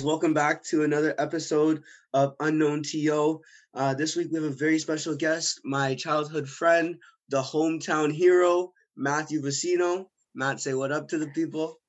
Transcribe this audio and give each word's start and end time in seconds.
Guys, 0.00 0.06
welcome 0.06 0.32
back 0.32 0.64
to 0.64 0.82
another 0.82 1.14
episode 1.18 1.82
of 2.14 2.34
Unknown 2.40 2.82
TO. 2.82 3.42
Uh, 3.74 3.92
this 3.92 4.16
week 4.16 4.28
we 4.30 4.36
have 4.36 4.50
a 4.50 4.54
very 4.54 4.78
special 4.78 5.14
guest, 5.14 5.60
my 5.62 5.94
childhood 5.94 6.48
friend, 6.48 6.96
the 7.28 7.42
hometown 7.42 8.10
hero, 8.10 8.72
Matthew 8.96 9.42
Vicino. 9.42 10.06
Matt, 10.34 10.58
say 10.58 10.72
what 10.72 10.90
up 10.90 11.08
to 11.08 11.18
the 11.18 11.26
people. 11.26 11.80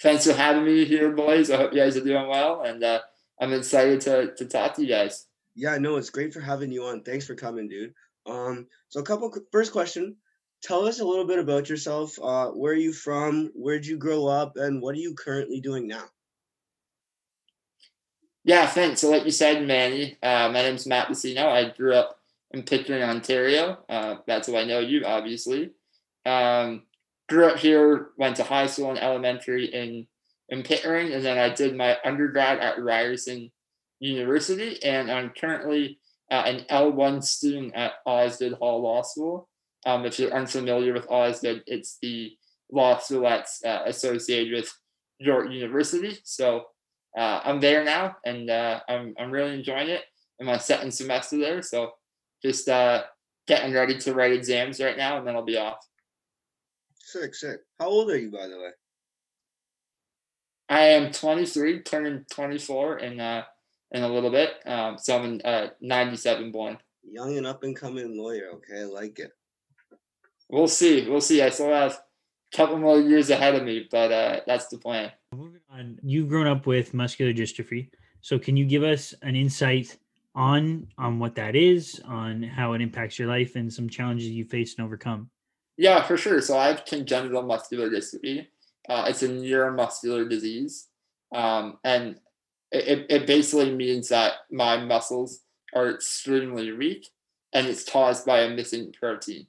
Thanks 0.00 0.24
for 0.24 0.32
having 0.32 0.64
me 0.64 0.86
here, 0.86 1.10
boys. 1.12 1.50
I 1.50 1.58
hope 1.58 1.74
you 1.74 1.80
guys 1.80 1.98
are 1.98 2.04
doing 2.04 2.28
well, 2.28 2.62
and 2.62 2.82
uh, 2.82 3.00
I'm 3.38 3.52
excited 3.52 4.00
to, 4.02 4.34
to 4.36 4.46
talk 4.46 4.76
to 4.76 4.82
you 4.82 4.88
guys. 4.88 5.26
Yeah, 5.54 5.76
no, 5.76 5.96
it's 5.96 6.08
great 6.08 6.32
for 6.32 6.40
having 6.40 6.72
you 6.72 6.84
on. 6.84 7.02
Thanks 7.02 7.26
for 7.26 7.34
coming, 7.34 7.68
dude. 7.68 7.92
Um, 8.24 8.68
so 8.88 9.00
a 9.00 9.04
couple 9.04 9.30
first 9.52 9.72
question. 9.72 10.16
Tell 10.62 10.86
us 10.86 11.00
a 11.00 11.04
little 11.04 11.26
bit 11.26 11.40
about 11.40 11.68
yourself. 11.68 12.18
Uh, 12.22 12.52
where 12.52 12.72
are 12.72 12.76
you 12.76 12.94
from? 12.94 13.50
Where'd 13.54 13.84
you 13.84 13.98
grow 13.98 14.28
up, 14.28 14.56
and 14.56 14.80
what 14.80 14.94
are 14.94 15.00
you 15.00 15.14
currently 15.14 15.60
doing 15.60 15.86
now? 15.86 16.04
Yeah, 18.44 18.66
thanks. 18.66 19.00
So, 19.00 19.10
like 19.10 19.24
you 19.24 19.30
said, 19.30 19.66
Manny, 19.66 20.18
uh, 20.22 20.50
my 20.52 20.60
name's 20.62 20.86
Matt 20.86 21.08
Vicino. 21.08 21.48
I 21.48 21.70
grew 21.70 21.94
up 21.94 22.18
in 22.50 22.62
Pickering, 22.62 23.02
Ontario. 23.02 23.78
Uh, 23.88 24.16
that's 24.26 24.48
how 24.48 24.56
I 24.56 24.64
know 24.64 24.80
you, 24.80 25.04
obviously. 25.04 25.70
Um, 26.26 26.82
grew 27.28 27.46
up 27.46 27.56
here, 27.58 28.08
went 28.18 28.36
to 28.36 28.44
high 28.44 28.66
school 28.66 28.90
and 28.90 28.98
elementary 28.98 29.66
in 29.66 30.06
in 30.50 30.62
Pickering, 30.62 31.12
and 31.12 31.24
then 31.24 31.38
I 31.38 31.48
did 31.54 31.74
my 31.74 31.96
undergrad 32.04 32.58
at 32.58 32.82
Ryerson 32.82 33.50
University, 33.98 34.82
and 34.84 35.10
I'm 35.10 35.30
currently 35.30 35.98
uh, 36.30 36.42
an 36.44 36.66
L1 36.70 37.24
student 37.24 37.74
at 37.74 37.94
Osgoode 38.04 38.52
Hall 38.54 38.82
Law 38.82 39.00
School. 39.02 39.48
Um, 39.86 40.04
if 40.04 40.18
you're 40.18 40.34
unfamiliar 40.34 40.92
with 40.92 41.10
Osgoode, 41.10 41.62
it's 41.66 41.96
the 42.02 42.36
law 42.70 42.98
school 42.98 43.22
that's 43.22 43.64
uh, 43.64 43.84
associated 43.86 44.52
with 44.52 44.72
York 45.18 45.50
University. 45.50 46.18
So 46.24 46.66
uh, 47.16 47.40
I'm 47.44 47.60
there 47.60 47.84
now, 47.84 48.16
and 48.24 48.50
uh, 48.50 48.80
I'm 48.88 49.14
I'm 49.18 49.30
really 49.30 49.54
enjoying 49.54 49.88
it. 49.88 50.02
in 50.40 50.46
my 50.46 50.58
second 50.58 50.92
semester 50.92 51.38
there, 51.38 51.62
so 51.62 51.92
just 52.42 52.68
uh, 52.68 53.04
getting 53.46 53.72
ready 53.72 53.98
to 53.98 54.14
write 54.14 54.32
exams 54.32 54.80
right 54.80 54.96
now, 54.96 55.18
and 55.18 55.26
then 55.26 55.36
I'll 55.36 55.44
be 55.44 55.56
off. 55.56 55.78
Sick, 56.98 57.34
sick. 57.34 57.60
How 57.78 57.86
old 57.86 58.10
are 58.10 58.18
you, 58.18 58.30
by 58.30 58.48
the 58.48 58.58
way? 58.58 58.70
I 60.68 60.80
am 60.86 61.12
23, 61.12 61.82
turning 61.82 62.24
24 62.30 62.98
in 62.98 63.20
uh 63.20 63.42
in 63.92 64.02
a 64.02 64.08
little 64.08 64.30
bit. 64.30 64.54
Um, 64.66 64.96
so 64.98 65.18
I'm 65.18 65.40
uh 65.44 65.68
97 65.80 66.50
born. 66.50 66.78
Young 67.04 67.36
and 67.36 67.46
up 67.46 67.62
and 67.62 67.76
coming 67.76 68.18
lawyer. 68.18 68.48
Okay, 68.54 68.80
I 68.80 68.84
like 68.84 69.18
it. 69.18 69.30
We'll 70.48 70.68
see. 70.68 71.08
We'll 71.08 71.20
see. 71.20 71.42
I 71.42 71.50
still 71.50 71.68
have 71.68 72.00
couple 72.54 72.78
more 72.78 73.00
years 73.00 73.30
ahead 73.30 73.54
of 73.54 73.64
me, 73.64 73.88
but 73.90 74.12
uh, 74.12 74.40
that's 74.46 74.68
the 74.68 74.78
plan. 74.78 75.10
Moving 75.34 75.60
on, 75.70 75.98
you've 76.02 76.28
grown 76.28 76.46
up 76.46 76.66
with 76.66 76.94
muscular 76.94 77.32
dystrophy. 77.32 77.90
So 78.20 78.38
can 78.38 78.56
you 78.56 78.64
give 78.64 78.82
us 78.82 79.12
an 79.22 79.36
insight 79.36 79.96
on 80.34 80.88
on 80.96 81.18
what 81.18 81.34
that 81.34 81.54
is, 81.56 82.00
on 82.06 82.42
how 82.42 82.72
it 82.72 82.80
impacts 82.80 83.18
your 83.18 83.28
life, 83.28 83.56
and 83.56 83.72
some 83.72 83.88
challenges 83.88 84.28
you 84.28 84.44
face 84.44 84.76
and 84.76 84.84
overcome? 84.84 85.30
Yeah, 85.76 86.02
for 86.02 86.16
sure. 86.16 86.40
So 86.40 86.56
I 86.56 86.68
have 86.68 86.84
congenital 86.84 87.42
muscular 87.42 87.90
dystrophy. 87.90 88.46
Uh, 88.88 89.06
it's 89.08 89.22
a 89.22 89.28
neuromuscular 89.28 90.28
disease, 90.28 90.88
um, 91.34 91.78
and 91.84 92.20
it, 92.70 93.06
it 93.08 93.26
basically 93.26 93.74
means 93.74 94.08
that 94.08 94.32
my 94.50 94.76
muscles 94.76 95.40
are 95.74 95.90
extremely 95.90 96.70
weak, 96.72 97.08
and 97.52 97.66
it's 97.66 97.88
caused 97.88 98.26
by 98.26 98.40
a 98.40 98.54
missing 98.54 98.92
protein. 98.92 99.46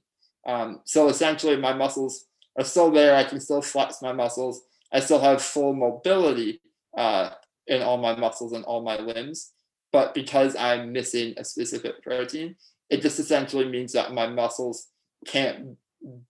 Um, 0.48 0.82
so 0.86 1.10
essentially, 1.10 1.58
my 1.58 1.74
muscles 1.74 2.26
are 2.58 2.64
still 2.64 2.92
there. 2.92 3.16
I 3.16 3.24
can 3.24 3.40
still 3.40 3.62
flex 3.62 4.02
my 4.02 4.14
muscles. 4.14 4.62
I 4.92 5.00
still 5.00 5.20
have 5.20 5.42
full 5.42 5.74
mobility 5.74 6.62
uh, 6.98 7.32
in 7.68 7.82
all 7.82 7.98
my 7.98 8.16
muscles 8.16 8.54
and 8.54 8.64
all 8.66 8.84
my 8.84 8.98
limbs. 8.98 9.52
But 9.92 10.14
because 10.14 10.56
I'm 10.56 10.92
missing 10.92 11.34
a 11.38 11.44
specific 11.44 12.04
protein, 12.04 12.56
it 12.90 13.02
just 13.02 13.20
essentially 13.20 13.68
means 13.68 13.94
that 13.94 14.14
my 14.14 14.28
muscles 14.28 14.88
can't 15.26 15.78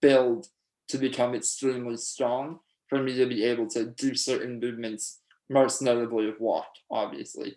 build 0.00 0.48
to 0.88 0.98
become 0.98 1.34
extremely 1.34 1.96
strong 1.96 2.60
for 2.88 3.02
me 3.02 3.14
to 3.16 3.26
be 3.26 3.44
able 3.44 3.66
to 3.68 3.86
do 3.86 4.14
certain 4.14 4.60
movements, 4.60 5.20
most 5.50 5.82
notably 5.82 6.28
of 6.28 6.40
walk, 6.40 6.68
obviously. 6.90 7.56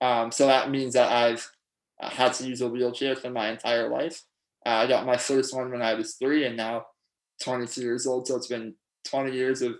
Um, 0.00 0.32
so 0.32 0.46
that 0.46 0.70
means 0.70 0.94
that 0.94 1.12
I've 1.12 1.50
had 2.00 2.32
to 2.34 2.46
use 2.46 2.60
a 2.62 2.68
wheelchair 2.68 3.14
for 3.14 3.30
my 3.30 3.50
entire 3.50 3.88
life. 3.88 4.22
Uh, 4.64 4.70
I 4.70 4.86
got 4.86 5.06
my 5.06 5.16
first 5.16 5.54
one 5.54 5.70
when 5.70 5.82
I 5.82 5.94
was 5.94 6.14
three, 6.14 6.46
and 6.46 6.56
now 6.56 6.86
22 7.42 7.80
years 7.80 8.06
old. 8.06 8.26
So 8.26 8.36
it's 8.36 8.46
been 8.46 8.74
20 9.04 9.32
years 9.32 9.62
of 9.62 9.76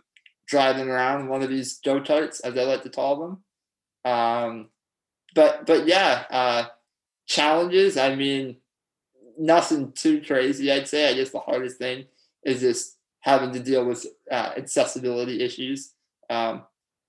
driving 0.46 0.88
around 0.88 1.28
one 1.28 1.42
of 1.42 1.48
these 1.48 1.78
go 1.84 2.00
karts, 2.00 2.40
as 2.44 2.56
I 2.56 2.62
like 2.64 2.82
to 2.82 2.90
call 2.90 3.20
them. 3.20 4.12
Um, 4.12 4.68
but 5.34 5.66
but 5.66 5.86
yeah, 5.86 6.24
uh, 6.30 6.64
challenges. 7.26 7.96
I 7.96 8.14
mean, 8.14 8.56
nothing 9.38 9.92
too 9.92 10.20
crazy. 10.20 10.70
I'd 10.70 10.88
say. 10.88 11.08
I 11.08 11.14
guess 11.14 11.30
the 11.30 11.38
hardest 11.38 11.78
thing 11.78 12.06
is 12.44 12.60
just 12.60 12.96
having 13.20 13.52
to 13.52 13.60
deal 13.60 13.84
with 13.84 14.04
uh, 14.30 14.52
accessibility 14.56 15.42
issues. 15.42 15.94
Um, 16.28 16.64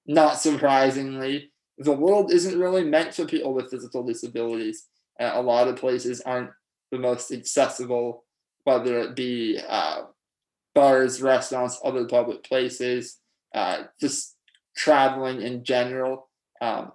not 0.05 0.37
surprisingly, 0.39 1.51
the 1.77 1.91
world 1.91 2.31
isn't 2.31 2.59
really 2.59 2.83
meant 2.83 3.13
for 3.13 3.25
people 3.25 3.53
with 3.53 3.71
physical 3.71 4.03
disabilities. 4.03 4.87
Uh, 5.19 5.31
a 5.33 5.41
lot 5.41 5.67
of 5.67 5.75
places 5.75 6.21
aren't 6.21 6.51
the 6.91 6.99
most 6.99 7.31
accessible, 7.31 8.25
whether 8.63 8.99
it 8.99 9.15
be 9.15 9.59
uh, 9.67 10.03
bars, 10.75 11.21
restaurants, 11.21 11.79
other 11.83 12.05
public 12.05 12.43
places, 12.43 13.19
uh, 13.53 13.83
just 13.99 14.35
traveling 14.75 15.41
in 15.41 15.63
general. 15.63 16.29
Um, 16.61 16.91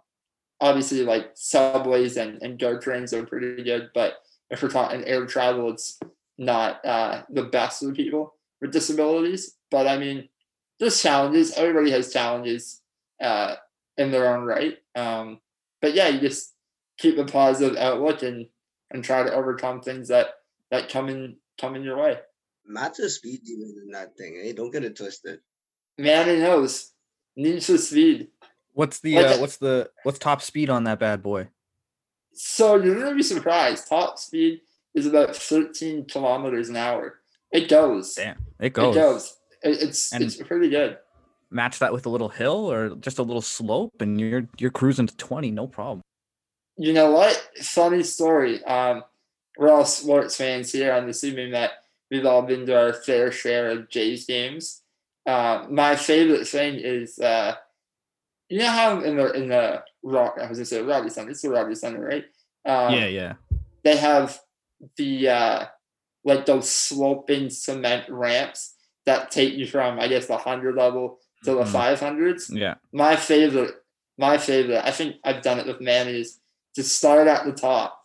obviously, 0.61 1.05
like 1.05 1.31
subways 1.35 2.17
and, 2.17 2.43
and 2.43 2.59
GO 2.59 2.79
trains 2.79 3.13
are 3.13 3.27
pretty 3.27 3.63
good, 3.63 3.91
but 3.95 4.15
if 4.51 4.63
we're 4.63 4.71
talking 4.71 5.05
air 5.05 5.27
travel, 5.27 5.71
it's 5.71 5.99
not 6.39 6.85
uh, 6.85 7.23
the 7.31 7.45
best 7.45 7.83
for 7.83 7.93
people 7.93 8.35
with 8.61 8.73
disabilities. 8.73 9.57
But 9.71 9.87
I 9.87 9.99
mean, 9.99 10.29
there's 10.81 11.03
challenges. 11.03 11.53
Everybody 11.53 11.91
has 11.91 12.13
challenges 12.13 12.81
uh, 13.21 13.57
in 13.97 14.11
their 14.11 14.35
own 14.35 14.45
right. 14.45 14.79
Um, 14.95 15.41
but 15.83 15.95
yeah, 15.95 16.09
you 16.09 16.21
just 16.21 16.55
keep 16.99 17.19
a 17.19 17.25
positive 17.25 17.77
outlook 17.77 18.23
and 18.23 18.47
and 18.91 19.05
try 19.05 19.23
to 19.23 19.33
overcome 19.33 19.81
things 19.81 20.09
that 20.09 20.29
that 20.71 20.89
come 20.89 21.09
in 21.09 21.37
come 21.61 21.75
in 21.75 21.83
your 21.83 21.99
way. 21.99 22.19
Matt's 22.69 22.99
a 22.99 23.09
speed 23.09 23.43
demon 23.45 23.75
in 23.85 23.91
that 23.93 24.17
thing. 24.17 24.35
Hey, 24.43 24.53
don't 24.53 24.71
get 24.71 24.85
it 24.85 24.97
twisted. 24.97 25.41
Man, 25.97 26.29
it 26.29 26.39
knows. 26.41 26.93
Need 27.37 27.65
for 27.65 27.79
speed. 27.79 28.29
What's 28.75 29.01
the 29.01 29.19
uh, 29.19 29.39
what's 29.39 29.57
the 29.57 29.91
what's 30.05 30.19
top 30.19 30.43
speed 30.43 30.71
on 30.71 30.85
that 30.85 30.99
bad 31.01 31.23
boy? 31.23 31.49
So 32.35 32.77
you're 32.77 33.01
gonna 33.01 33.17
be 33.17 33.23
surprised. 33.23 33.89
Top 33.89 34.19
speed 34.19 34.61
is 34.95 35.07
about 35.07 35.35
13 35.35 36.05
kilometers 36.07 36.69
an 36.69 36.77
hour. 36.77 37.21
It 37.51 37.69
goes. 37.69 38.15
Damn, 38.15 38.37
it 38.61 38.73
goes. 38.73 38.95
It 38.95 38.99
goes. 38.99 39.13
goes. 39.23 39.37
It- 39.63 39.83
it's 39.89 40.13
And- 40.13 40.23
it's 40.23 40.37
pretty 40.37 40.69
good. 40.69 40.99
Match 41.51 41.79
that 41.79 41.93
with 41.95 42.05
a 42.07 42.11
little 42.11 42.29
hill 42.29 42.71
or 42.71 42.91
just 42.97 43.19
a 43.19 43.23
little 43.23 43.41
slope, 43.43 44.01
and 44.01 44.21
you're 44.21 44.47
you're 44.59 44.71
cruising 44.71 45.07
to 45.07 45.17
twenty, 45.17 45.51
no 45.51 45.67
problem. 45.67 46.03
You 46.77 46.93
know 46.93 47.11
what? 47.11 47.35
Funny 47.63 48.03
story. 48.03 48.63
Um, 48.65 49.03
we're 49.57 49.73
all 49.73 49.87
sports 49.87 50.37
fans 50.37 50.71
here. 50.71 50.93
I'm 50.93 51.09
assuming 51.09 51.53
that 51.53 51.73
we've 52.11 52.27
all 52.27 52.43
been 52.43 52.67
to 52.67 52.77
our 52.79 52.93
fair 52.93 53.31
share 53.33 53.71
of 53.71 53.89
Jays 53.89 54.27
games. 54.27 54.83
Uh, 55.27 55.67
my 55.71 55.95
favorite 55.97 56.47
thing 56.47 56.77
is, 56.77 57.19
uh, 57.19 57.55
you 58.49 58.59
know 58.61 58.67
how 58.71 59.01
in 59.01 59.17
the 59.17 59.33
in 59.33 59.49
the 59.49 59.83
rock 60.03 60.37
I 60.41 60.47
was 60.49 60.59
gonna 60.59 60.65
say 60.65 60.81
Robbie 60.83 61.11
Center. 61.11 61.31
It's 61.31 61.43
the 61.43 61.51
Robbie 61.51 61.75
Center, 61.75 62.01
right? 62.01 62.25
Um, 62.65 62.95
yeah, 62.95 63.07
yeah. 63.07 63.33
They 63.85 63.97
have 63.97 64.41
the 64.97 65.29
uh, 65.29 65.65
like 66.25 66.47
those 66.47 66.71
sloping 66.71 67.51
cement 67.51 68.09
ramps 68.09 68.75
that 69.07 69.31
take 69.31 69.55
you 69.55 69.67
from 69.67 69.99
I 70.01 70.09
guess 70.09 70.27
the 70.27 70.37
hundred 70.39 70.77
level 70.77 71.19
to 71.45 71.53
the 71.55 71.63
Mhm. 71.63 71.69
five 71.69 72.01
hundreds 72.01 72.51
Yeah. 72.51 72.75
my 72.93 73.17
favorite, 73.17 73.75
my 74.17 74.39
favorite, 74.39 74.83
I 74.85 74.91
think 74.93 75.17
I've 75.25 75.43
done 75.43 75.59
it 75.61 75.67
with 75.67 75.81
Manny 75.81 76.21
is 76.21 76.41
to 76.75 76.83
start 76.83 77.29
at 77.29 77.45
the 77.45 77.53
top, 77.53 78.01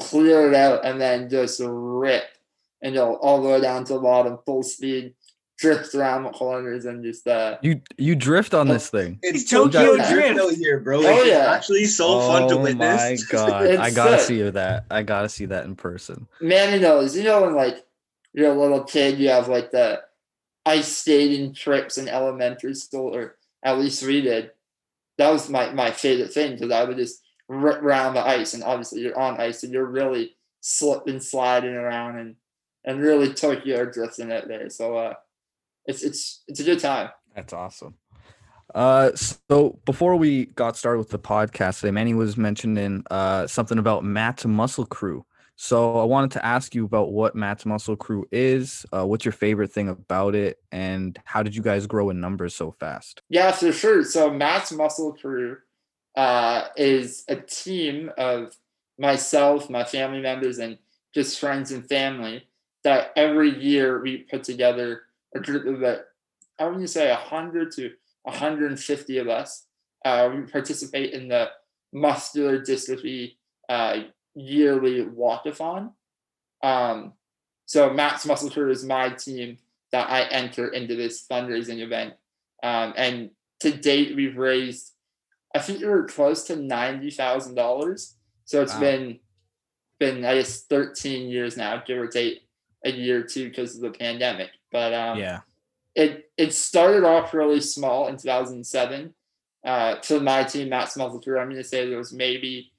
clear 0.00 0.48
it 0.48 0.54
out, 0.54 0.84
and 0.84 1.00
then 1.00 1.28
just 1.28 1.60
rip 1.64 2.24
and 2.82 2.94
go 2.94 3.16
all 3.16 3.42
the 3.42 3.48
way 3.48 3.60
down 3.60 3.84
to 3.84 3.94
the 3.94 4.00
bottom, 4.00 4.38
full 4.46 4.62
speed, 4.62 5.14
drift 5.58 5.94
around 5.94 6.22
the 6.24 6.30
corners, 6.30 6.84
and 6.84 7.02
just 7.02 7.26
uh 7.26 7.58
You 7.62 7.80
you 7.96 8.14
drift 8.14 8.54
on 8.54 8.68
this 8.68 8.88
thing. 8.90 9.18
It's 9.22 9.48
Tokyo 9.50 9.96
Tokyo 9.96 10.08
Drift. 10.14 10.36
Drift 10.36 10.58
here, 10.58 10.80
bro. 10.80 10.98
Oh, 10.98 11.00
Like, 11.02 11.16
it's 11.18 11.26
yeah. 11.28 11.52
actually 11.52 11.84
so 11.86 12.20
fun 12.20 12.48
to 12.48 12.54
oh 12.54 12.62
witness. 12.62 13.00
my 13.00 13.16
god, 13.38 13.66
I 13.76 13.90
gotta 13.90 14.18
sick. 14.18 14.26
see 14.28 14.42
that. 14.50 14.84
I 14.90 15.02
gotta 15.02 15.28
see 15.28 15.46
that 15.46 15.64
in 15.64 15.74
person. 15.76 16.26
Manny 16.40 16.80
knows. 16.80 17.16
You 17.16 17.24
know 17.24 17.42
when 17.42 17.54
like 17.54 17.84
you're 18.32 18.52
a 18.52 18.58
little 18.58 18.84
kid, 18.84 19.18
you 19.18 19.28
have 19.30 19.48
like 19.48 19.70
the 19.70 20.02
ice 20.66 20.98
skating 20.98 21.54
trips 21.54 21.98
in 21.98 22.08
elementary 22.08 22.74
school, 22.74 23.14
or 23.14 23.36
at 23.64 23.78
least 23.78 24.04
we 24.06 24.20
did. 24.20 24.52
That 25.16 25.32
was 25.32 25.48
my 25.50 25.72
my 25.72 25.90
favorite 25.90 26.32
thing 26.32 26.54
because 26.54 26.70
I 26.70 26.84
would 26.84 26.96
just 26.98 27.22
rip 27.48 27.82
around 27.82 28.14
the 28.14 28.24
ice, 28.24 28.54
and 28.54 28.62
obviously 28.62 29.00
you're 29.00 29.18
on 29.18 29.40
ice, 29.40 29.64
and 29.64 29.72
you're 29.72 29.86
really 29.86 30.36
slipping, 30.60 31.18
sliding 31.18 31.74
around, 31.74 32.18
and 32.18 32.36
and 32.88 33.02
really 33.02 33.32
Tokyo 33.34 33.84
drifting 33.84 34.32
out 34.32 34.48
there. 34.48 34.68
So 34.70 34.96
uh, 34.96 35.14
it's 35.84 36.02
it's 36.02 36.42
it's 36.48 36.58
a 36.58 36.64
good 36.64 36.80
time. 36.80 37.10
That's 37.36 37.52
awesome. 37.52 37.94
Uh, 38.74 39.10
so 39.14 39.78
before 39.84 40.16
we 40.16 40.46
got 40.46 40.76
started 40.76 40.98
with 40.98 41.10
the 41.10 41.18
podcast 41.18 41.80
today, 41.80 41.90
Manny 41.92 42.14
was 42.14 42.36
mentioning 42.36 43.04
uh 43.10 43.46
something 43.46 43.78
about 43.78 44.04
Matt's 44.04 44.44
Muscle 44.46 44.86
Crew. 44.86 45.24
So 45.54 45.98
I 45.98 46.04
wanted 46.04 46.30
to 46.32 46.46
ask 46.46 46.74
you 46.74 46.84
about 46.84 47.12
what 47.12 47.34
Matt's 47.34 47.66
Muscle 47.66 47.96
Crew 47.96 48.26
is. 48.30 48.86
Uh, 48.92 49.04
what's 49.04 49.24
your 49.24 49.32
favorite 49.32 49.72
thing 49.72 49.88
about 49.88 50.34
it, 50.34 50.58
and 50.72 51.18
how 51.24 51.42
did 51.42 51.54
you 51.54 51.62
guys 51.62 51.86
grow 51.86 52.08
in 52.10 52.20
numbers 52.20 52.54
so 52.54 52.72
fast? 52.80 53.22
Yeah, 53.28 53.52
for 53.52 53.70
sure. 53.70 54.02
So 54.02 54.30
Matt's 54.30 54.72
Muscle 54.72 55.12
Crew 55.12 55.58
uh, 56.16 56.68
is 56.76 57.24
a 57.28 57.36
team 57.36 58.10
of 58.16 58.56
myself, 58.98 59.68
my 59.68 59.84
family 59.84 60.20
members, 60.20 60.58
and 60.58 60.78
just 61.12 61.38
friends 61.38 61.70
and 61.70 61.86
family 61.86 62.47
that 62.88 63.12
every 63.16 63.50
year 63.62 64.00
we 64.00 64.16
put 64.16 64.42
together 64.42 65.02
a 65.34 65.40
group 65.40 65.66
of 65.66 65.74
about, 65.82 65.98
I 66.58 66.64
would 66.64 66.88
say 66.88 67.10
100 67.10 67.70
to 67.72 67.92
150 68.22 69.18
of 69.18 69.28
us. 69.28 69.66
Uh, 70.06 70.30
we 70.34 70.40
participate 70.50 71.12
in 71.12 71.28
the 71.28 71.50
muscular 71.92 72.58
dystrophy 72.58 73.34
uh, 73.68 74.04
yearly 74.34 75.04
walkathon. 75.04 75.92
Um, 76.62 77.12
so 77.66 77.90
Matt's 77.90 78.24
Muscle 78.24 78.48
Crew 78.48 78.70
is 78.70 78.86
my 78.86 79.10
team 79.10 79.58
that 79.92 80.08
I 80.08 80.22
enter 80.22 80.68
into 80.68 80.96
this 80.96 81.26
fundraising 81.30 81.80
event. 81.80 82.14
Um, 82.62 82.94
and 82.96 83.30
to 83.60 83.70
date, 83.70 84.16
we've 84.16 84.38
raised, 84.38 84.92
I 85.54 85.58
think 85.58 85.80
we 85.80 85.86
are 85.88 86.04
close 86.04 86.44
to 86.44 86.56
ninety 86.56 87.10
thousand 87.10 87.54
dollars. 87.54 88.16
So 88.46 88.62
it's 88.62 88.72
Wow. 88.74 88.80
been 88.80 89.20
been 90.00 90.24
I 90.24 90.36
guess 90.36 90.62
thirteen 90.62 91.28
years 91.28 91.54
now, 91.58 91.82
give 91.86 91.98
or 91.98 92.06
take 92.08 92.47
a 92.94 92.98
year 92.98 93.20
or 93.20 93.22
two 93.22 93.48
because 93.48 93.76
of 93.76 93.82
the 93.82 93.90
pandemic. 93.90 94.50
But 94.70 94.94
um, 94.94 95.18
yeah. 95.18 95.40
it 95.94 96.30
it 96.36 96.52
started 96.52 97.04
off 97.04 97.34
really 97.34 97.60
small 97.60 98.08
in 98.08 98.16
2007. 98.16 99.14
Uh, 99.64 99.96
to 99.96 100.20
my 100.20 100.44
team, 100.44 100.68
Matt's 100.68 100.96
Muscle 100.96 101.20
Crew, 101.20 101.38
I'm 101.38 101.48
going 101.48 101.62
to 101.62 101.64
say 101.68 101.88
there 101.88 101.98
was 101.98 102.12
maybe 102.12 102.72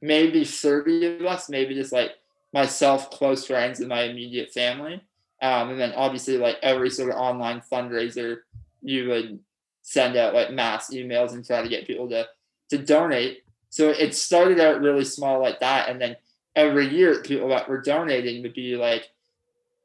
maybe 0.00 0.44
30 0.44 1.06
of 1.06 1.26
us, 1.26 1.48
maybe 1.48 1.74
just 1.74 1.92
like 1.92 2.12
myself, 2.52 3.10
close 3.10 3.46
friends, 3.46 3.80
and 3.80 3.88
my 3.88 4.02
immediate 4.02 4.52
family. 4.52 5.02
Um, 5.40 5.70
and 5.70 5.80
then 5.80 5.92
obviously, 5.92 6.38
like 6.38 6.56
every 6.62 6.90
sort 6.90 7.10
of 7.10 7.16
online 7.16 7.62
fundraiser, 7.70 8.38
you 8.82 9.08
would 9.08 9.40
send 9.82 10.16
out 10.16 10.34
like 10.34 10.52
mass 10.52 10.90
emails 10.90 11.32
and 11.32 11.44
try 11.44 11.62
to 11.62 11.68
get 11.68 11.86
people 11.86 12.08
to 12.10 12.26
to 12.70 12.78
donate. 12.78 13.42
So 13.70 13.88
it 13.88 14.14
started 14.14 14.60
out 14.60 14.80
really 14.80 15.04
small 15.04 15.40
like 15.40 15.60
that, 15.60 15.88
and 15.88 16.00
then 16.00 16.16
every 16.54 16.88
year, 16.88 17.22
people 17.22 17.48
that 17.48 17.68
were 17.68 17.80
donating 17.80 18.42
would 18.42 18.54
be 18.54 18.76
like, 18.76 19.10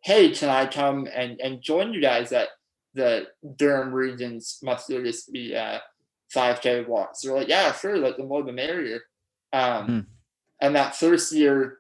"Hey, 0.08 0.32
can 0.32 0.50
I 0.50 0.66
come 0.66 1.08
and 1.14 1.32
and 1.42 1.62
join 1.62 1.94
you 1.94 2.02
guys 2.02 2.32
at 2.32 2.50
the 2.94 3.28
Durham 3.60 3.92
region's 3.94 4.60
muscular 4.64 5.02
dystrophy 5.04 5.56
uh, 5.56 5.80
5K 6.34 6.88
walk?" 6.88 7.12
So 7.16 7.24
we're 7.32 7.40
like, 7.40 7.50
"Yeah, 7.50 7.74
sure. 7.74 7.98
Like 7.98 8.18
the 8.18 8.24
more 8.24 8.44
the 8.44 8.54
merrier." 8.64 9.02
Um, 9.54 9.86
Hmm. 9.86 10.00
And 10.60 10.76
that 10.76 10.96
first 10.96 11.32
year, 11.34 11.80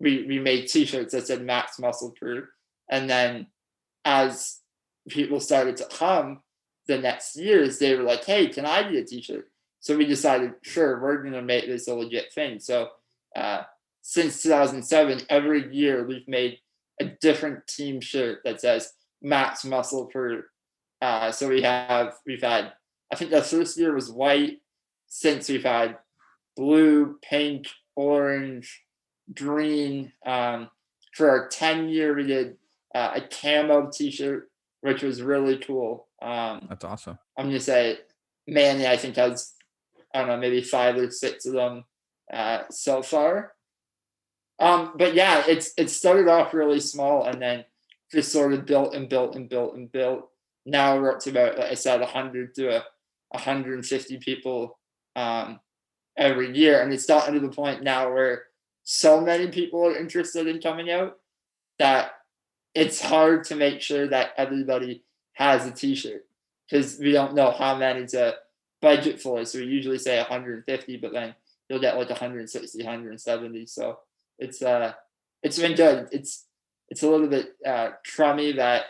we 0.00 0.24
we 0.30 0.38
made 0.40 0.66
T-shirts 0.68 1.12
that 1.12 1.26
said 1.26 1.42
Matt's 1.42 1.78
Muscle 1.78 2.12
Crew, 2.18 2.46
and 2.90 3.08
then 3.08 3.46
as 4.04 4.60
people 5.08 5.40
started 5.40 5.76
to 5.78 5.86
come 5.86 6.40
the 6.88 6.98
next 6.98 7.36
years, 7.36 7.78
they 7.78 7.94
were 7.94 8.02
like, 8.02 8.24
"Hey, 8.24 8.48
can 8.48 8.66
I 8.66 8.82
get 8.90 9.04
a 9.04 9.06
T-shirt?" 9.06 9.46
So 9.80 9.96
we 9.96 10.06
decided, 10.06 10.54
sure, 10.62 11.00
we're 11.00 11.22
gonna 11.22 11.42
make 11.42 11.66
this 11.66 11.86
a 11.88 11.94
legit 11.94 12.32
thing. 12.32 12.58
So 12.58 12.88
uh, 13.36 13.62
since 14.02 14.42
2007, 14.42 15.26
every 15.28 15.72
year 15.72 16.04
we've 16.04 16.26
made 16.26 16.58
a 17.00 17.04
different 17.20 17.66
team 17.66 18.00
shirt 18.00 18.40
that 18.44 18.60
says 18.60 18.92
Matt's 19.22 19.64
Muscle 19.64 20.06
Crew. 20.06 20.42
Uh, 21.02 21.30
so 21.30 21.48
we 21.48 21.62
have 21.62 22.14
we've 22.26 22.42
had 22.42 22.72
I 23.12 23.16
think 23.16 23.30
the 23.30 23.42
first 23.42 23.78
year 23.78 23.94
was 23.94 24.10
white. 24.10 24.60
Since 25.08 25.48
we've 25.48 25.64
had 25.64 25.98
blue, 26.56 27.18
pink, 27.22 27.66
orange, 27.94 28.82
green. 29.34 30.12
Um, 30.24 30.68
for 31.14 31.30
our 31.30 31.48
10 31.48 31.88
year, 31.88 32.14
we 32.14 32.24
did 32.24 32.56
uh, 32.94 33.12
a 33.14 33.20
camo 33.20 33.90
T-shirt, 33.90 34.50
which 34.80 35.02
was 35.02 35.22
really 35.22 35.58
cool. 35.58 36.08
Um, 36.20 36.66
That's 36.68 36.84
awesome. 36.84 37.18
I'm 37.38 37.46
gonna 37.46 37.60
say 37.60 37.98
Manny, 38.46 38.86
I 38.86 38.96
think 38.96 39.16
has 39.16 39.52
I 40.14 40.20
don't 40.20 40.28
know, 40.28 40.36
maybe 40.38 40.62
five 40.62 40.96
or 40.96 41.10
six 41.10 41.44
of 41.44 41.52
them 41.52 41.84
uh, 42.32 42.62
so 42.70 43.02
far. 43.02 43.52
Um, 44.58 44.92
but 44.96 45.14
yeah, 45.14 45.44
it's 45.46 45.72
it 45.76 45.90
started 45.90 46.28
off 46.28 46.54
really 46.54 46.80
small 46.80 47.24
and 47.24 47.40
then 47.40 47.64
just 48.12 48.32
sort 48.32 48.52
of 48.52 48.66
built 48.66 48.94
and 48.94 49.08
built 49.08 49.36
and 49.36 49.48
built 49.48 49.74
and 49.74 49.90
built. 49.90 50.28
Now 50.64 50.98
we're 50.98 51.12
up 51.12 51.20
to 51.20 51.30
about, 51.30 51.58
like 51.58 51.70
I 51.70 51.74
said, 51.74 52.00
100 52.00 52.54
to 52.54 52.76
a 52.76 52.84
150 53.30 54.18
people 54.18 54.78
um, 55.14 55.60
every 56.16 56.56
year, 56.56 56.82
and 56.82 56.92
it's 56.92 57.06
gotten 57.06 57.34
to 57.34 57.40
the 57.40 57.48
point 57.48 57.82
now 57.82 58.12
where 58.12 58.44
so 58.84 59.20
many 59.20 59.48
people 59.48 59.84
are 59.84 59.96
interested 59.96 60.46
in 60.46 60.60
coming 60.60 60.90
out 60.90 61.16
that 61.78 62.12
it's 62.74 63.00
hard 63.00 63.44
to 63.44 63.56
make 63.56 63.80
sure 63.80 64.06
that 64.08 64.30
everybody 64.36 65.04
has 65.32 65.66
a 65.66 65.70
T-shirt 65.70 66.24
because 66.68 66.98
we 66.98 67.12
don't 67.12 67.34
know 67.34 67.50
how 67.50 67.76
many 67.76 68.06
to 68.06 68.36
budget 68.80 69.20
for. 69.20 69.44
So 69.44 69.58
we 69.58 69.66
usually 69.66 69.98
say 69.98 70.18
150, 70.18 70.96
but 70.98 71.12
then 71.12 71.34
you'll 71.68 71.80
get 71.80 71.96
like 71.96 72.10
160, 72.10 72.78
170. 72.78 73.66
So 73.66 73.98
it's 74.38 74.62
uh 74.62 74.92
it's 75.42 75.58
been 75.58 75.74
good. 75.74 76.08
It's 76.12 76.46
it's 76.88 77.02
a 77.02 77.08
little 77.08 77.28
bit 77.28 77.50
uh 77.64 77.90
crummy 78.14 78.52
that 78.52 78.84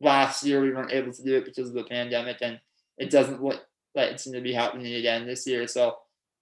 last 0.00 0.44
year 0.44 0.60
we 0.60 0.72
weren't 0.72 0.92
able 0.92 1.12
to 1.12 1.22
do 1.22 1.36
it 1.36 1.44
because 1.44 1.68
of 1.68 1.74
the 1.74 1.84
pandemic 1.84 2.38
and 2.40 2.60
it 2.98 3.10
doesn't 3.10 3.42
look 3.42 3.62
like 3.94 4.10
it's 4.10 4.24
going 4.24 4.34
to 4.34 4.40
be 4.40 4.52
happening 4.52 4.94
again 4.94 5.26
this 5.26 5.46
year. 5.46 5.66
So 5.66 5.96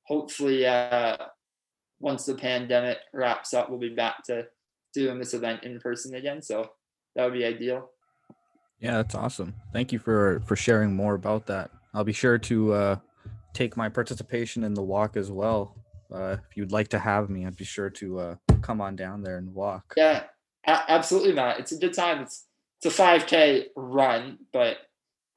hopefully 0.05 0.67
uh 0.67 1.17
once 2.01 2.25
the 2.25 2.35
pandemic 2.35 2.99
wraps 3.13 3.53
up 3.55 3.69
we'll 3.69 3.79
be 3.79 3.95
back 3.95 4.25
to 4.25 4.47
doing 4.95 5.19
this 5.19 5.35
event 5.35 5.65
in 5.65 5.79
person 5.81 6.15
again. 6.15 6.43
So 6.43 6.71
that 7.15 7.25
would 7.25 7.35
be 7.35 7.45
ideal. 7.45 7.91
Yeah, 8.81 8.97
that's 8.97 9.15
awesome. 9.15 9.55
Thank 9.73 9.93
you 9.93 9.99
for 9.99 10.43
for 10.47 10.57
sharing 10.57 10.95
more 10.95 11.15
about 11.15 11.47
that. 11.47 11.71
I'll 11.93 12.05
be 12.05 12.13
sure 12.13 12.39
to 12.39 12.73
uh, 12.73 12.97
take 13.53 13.77
my 13.77 13.89
participation 13.89 14.65
in 14.65 14.75
the 14.75 14.83
walk 14.83 15.17
as 15.17 15.31
well. 15.31 15.77
Uh, 16.13 16.37
if 16.49 16.57
you'd 16.57 16.73
like 16.73 16.89
to 16.89 16.99
have 16.99 17.31
me, 17.31 17.47
I'd 17.47 17.57
be 17.57 17.65
sure 17.65 17.91
to 17.91 18.19
uh, 18.19 18.35
come 18.63 18.81
on 18.81 18.97
down 18.97 19.23
there 19.23 19.39
and 19.39 19.55
walk. 19.55 19.95
Yeah, 19.97 20.25
a- 20.67 20.91
absolutely, 20.91 21.33
Matt. 21.33 21.61
It's 21.61 21.73
a 21.73 21.79
good 21.79 21.95
time. 21.95 22.21
It's 22.23 22.47
it's 22.83 22.99
a 22.99 23.03
5K 23.03 23.67
run, 23.77 24.39
but 24.53 24.79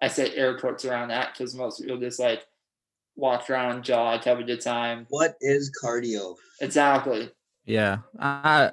I 0.01 0.07
say 0.07 0.33
air 0.35 0.57
quotes 0.57 0.85
around 0.85 1.09
that 1.09 1.33
because 1.33 1.53
most 1.55 1.81
people 1.81 1.97
just 1.97 2.19
like 2.19 2.45
walk 3.15 3.49
around, 3.49 3.83
jog, 3.83 4.23
have 4.23 4.39
a 4.39 4.43
good 4.43 4.61
time. 4.61 5.05
What 5.09 5.35
is 5.41 5.71
cardio? 5.83 6.35
Exactly. 6.61 7.31
Yeah. 7.65 7.99
Uh, 8.17 8.71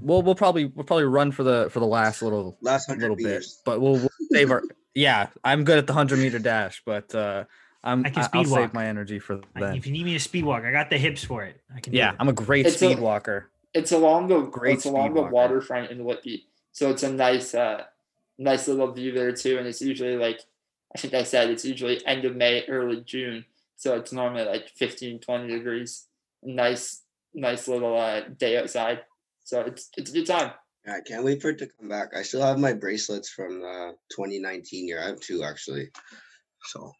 we'll 0.00 0.22
we'll 0.22 0.34
probably 0.34 0.66
we'll 0.66 0.84
probably 0.84 1.04
run 1.04 1.32
for 1.32 1.42
the 1.42 1.68
for 1.70 1.80
the 1.80 1.86
last 1.86 2.22
little 2.22 2.58
Last 2.60 2.86
hundred 2.86 3.10
little 3.10 3.16
bit, 3.16 3.44
but 3.64 3.80
we'll, 3.80 3.94
we'll 3.94 4.10
save 4.32 4.50
our. 4.50 4.62
Yeah, 4.94 5.28
I'm 5.44 5.62
good 5.62 5.78
at 5.78 5.86
the 5.86 5.92
hundred 5.92 6.18
meter 6.18 6.40
dash, 6.40 6.82
but 6.84 7.14
uh, 7.14 7.44
I'm 7.84 8.04
I 8.04 8.10
can 8.10 8.22
I- 8.22 8.26
speed 8.26 8.38
I'll 8.38 8.44
save 8.54 8.74
my 8.74 8.86
energy 8.86 9.18
for 9.18 9.40
I- 9.54 9.60
then. 9.60 9.76
if 9.76 9.86
you 9.86 9.92
need 9.92 10.04
me 10.04 10.12
to 10.14 10.20
speed 10.20 10.44
walk, 10.44 10.64
I 10.64 10.72
got 10.72 10.90
the 10.90 10.98
hips 10.98 11.24
for 11.24 11.44
it. 11.44 11.60
I 11.74 11.80
can. 11.80 11.92
Yeah. 11.94 12.14
I'm 12.18 12.28
a 12.28 12.32
great 12.32 12.66
It's 12.66 12.76
a- 12.76 12.78
speed 12.78 12.98
walker. 12.98 13.50
It's 13.74 13.92
along 13.92 14.28
the 14.28 14.40
Great 14.40 14.76
it's 14.76 14.86
along 14.86 15.08
speed 15.10 15.16
the 15.16 15.20
walker. 15.22 15.34
waterfront 15.34 15.90
in 15.90 16.02
Whitby, 16.04 16.46
so 16.72 16.90
it's 16.90 17.02
a 17.02 17.12
nice 17.12 17.54
uh 17.54 17.84
nice 18.38 18.66
little 18.66 18.90
view 18.92 19.12
there 19.12 19.32
too. 19.32 19.58
And 19.58 19.66
it's 19.66 19.80
usually 19.82 20.16
like 20.16 20.40
I 20.94 20.98
think 20.98 21.12
I 21.14 21.22
said 21.22 21.50
it's 21.50 21.64
usually 21.66 22.04
end 22.06 22.24
of 22.24 22.34
May, 22.34 22.64
early 22.66 23.02
June, 23.02 23.44
so 23.76 23.94
it's 23.96 24.10
normally 24.10 24.44
like 24.46 24.70
15, 24.70 25.20
20 25.20 25.48
degrees. 25.48 26.06
Nice 26.42 27.02
nice 27.34 27.68
little 27.68 27.94
uh, 27.96 28.22
day 28.22 28.56
outside. 28.58 29.00
So 29.44 29.60
it's 29.60 29.90
it's 29.98 30.10
a 30.10 30.14
good 30.14 30.26
time. 30.26 30.52
Yeah, 30.86 30.94
I 30.96 31.00
can't 31.02 31.24
wait 31.24 31.42
for 31.42 31.50
it 31.50 31.58
to 31.58 31.66
come 31.66 31.88
back. 31.90 32.16
I 32.16 32.22
still 32.22 32.40
have 32.42 32.58
my 32.58 32.72
bracelets 32.72 33.28
from 33.28 33.60
the 33.60 33.94
2019 34.10 34.88
year. 34.88 35.00
I 35.02 35.06
have 35.08 35.20
two 35.20 35.44
actually. 35.44 35.90
So, 36.64 36.92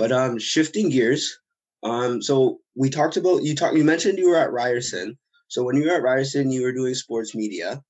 but 0.00 0.12
um, 0.12 0.38
shifting 0.38 0.88
gears. 0.88 1.38
Um, 1.82 2.22
so 2.22 2.60
we 2.74 2.88
talked 2.88 3.18
about 3.18 3.42
you 3.42 3.54
talked. 3.54 3.76
You 3.76 3.84
mentioned 3.84 4.18
you 4.18 4.30
were 4.30 4.36
at 4.36 4.50
Ryerson. 4.50 5.18
So 5.48 5.62
when 5.62 5.76
you 5.76 5.84
were 5.84 5.94
at 5.94 6.02
Ryerson, 6.02 6.50
you 6.50 6.62
were 6.62 6.72
doing 6.72 6.94
sports 6.94 7.34
media, 7.34 7.82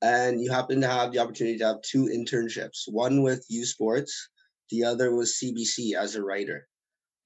and 0.00 0.40
you 0.40 0.50
happened 0.50 0.80
to 0.80 0.88
have 0.88 1.12
the 1.12 1.18
opportunity 1.18 1.58
to 1.58 1.66
have 1.66 1.82
two 1.82 2.04
internships. 2.04 2.84
One 2.88 3.22
with 3.22 3.44
U 3.50 3.66
Sports, 3.66 4.30
the 4.70 4.84
other 4.84 5.14
was 5.14 5.38
CBC 5.38 5.94
as 5.94 6.14
a 6.14 6.22
writer. 6.22 6.66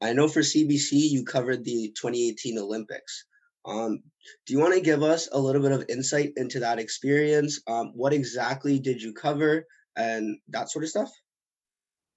I 0.01 0.13
know 0.13 0.27
for 0.27 0.41
CBC 0.41 0.91
you 0.91 1.25
covered 1.25 1.65
the 1.65 1.93
2018 1.97 2.59
Olympics. 2.59 3.25
Um, 3.65 4.03
do 4.47 4.55
you 4.55 4.59
want 4.59 4.75
to 4.75 4.81
give 4.81 5.05
us 5.05 5.29
a 5.31 5.39
little 5.39 5.63
bit 5.63 5.71
of 5.71 5.85
insight 5.89 6.33
into 6.37 6.59
that 6.61 6.81
experience? 6.81 7.61
Um, 7.69 7.93
what 7.95 8.13
exactly 8.13 8.81
did 8.81 9.01
you 9.01 9.13
cover 9.13 9.67
and 9.97 10.39
that 10.49 10.69
sort 10.69 10.83
of 10.83 10.91
stuff? 10.91 11.11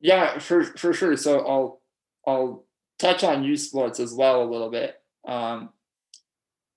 Yeah, 0.02 0.40
for 0.40 0.64
for 0.64 0.92
sure. 0.92 1.16
So 1.18 1.46
I'll 1.46 1.82
I'll 2.28 2.66
touch 3.00 3.24
on 3.24 3.44
U 3.44 3.58
Sports 3.58 4.00
as 4.00 4.14
well 4.14 4.44
a 4.44 4.50
little 4.50 4.70
bit. 4.70 4.96
Um, 5.28 5.70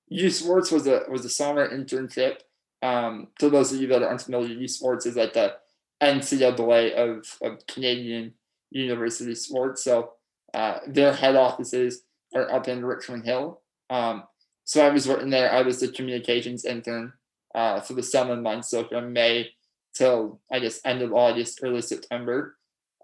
U 0.08 0.30
Sports 0.30 0.70
was 0.70 0.86
a 0.86 1.02
was 1.08 1.24
a 1.24 1.30
summer 1.30 1.68
internship. 1.68 2.38
Um, 2.80 3.28
to 3.40 3.50
those 3.50 3.72
of 3.72 3.80
you 3.80 3.88
that 3.88 4.02
are 4.02 4.10
unfamiliar, 4.10 4.54
U 4.54 4.68
Sports 4.68 5.06
is 5.06 5.16
like 5.16 5.32
the 5.32 5.54
NCAA 6.02 6.94
of, 6.94 7.26
of 7.42 7.66
Canadian 7.66 8.34
university 8.70 9.34
sports. 9.34 9.82
So 9.82 10.12
uh, 10.54 10.78
their 10.86 11.12
head 11.12 11.36
offices 11.36 12.02
are 12.34 12.50
up 12.50 12.68
in 12.68 12.84
Richmond 12.84 13.24
Hill. 13.24 13.60
Um, 13.90 14.24
so 14.64 14.86
I 14.86 14.90
was 14.90 15.08
working 15.08 15.30
there. 15.30 15.50
I 15.50 15.62
was 15.62 15.80
the 15.80 15.88
communications 15.88 16.64
intern 16.64 17.12
uh, 17.54 17.80
for 17.80 17.94
the 17.94 18.02
summer 18.02 18.36
months, 18.36 18.70
so 18.70 18.84
from 18.84 19.12
May 19.12 19.50
till 19.94 20.40
I 20.52 20.58
guess 20.58 20.80
end 20.84 21.02
of 21.02 21.12
August, 21.12 21.60
early 21.62 21.82
September. 21.82 22.57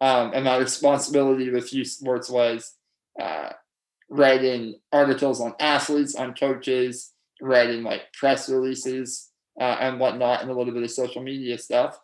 Um, 0.04 0.32
and 0.34 0.44
my 0.44 0.58
responsibility 0.58 1.48
with 1.48 1.72
U 1.72 1.82
Sports 1.82 2.28
was 2.28 2.74
uh, 3.18 3.52
writing 4.10 4.74
articles 4.92 5.40
on 5.40 5.54
athletes, 5.58 6.14
on 6.14 6.34
coaches, 6.34 7.12
writing 7.40 7.82
like 7.84 8.12
press 8.12 8.50
releases 8.50 9.30
uh, 9.58 9.78
and 9.80 9.98
whatnot, 9.98 10.42
and 10.42 10.50
a 10.50 10.54
little 10.54 10.74
bit 10.74 10.82
of 10.82 10.90
social 10.90 11.22
media 11.22 11.56
stuff. 11.56 11.98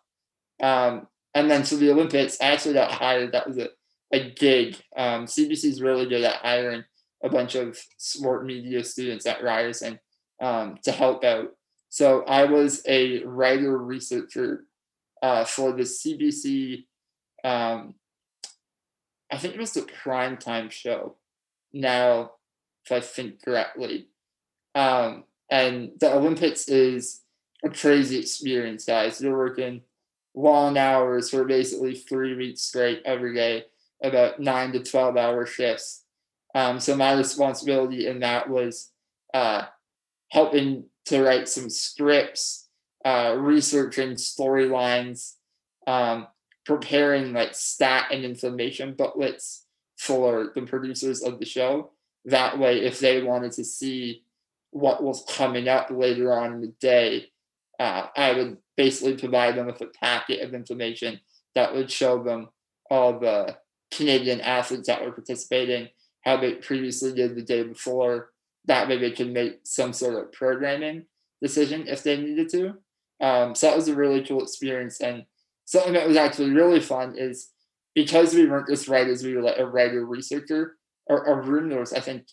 Um, 0.63 1.05
and 1.35 1.49
then 1.49 1.61
to 1.61 1.75
the 1.75 1.91
Olympics, 1.91 2.41
I 2.41 2.45
actually 2.45 2.73
got 2.73 2.91
hired. 2.91 3.33
That 3.33 3.47
was 3.47 3.59
a, 3.59 3.69
a 4.11 4.31
gig. 4.31 4.77
Um, 4.97 5.25
CBC 5.25 5.65
is 5.65 5.79
really 5.79 6.07
good 6.07 6.23
at 6.23 6.37
hiring 6.37 6.83
a 7.23 7.29
bunch 7.29 7.53
of 7.53 7.77
sport 7.97 8.47
media 8.47 8.83
students 8.83 9.27
at 9.27 9.43
Ryerson 9.43 9.99
um, 10.41 10.79
to 10.85 10.91
help 10.91 11.23
out. 11.23 11.49
So 11.89 12.23
I 12.23 12.45
was 12.45 12.81
a 12.87 13.23
writer 13.25 13.77
researcher 13.77 14.65
uh, 15.21 15.45
for 15.45 15.71
the 15.73 15.83
CBC. 15.83 16.85
Um, 17.43 17.95
I 19.31 19.37
think 19.37 19.55
it 19.55 19.59
was 19.59 19.73
the 19.73 19.89
prime 20.03 20.37
time 20.37 20.69
show. 20.69 21.15
Now, 21.73 22.31
if 22.85 22.91
I 22.91 22.99
think 22.99 23.43
correctly, 23.43 24.07
um, 24.75 25.23
and 25.49 25.91
the 25.99 26.13
Olympics 26.13 26.67
is 26.67 27.21
a 27.63 27.69
crazy 27.69 28.19
experience, 28.19 28.85
guys. 28.85 29.21
You're 29.21 29.37
working 29.37 29.81
long 30.33 30.77
hours 30.77 31.29
for 31.29 31.43
basically 31.43 31.95
three 31.95 32.35
weeks 32.35 32.61
straight 32.61 33.01
every 33.05 33.35
day, 33.35 33.65
about 34.01 34.39
nine 34.39 34.71
to 34.73 34.83
12 34.83 35.17
hour 35.17 35.45
shifts. 35.45 36.03
Um, 36.55 36.79
so 36.79 36.95
my 36.95 37.13
responsibility 37.13 38.07
in 38.07 38.19
that 38.21 38.49
was 38.49 38.91
uh, 39.33 39.63
helping 40.29 40.85
to 41.05 41.23
write 41.23 41.47
some 41.47 41.69
scripts, 41.69 42.67
uh, 43.05 43.35
researching 43.37 44.11
storylines, 44.11 45.33
um, 45.87 46.27
preparing 46.65 47.33
like 47.33 47.55
stat 47.55 48.07
and 48.11 48.23
information 48.23 48.93
booklets 48.93 49.65
for 49.97 50.51
the 50.55 50.61
producers 50.63 51.21
of 51.21 51.39
the 51.39 51.45
show. 51.45 51.91
That 52.25 52.59
way, 52.59 52.81
if 52.81 52.99
they 52.99 53.21
wanted 53.21 53.51
to 53.53 53.63
see 53.63 54.23
what 54.71 55.03
was 55.03 55.25
coming 55.27 55.67
up 55.67 55.89
later 55.91 56.33
on 56.33 56.53
in 56.53 56.61
the 56.61 56.73
day, 56.79 57.27
uh, 57.79 58.07
I 58.15 58.33
would 58.33 58.57
basically 58.77 59.17
provide 59.17 59.55
them 59.55 59.65
with 59.65 59.81
a 59.81 59.87
packet 59.87 60.41
of 60.41 60.53
information 60.53 61.19
that 61.55 61.73
would 61.73 61.91
show 61.91 62.23
them 62.23 62.49
all 62.89 63.19
the 63.19 63.57
Canadian 63.91 64.41
athletes 64.41 64.87
that 64.87 65.03
were 65.03 65.11
participating, 65.11 65.89
how 66.23 66.37
they 66.37 66.53
previously 66.53 67.13
did 67.13 67.35
the 67.35 67.41
day 67.41 67.63
before. 67.63 68.31
That 68.65 68.87
way 68.87 68.97
they 68.97 69.11
could 69.11 69.33
make 69.33 69.61
some 69.63 69.93
sort 69.93 70.15
of 70.15 70.31
programming 70.31 71.05
decision 71.41 71.87
if 71.87 72.03
they 72.03 72.17
needed 72.17 72.49
to. 72.49 72.75
Um, 73.19 73.55
so 73.55 73.67
that 73.67 73.75
was 73.75 73.87
a 73.87 73.95
really 73.95 74.23
cool 74.23 74.41
experience. 74.41 75.01
And 75.01 75.25
something 75.71 75.93
that 75.93 76.07
was 76.07 76.17
actually 76.17 76.49
really 76.49 76.81
fun 76.81 77.15
is 77.17 77.49
because 77.95 78.33
we 78.33 78.45
weren't 78.45 78.67
just 78.67 78.89
writers, 78.89 79.23
we 79.23 79.33
were 79.33 79.41
like 79.41 79.57
a 79.57 79.65
writer 79.65 80.05
researcher. 80.05 80.75
Our, 81.09 81.25
our 81.25 81.41
room, 81.41 81.69
there 81.69 81.79
was, 81.79 81.93
I 81.93 82.01
think, 82.01 82.27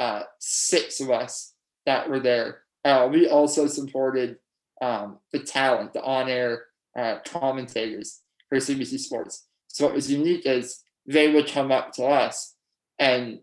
uh, 0.00 0.22
six 0.40 1.00
of 1.00 1.08
us 1.08 1.54
that 1.86 2.10
were 2.10 2.18
there. 2.18 2.62
Uh, 2.84 3.08
we 3.10 3.28
also 3.28 3.68
supported 3.68 4.38
um, 4.82 5.18
the 5.32 5.38
talent, 5.38 5.92
the 5.92 6.02
on-air 6.02 6.64
uh, 6.98 7.18
commentators 7.24 8.22
for 8.48 8.58
CBC 8.58 8.98
Sports. 8.98 9.46
So 9.68 9.84
what 9.86 9.94
was 9.94 10.10
unique 10.10 10.44
is 10.44 10.82
they 11.06 11.32
would 11.32 11.46
come 11.46 11.70
up 11.70 11.92
to 11.92 12.06
us 12.06 12.56
and 12.98 13.38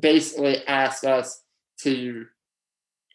basically 0.00 0.64
ask 0.68 1.02
us 1.02 1.42
to 1.80 2.26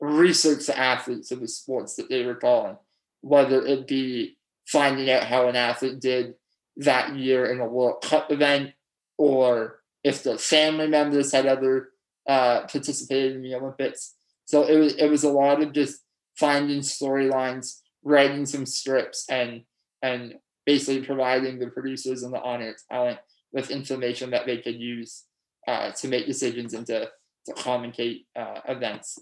research 0.02 0.66
the 0.66 0.78
athletes 0.78 1.32
of 1.32 1.40
the 1.40 1.48
sports 1.48 1.96
that 1.96 2.10
they 2.10 2.26
were 2.26 2.36
calling, 2.36 2.76
whether 3.22 3.66
it 3.66 3.88
be 3.88 4.39
finding 4.72 5.10
out 5.10 5.24
how 5.24 5.48
an 5.48 5.56
athlete 5.56 6.00
did 6.00 6.36
that 6.78 7.16
year 7.16 7.52
in 7.52 7.60
a 7.60 7.68
World 7.68 8.02
Cup 8.02 8.32
event, 8.32 8.72
or 9.18 9.82
if 10.04 10.24
the 10.24 10.38
family 10.38 10.88
members 10.88 11.32
had 11.32 11.46
ever 11.46 11.92
uh, 12.28 12.62
participated 12.62 13.36
in 13.36 13.42
the 13.42 13.56
Olympics. 13.56 14.16
So 14.46 14.64
it 14.64 14.78
was 14.78 14.94
it 14.96 15.10
was 15.10 15.24
a 15.24 15.30
lot 15.30 15.62
of 15.62 15.74
just 15.74 16.02
finding 16.38 16.82
storylines, 16.82 17.80
writing 18.04 18.46
some 18.46 18.66
scripts, 18.66 19.26
and 19.30 19.64
and 20.02 20.36
basically 20.66 21.06
providing 21.06 21.58
the 21.58 21.68
producers 21.68 22.24
and 22.24 22.34
the 22.34 22.42
on-air 22.42 22.76
talent 22.92 23.20
with 23.52 23.72
information 23.72 24.30
that 24.30 24.46
they 24.46 24.58
could 24.58 24.80
use 24.80 25.24
uh, 25.68 25.92
to 25.92 26.08
make 26.08 26.28
decisions 26.28 26.74
and 26.76 26.86
to, 26.86 27.10
to 27.46 27.54
commentate 27.54 28.26
uh, 28.36 28.62
events. 28.68 29.18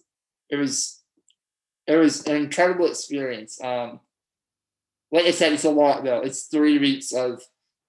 It 0.49 0.57
was 0.57 1.01
it 1.87 1.95
was 1.95 2.25
an 2.27 2.35
incredible 2.35 2.87
experience. 2.87 3.63
Um, 3.63 4.01
like 5.11 5.25
I 5.25 5.31
said, 5.31 5.53
it's 5.53 5.63
a 5.63 5.69
lot 5.69 6.03
though. 6.03 6.21
It's 6.21 6.43
three 6.43 6.77
weeks 6.77 7.13
of 7.13 7.41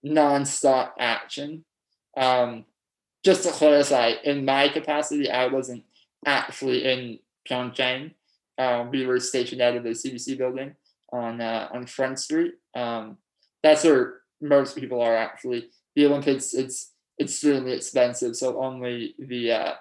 non-stop 0.02 0.94
action. 0.98 1.64
Um, 2.16 2.64
just 3.24 3.42
to 3.44 3.50
clarify, 3.50 4.14
in 4.24 4.44
my 4.44 4.68
capacity, 4.68 5.30
I 5.30 5.48
wasn't 5.48 5.84
actually 6.24 6.84
in 6.84 7.18
Pyeongchang. 7.48 8.14
Um, 8.58 8.90
we 8.90 9.06
were 9.06 9.20
stationed 9.20 9.60
out 9.60 9.76
of 9.76 9.84
the 9.84 9.90
CBC 9.90 10.38
building 10.38 10.74
on 11.12 11.40
uh, 11.40 11.68
on 11.72 11.86
Front 11.86 12.18
Street. 12.18 12.54
Um, 12.74 13.18
that's 13.62 13.84
where 13.84 14.20
most 14.40 14.76
people 14.76 15.00
are 15.00 15.16
actually. 15.16 15.70
The 15.96 16.06
Olympics, 16.06 16.54
it's 16.54 16.92
extremely 17.20 17.72
expensive, 17.72 18.36
so 18.36 18.62
only 18.62 19.14
the 19.18 19.52
uh, 19.52 19.74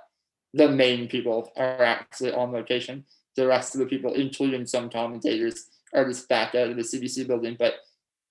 the 0.54 0.70
main 0.70 1.08
people 1.08 1.52
are 1.56 1.84
actually 1.84 2.34
on 2.34 2.52
location. 2.52 3.06
The 3.36 3.48
rest 3.48 3.76
of 3.76 3.80
the 3.80 3.86
people, 3.86 4.14
including 4.14 4.66
some 4.66 4.90
commentators, 4.90 5.68
are 5.94 6.06
just 6.06 6.28
back 6.30 6.56
out 6.56 6.70
of 6.70 6.76
the 6.76 6.84
CBC 6.84 7.28
building. 7.28 7.56
But 7.58 7.76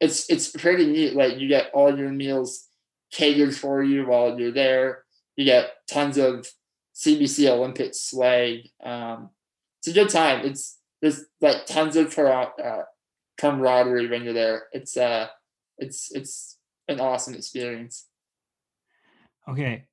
it's 0.01 0.29
it's 0.31 0.51
pretty 0.51 0.87
neat. 0.87 1.15
Like 1.15 1.39
you 1.39 1.49
get 1.49 1.71
all 1.73 1.97
your 1.97 2.11
meals 2.11 2.69
catered 3.13 3.55
for 3.55 3.83
you 3.83 4.07
while 4.07 4.39
you're 4.39 4.53
there. 4.53 5.05
You 5.37 5.45
get 5.45 5.71
tons 5.89 6.19
of 6.19 6.47
CBC 6.95 7.49
Olympic 7.49 7.95
swag. 7.95 8.69
Um, 8.83 9.31
it's 9.79 9.89
a 9.89 9.93
good 9.93 10.09
time. 10.09 10.45
It's 10.45 10.79
there's 11.01 11.25
like 11.41 11.67
tons 11.67 11.97
of 11.97 12.17
uh, 12.19 12.83
camaraderie 13.39 14.09
when 14.09 14.25
you're 14.25 14.33
there. 14.33 14.65
It's 14.73 14.97
uh, 14.97 15.29
it's 15.79 16.11
it's 16.15 16.59
an 16.89 17.01
awesome 17.01 17.35
experience. 17.35 18.07
Okay, 19.49 19.85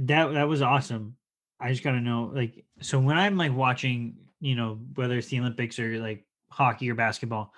that 0.00 0.32
that 0.32 0.48
was 0.48 0.62
awesome. 0.62 1.16
I 1.58 1.70
just 1.70 1.82
gotta 1.82 2.00
know, 2.00 2.30
like, 2.34 2.64
so 2.80 2.98
when 2.98 3.16
I'm 3.16 3.36
like 3.36 3.54
watching, 3.54 4.16
you 4.40 4.54
know, 4.54 4.78
whether 4.94 5.16
it's 5.16 5.28
the 5.28 5.40
Olympics 5.40 5.78
or 5.78 5.98
like 5.98 6.26
hockey 6.50 6.90
or 6.90 6.94
basketball, 6.94 7.52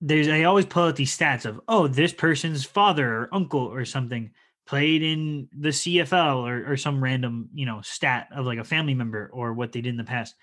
there's 0.00 0.28
I 0.28 0.44
always 0.44 0.66
pull 0.66 0.84
out 0.84 0.96
these 0.96 1.16
stats 1.16 1.44
of 1.44 1.60
oh, 1.68 1.86
this 1.86 2.12
person's 2.12 2.64
father 2.64 3.08
or 3.08 3.28
uncle 3.32 3.60
or 3.60 3.84
something 3.84 4.30
played 4.66 5.02
in 5.02 5.48
the 5.56 5.68
CFL 5.68 6.38
or, 6.38 6.72
or 6.72 6.76
some 6.76 7.02
random, 7.02 7.48
you 7.54 7.66
know, 7.66 7.80
stat 7.82 8.28
of 8.34 8.46
like 8.46 8.58
a 8.58 8.64
family 8.64 8.94
member 8.94 9.30
or 9.32 9.52
what 9.52 9.72
they 9.72 9.80
did 9.80 9.90
in 9.90 9.96
the 9.96 10.04
past. 10.04 10.34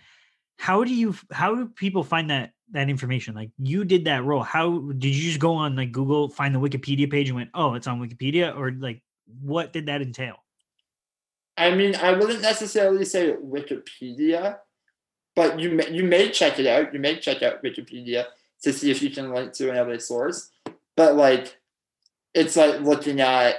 How 0.57 0.83
do 0.83 0.93
you 0.93 1.15
how 1.31 1.55
do 1.55 1.67
people 1.67 2.03
find 2.03 2.29
that 2.29 2.51
that 2.71 2.89
information? 2.89 3.35
Like 3.35 3.51
you 3.57 3.83
did 3.83 4.05
that 4.05 4.23
role. 4.23 4.43
How 4.43 4.79
did 4.79 5.15
you 5.15 5.23
just 5.23 5.39
go 5.39 5.55
on 5.55 5.75
like 5.75 5.91
Google, 5.91 6.29
find 6.29 6.55
the 6.55 6.59
Wikipedia 6.59 7.09
page 7.09 7.29
and 7.29 7.35
went, 7.35 7.49
oh, 7.53 7.73
it's 7.73 7.87
on 7.87 7.99
Wikipedia? 7.99 8.57
Or 8.57 8.71
like 8.71 9.03
what 9.41 9.73
did 9.73 9.87
that 9.87 10.01
entail? 10.01 10.37
I 11.57 11.75
mean, 11.75 11.95
I 11.95 12.13
wouldn't 12.13 12.41
necessarily 12.41 13.05
say 13.05 13.33
Wikipedia, 13.33 14.57
but 15.35 15.59
you 15.59 15.71
may, 15.71 15.89
you 15.89 16.03
may 16.03 16.29
check 16.29 16.59
it 16.59 16.67
out. 16.67 16.93
You 16.93 16.99
may 16.99 17.17
check 17.17 17.41
out 17.41 17.63
Wikipedia 17.63 18.25
to 18.63 18.73
see 18.73 18.91
if 18.91 19.01
you 19.01 19.09
can 19.09 19.33
link 19.33 19.53
to 19.53 19.69
another 19.69 19.99
source. 19.99 20.51
But 20.95 21.15
like, 21.15 21.57
it's 22.33 22.55
like 22.55 22.81
looking 22.81 23.21
at 23.21 23.55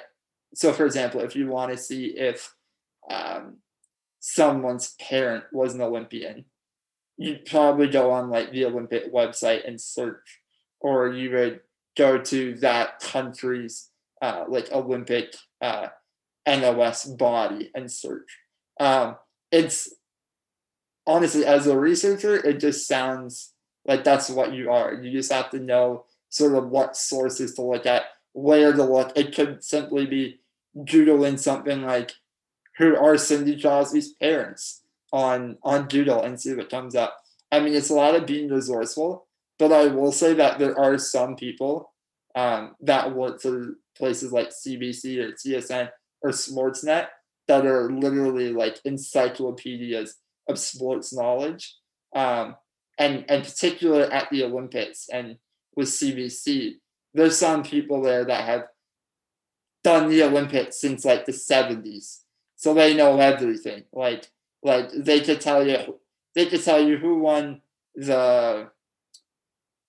so 0.55 0.73
for 0.73 0.87
example, 0.87 1.21
if 1.21 1.35
you 1.35 1.49
want 1.49 1.73
to 1.73 1.79
see 1.79 2.07
if 2.07 2.55
um, 3.11 3.57
someone's 4.21 4.95
parent 5.01 5.45
was 5.53 5.75
an 5.75 5.83
Olympian, 5.83 6.45
you'd 7.17 7.45
probably 7.45 7.89
go 7.89 8.11
on 8.13 8.31
like 8.31 8.53
the 8.53 8.65
Olympic 8.65 9.13
website 9.13 9.67
and 9.67 9.81
search, 9.81 10.41
or 10.81 11.13
you 11.13 11.31
would 11.33 11.61
go 11.97 12.19
to 12.19 12.55
that 12.57 13.01
country's 13.01 13.91
uh, 14.23 14.45
like 14.49 14.71
Olympic 14.73 15.35
uh, 15.61 15.89
NOS 16.47 17.05
body 17.05 17.71
and 17.75 17.91
search. 17.91 18.39
Um, 18.79 19.17
it's 19.51 19.93
honestly, 21.07 21.45
as 21.45 21.67
a 21.67 21.79
researcher, 21.79 22.37
it 22.37 22.61
just 22.61 22.87
sounds 22.87 23.53
like 23.85 24.05
that's 24.05 24.31
what 24.31 24.53
you 24.53 24.71
are. 24.71 24.95
You 24.95 25.11
just 25.13 25.33
have 25.33 25.51
to 25.51 25.59
know 25.59 26.05
sort 26.31 26.55
of 26.55 26.69
what 26.69 26.97
sources 26.97 27.55
to 27.55 27.63
look 27.63 27.87
at, 27.87 28.05
where 28.33 28.73
to 28.73 28.83
look. 28.83 29.13
It 29.17 29.35
could 29.35 29.63
simply 29.63 30.07
be 30.07 30.41
googling 30.77 31.39
something 31.39 31.83
like 31.83 32.13
who 32.79 32.97
are 32.97 33.17
Sidney 33.17 33.61
Crosby's 33.61 34.15
parents 34.15 34.83
on 35.13 35.59
on 35.63 35.87
Google 35.87 36.23
and 36.23 36.41
see 36.41 36.55
what 36.55 36.71
comes 36.71 36.95
up. 36.95 37.17
I 37.53 37.61
mean, 37.61 37.75
it's 37.75 37.91
a 37.91 37.95
lot 37.95 38.17
of 38.17 38.27
being 38.27 38.49
resourceful, 38.49 39.29
but 39.59 39.73
I 39.73 39.87
will 39.87 40.11
say 40.11 40.35
that 40.35 40.59
there 40.59 40.79
are 40.79 40.99
some 40.99 41.37
people 41.37 41.93
um, 42.35 42.75
that 42.81 43.15
work 43.15 43.41
for 43.41 43.77
places 43.97 44.33
like 44.33 44.49
CBC 44.49 45.19
or 45.19 45.33
TSN 45.33 45.91
or 46.23 46.31
Sportsnet 46.31 47.09
that 47.47 47.65
are 47.65 47.91
literally 47.93 48.53
like 48.53 48.81
encyclopedias 48.85 50.17
of 50.49 50.59
sports 50.59 51.13
knowledge. 51.13 51.77
Um, 52.15 52.57
and 52.99 53.25
and 53.29 53.45
particular 53.45 54.03
at 54.03 54.31
the 54.31 54.45
Olympics 54.45 55.09
and 55.13 55.37
with 55.77 55.89
CBC, 55.89 56.77
there's 57.13 57.37
some 57.37 57.65
people 57.65 58.03
there 58.03 58.25
that 58.25 58.45
have 58.45 58.67
done 59.83 60.09
the 60.09 60.23
Olympics 60.23 60.81
since 60.81 61.05
like 61.05 61.27
the 61.27 61.33
70s. 61.33 62.21
So 62.57 62.73
they 62.73 62.95
know 62.95 63.19
everything. 63.19 63.85
Like 63.93 64.29
like 64.63 64.91
they 64.97 65.21
could 65.21 65.41
tell 65.41 65.67
you 65.67 66.01
they 66.35 66.47
could 66.47 66.65
tell 66.65 66.81
you 66.81 66.97
who 66.97 67.19
won 67.19 67.61
the 67.95 68.69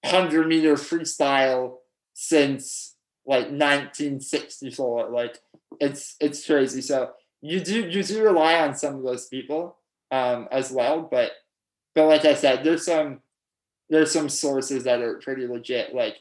100 0.02 0.48
meter 0.48 0.76
freestyle 0.76 1.78
since 2.14 2.96
like 3.26 3.46
1964 3.46 5.10
like 5.10 5.40
it's 5.80 6.16
it's 6.20 6.46
crazy 6.46 6.82
so 6.82 7.12
you 7.42 7.60
do 7.60 7.88
you 7.90 8.04
do 8.04 8.24
rely 8.24 8.56
on 8.60 8.76
some 8.76 8.96
of 8.96 9.04
those 9.04 9.28
people 9.28 9.78
um, 10.12 10.48
as 10.52 10.72
well 10.72 11.08
but 11.10 11.32
but 11.94 12.08
like 12.08 12.26
i 12.26 12.34
said 12.34 12.64
there's 12.64 12.86
some 12.86 13.20
there's 13.90 14.12
some 14.12 14.30
sources 14.30 14.84
that 14.84 15.02
are 15.02 15.20
pretty 15.20 15.48
legit 15.48 15.94
like 15.94 16.18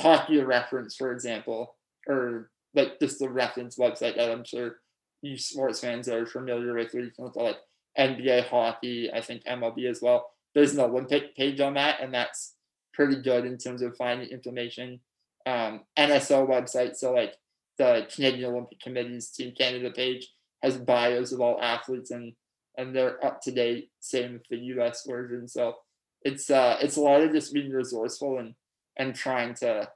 hockey 0.00 0.40
reference 0.42 0.96
for 0.96 1.12
example 1.12 1.76
or 2.08 2.50
like 2.74 2.98
just 3.00 3.18
the 3.18 3.28
reference 3.28 3.76
website 3.76 4.16
that 4.16 4.30
i'm 4.30 4.44
sure 4.44 4.76
you 5.22 5.36
sports 5.36 5.80
fans 5.80 6.08
are 6.08 6.26
familiar 6.26 6.74
with 6.74 6.92
where 6.92 7.04
you 7.04 7.10
can 7.10 7.24
look 7.24 7.36
at 7.36 7.42
like 7.42 7.58
nba 7.98 8.46
hockey 8.46 9.10
i 9.12 9.20
think 9.20 9.44
mlb 9.44 9.84
as 9.84 10.00
well 10.00 10.30
there's 10.54 10.72
an 10.72 10.80
olympic 10.80 11.36
page 11.36 11.60
on 11.60 11.74
that 11.74 12.00
and 12.00 12.14
that's 12.14 12.54
pretty 12.94 13.20
good 13.20 13.44
in 13.44 13.58
terms 13.58 13.82
of 13.82 13.96
finding 13.96 14.28
information 14.28 15.00
um, 15.46 15.80
NSO 15.98 16.48
website. 16.48 16.96
So 16.96 17.12
like 17.12 17.34
the 17.78 18.06
Canadian 18.14 18.52
Olympic 18.52 18.80
Committee's 18.80 19.30
Team 19.30 19.52
Canada 19.56 19.90
page 19.90 20.28
has 20.62 20.76
bios 20.76 21.32
of 21.32 21.40
all 21.40 21.60
athletes 21.60 22.10
and 22.10 22.32
and 22.76 22.94
they're 22.94 23.24
up 23.24 23.40
to 23.42 23.52
date. 23.52 23.90
Same 24.00 24.34
with 24.34 24.48
the 24.50 24.56
U.S. 24.56 25.04
version. 25.06 25.48
So 25.48 25.74
it's 26.22 26.50
uh 26.50 26.76
it's 26.80 26.96
a 26.96 27.00
lot 27.00 27.22
of 27.22 27.32
just 27.32 27.52
being 27.52 27.70
resourceful 27.70 28.38
and 28.38 28.54
and 28.96 29.14
trying 29.14 29.54
to 29.54 29.88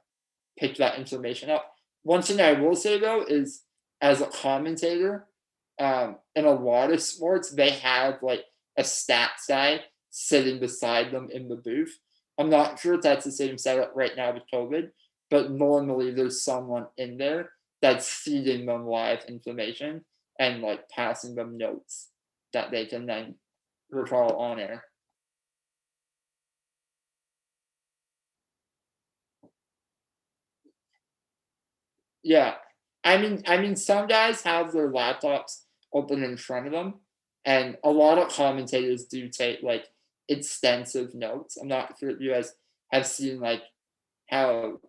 pick 0.57 0.77
that 0.77 0.97
information 0.97 1.49
up. 1.49 1.71
One 2.03 2.21
thing 2.21 2.41
I 2.41 2.53
will 2.53 2.75
say 2.75 2.99
though 2.99 3.23
is 3.23 3.61
as 4.01 4.21
a 4.21 4.27
commentator, 4.27 5.27
um, 5.79 6.17
in 6.35 6.45
a 6.45 6.51
lot 6.51 6.91
of 6.91 7.01
sports 7.01 7.51
they 7.51 7.71
have 7.71 8.21
like 8.21 8.43
a 8.77 8.83
stats 8.83 9.47
guy 9.47 9.81
sitting 10.11 10.59
beside 10.59 11.11
them 11.11 11.29
in 11.31 11.47
the 11.47 11.55
booth. 11.55 11.97
I'm 12.37 12.49
not 12.49 12.79
sure 12.79 12.95
if 12.95 13.01
that's 13.01 13.25
the 13.25 13.31
same 13.31 13.57
setup 13.57 13.93
right 13.95 14.15
now 14.15 14.33
with 14.33 14.43
COVID, 14.53 14.89
but 15.29 15.51
normally 15.51 16.11
there's 16.11 16.43
someone 16.43 16.87
in 16.97 17.17
there 17.17 17.51
that's 17.81 18.09
feeding 18.09 18.65
them 18.65 18.85
live 18.85 19.23
information 19.27 20.03
and 20.39 20.61
like 20.61 20.89
passing 20.89 21.35
them 21.35 21.57
notes 21.57 22.09
that 22.55 22.71
they 22.71 22.85
can 22.85 23.05
then 23.05 23.35
recall 23.91 24.37
on 24.37 24.59
air. 24.59 24.83
Yeah. 32.23 32.55
I 33.03 33.17
mean 33.17 33.43
I 33.45 33.57
mean 33.57 33.75
some 33.75 34.07
guys 34.07 34.41
have 34.41 34.71
their 34.71 34.91
laptops 34.91 35.65
open 35.93 36.23
in 36.23 36.37
front 36.37 36.65
of 36.65 36.71
them 36.71 36.95
and 37.45 37.77
a 37.83 37.89
lot 37.91 38.17
of 38.17 38.29
commentators 38.29 39.05
do 39.05 39.29
take 39.29 39.61
like 39.61 39.85
extensive 40.27 41.13
notes. 41.13 41.57
I'm 41.57 41.67
not 41.67 41.99
sure 41.99 42.09
if 42.09 42.19
you 42.19 42.31
guys 42.31 42.53
have 42.91 43.05
seen 43.05 43.39
like 43.39 43.61
how 44.29 44.79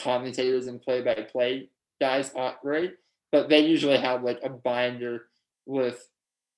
commentators 0.00 0.66
and 0.66 0.82
play 0.82 1.00
by 1.02 1.14
play 1.30 1.68
guys 2.00 2.32
operate, 2.34 2.94
but 3.30 3.48
they 3.48 3.60
usually 3.60 3.98
have 3.98 4.24
like 4.24 4.40
a 4.42 4.48
binder 4.48 5.26
with 5.66 6.08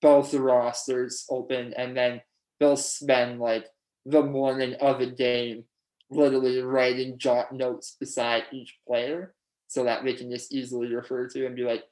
both 0.02 0.32
the 0.32 0.40
rosters 0.40 1.24
open 1.30 1.72
and 1.74 1.96
then 1.96 2.20
they'll 2.60 2.76
spend 2.76 3.40
like 3.40 3.66
the 4.04 4.22
morning 4.22 4.74
of 4.74 5.00
a 5.00 5.06
game 5.06 5.64
literally 6.10 6.60
writing 6.60 7.16
jot 7.18 7.52
notes 7.52 7.96
beside 7.98 8.42
each 8.52 8.78
player 8.86 9.34
so 9.68 9.84
that 9.84 10.04
they 10.04 10.12
can 10.12 10.30
just 10.30 10.52
easily 10.52 10.94
refer 10.94 11.26
to 11.28 11.46
and 11.46 11.56
be 11.56 11.62
like, 11.62 11.84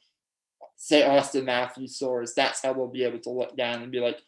say 0.77 1.03
Austin 1.03 1.45
Matthews 1.45 1.97
scores. 1.97 2.35
That's 2.35 2.63
how 2.63 2.73
we'll 2.73 2.89
be 2.89 3.05
able 3.05 3.21
to 3.21 3.31
look 3.31 3.57
down 3.57 3.83
and 3.83 3.93
be 3.93 4.01
like, 4.01 4.19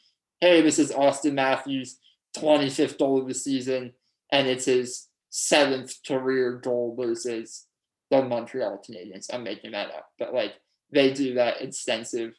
hey, 0.40 0.62
this 0.62 0.78
is 0.78 0.92
Austin 0.92 1.34
Matthews' 1.34 1.98
25th 2.36 2.98
goal 2.98 3.20
of 3.20 3.28
the 3.28 3.34
season, 3.34 3.92
and 4.30 4.48
it's 4.48 4.64
his 4.64 5.08
seventh 5.30 5.96
career 6.06 6.54
goal 6.56 6.96
versus 6.98 7.66
the 8.10 8.22
Montreal 8.22 8.82
Canadiens. 8.86 9.32
I'm 9.32 9.44
making 9.44 9.72
that 9.72 9.90
up, 9.90 10.08
but 10.18 10.34
like 10.34 10.54
they 10.92 11.12
do 11.12 11.34
that 11.34 11.62
extensive 11.62 12.34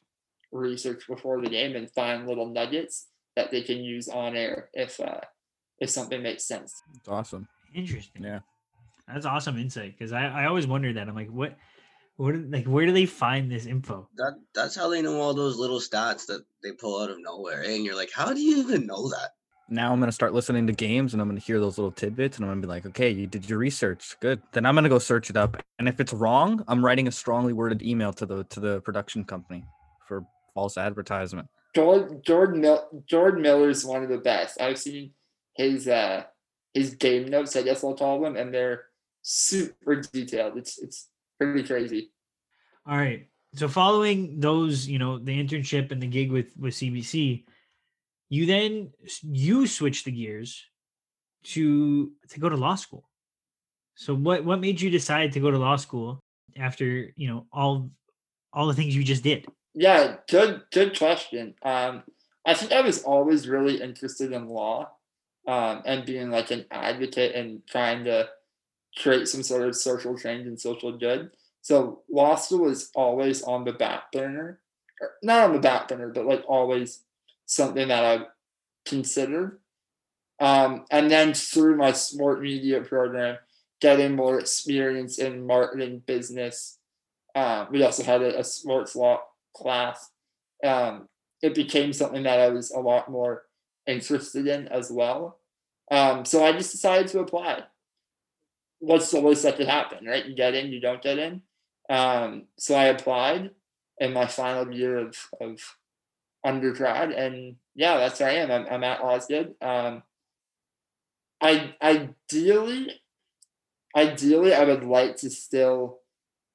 research 0.54 1.08
before 1.08 1.42
the 1.42 1.50
game 1.50 1.76
and 1.76 1.90
find 1.92 2.28
little 2.28 2.48
nuggets 2.48 3.08
that 3.36 3.52
they 3.52 3.62
can 3.62 3.78
use 3.78 4.08
on 4.08 4.36
air 4.36 4.70
if 4.74 5.00
uh, 5.00 5.22
if 5.80 5.90
something 5.90 6.22
makes 6.22 6.48
sense. 6.48 6.74
It's 6.96 7.10
awesome. 7.10 7.48
Interesting. 7.74 8.24
Yeah. 8.24 8.40
That's 9.08 9.26
awesome 9.26 9.58
insight 9.58 9.98
because 9.98 10.14
I, 10.14 10.28
I 10.28 10.46
always 10.46 10.68
wondered 10.68 10.96
that. 10.96 11.10
I'm 11.10 11.16
like, 11.16 11.30
what, 11.30 11.58
what, 12.16 12.36
like, 12.50 12.66
where 12.66 12.86
do 12.86 12.94
they 12.94 13.06
find 13.06 13.52
this 13.52 13.66
info? 13.66 14.08
That 14.16 14.40
that's 14.56 14.76
how 14.76 14.90
they 14.90 15.02
know 15.02 15.20
all 15.20 15.34
those 15.34 15.58
little 15.58 15.80
stats 15.80 16.26
that 16.28 16.46
they 16.62 16.72
pull 16.72 17.02
out 17.02 17.10
of 17.10 17.18
nowhere, 17.20 17.64
and 17.64 17.84
you're 17.84 17.96
like, 17.96 18.12
how 18.14 18.34
do 18.34 18.40
you 18.40 18.60
even 18.60 18.86
know 18.86 19.10
that? 19.10 19.32
now 19.70 19.92
I'm 19.92 20.00
gonna 20.00 20.12
start 20.12 20.34
listening 20.34 20.68
to 20.68 20.74
games 20.74 21.14
and 21.14 21.22
I'm 21.22 21.28
gonna 21.28 21.40
hear 21.40 21.60
those 21.60 21.78
little 21.78 21.92
tidbits 21.92 22.38
and 22.38 22.46
I'm 22.46 22.52
gonna 22.52 22.62
be 22.62 22.68
like, 22.68 22.86
okay, 22.88 23.10
you 23.10 23.28
did 23.28 23.50
your 23.50 23.60
research, 23.60 24.16
good. 24.20 24.42
Then 24.52 24.66
I'm 24.66 24.76
gonna 24.76 24.90
go 24.90 25.00
search 25.00 25.30
it 25.30 25.38
up, 25.38 25.62
and 25.80 25.88
if 25.88 26.00
it's 26.00 26.14
wrong, 26.14 26.64
I'm 26.68 26.84
writing 26.86 27.08
a 27.08 27.12
strongly 27.12 27.54
worded 27.54 27.82
email 27.82 28.14
to 28.14 28.26
the 28.26 28.44
to 28.46 28.60
the 28.60 28.82
production 28.82 29.24
company 29.24 29.66
for 30.08 30.26
false 30.54 30.78
advertisement. 30.78 31.48
Jordan 31.76 32.22
Jordan 32.26 32.62
Mil- 32.62 33.04
Jordan 33.06 33.42
Miller 33.42 33.70
is 33.70 33.86
one 33.86 34.04
of 34.04 34.10
the 34.10 34.20
best. 34.20 34.62
I've 34.62 34.78
seen 34.78 35.12
his 35.56 35.88
uh 35.88 36.24
his 36.74 36.96
game 36.96 37.28
notes, 37.28 37.56
I 37.56 37.62
guess 37.62 37.84
I'll 37.84 37.96
call 37.96 38.22
them, 38.22 38.36
and 38.36 38.54
they're 38.54 38.86
super 39.22 39.96
detailed. 39.96 40.58
It's 40.58 40.78
it's 40.78 41.10
pretty 41.40 41.64
crazy. 41.64 42.12
All 42.88 42.98
right. 42.98 43.28
So 43.56 43.68
following 43.68 44.40
those, 44.40 44.88
you 44.88 44.98
know, 44.98 45.20
the 45.20 45.32
internship 45.32 45.92
and 45.92 46.02
the 46.02 46.08
gig 46.08 46.32
with 46.32 46.56
with 46.58 46.74
CBC, 46.74 47.46
you 48.30 48.46
then 48.46 48.92
you 49.22 49.68
switch 49.68 50.04
the 50.04 50.12
gears 50.12 50.66
to 51.44 52.12
to 52.30 52.40
go 52.40 52.50
to 52.50 52.58
law 52.58 52.76
school. 52.76 53.10
So 53.96 54.16
what 54.16 54.44
what 54.44 54.60
made 54.60 54.82
you 54.82 54.90
decide 54.90 55.34
to 55.34 55.40
go 55.40 55.52
to 55.52 55.58
law 55.58 55.76
school 55.76 56.20
after 56.58 57.12
you 57.16 57.28
know 57.28 57.46
all 57.52 57.92
all 58.52 58.68
the 58.68 58.74
things 58.74 58.96
you 58.96 59.04
just 59.04 59.24
did? 59.24 59.48
Yeah, 59.74 60.18
good 60.30 60.64
good 60.72 60.98
question. 60.98 61.56
Um, 61.64 62.04
I 62.46 62.54
think 62.54 62.72
I 62.72 62.82
was 62.82 63.04
always 63.04 63.48
really 63.48 63.82
interested 63.82 64.32
in 64.32 64.48
law 64.48 64.92
um, 65.48 65.82
and 65.86 66.06
being 66.06 66.30
like 66.30 66.52
an 66.52 66.66
advocate 66.72 67.36
and 67.36 67.66
trying 67.68 68.04
to 68.06 68.30
create 68.98 69.28
some 69.28 69.44
sort 69.44 69.68
of 69.68 69.76
social 69.76 70.18
change 70.18 70.46
and 70.46 70.60
social 70.60 70.98
good. 70.98 71.32
So 71.62 72.02
law 72.12 72.36
school 72.36 72.66
was 72.66 72.92
always 72.94 73.42
on 73.44 73.64
the 73.64 73.72
back 73.72 74.12
burner, 74.12 74.60
not 75.24 75.46
on 75.46 75.54
the 75.54 75.60
back 75.60 75.88
burner, 75.88 76.10
but 76.10 76.26
like 76.26 76.44
always 76.48 77.02
something 77.46 77.88
that 77.88 78.04
I 78.04 78.26
considered. 78.86 79.60
Um, 80.40 80.86
and 80.92 81.10
then 81.10 81.34
through 81.34 81.78
my 81.78 81.94
sport 81.94 82.42
media 82.42 82.82
program, 82.82 83.38
getting 83.80 84.16
more 84.16 84.40
experience 84.40 85.20
in 85.20 85.48
marketing 85.48 86.04
business. 86.06 86.80
Uh, 87.34 87.66
we 87.72 87.84
also 87.84 88.04
had 88.04 88.22
a, 88.22 88.40
a, 88.40 88.44
sports 88.44 88.96
law 88.96 89.20
class. 89.56 90.10
Um, 90.64 91.08
it 91.42 91.54
became 91.54 91.94
something 91.94 92.24
that 92.24 92.40
I 92.40 92.50
was 92.50 92.72
a 92.72 92.80
lot 92.80 93.12
more 93.12 93.44
interested 93.86 94.48
in 94.48 94.68
as 94.70 94.92
well. 94.92 95.40
Um, 95.92 96.26
so 96.26 96.44
I 96.44 96.54
just 96.54 96.72
decided 96.72 97.08
to 97.10 97.20
apply. 97.20 97.64
What's 98.80 99.12
the 99.12 99.22
worst 99.22 99.44
that 99.44 99.58
could 99.58 99.68
happen, 99.68 100.06
right? 100.06 100.26
You 100.26 100.36
get 100.36 100.56
in, 100.56 100.72
you 100.72 100.80
don't 100.80 101.02
get 101.02 101.18
in. 101.18 101.42
Um, 101.90 102.44
so 102.58 102.76
I 102.76 102.86
applied 102.86 103.52
in 104.00 104.14
my 104.14 104.28
final 104.28 104.74
year 104.74 104.98
of, 104.98 105.16
of 105.40 105.60
undergrad, 106.46 107.12
and 107.12 107.56
yeah, 107.76 107.98
that's 107.98 108.20
where 108.20 108.30
I 108.30 108.36
am. 108.36 108.52
I'm, 108.52 108.66
I'm 108.70 108.84
at 108.84 109.02
Osgoode. 109.02 109.56
Um, 109.62 110.04
I 111.42 111.76
ideally, 111.82 113.02
ideally, 113.96 114.54
I 114.54 114.64
would 114.64 114.84
like 114.84 115.18
to 115.18 115.30
still 115.30 116.00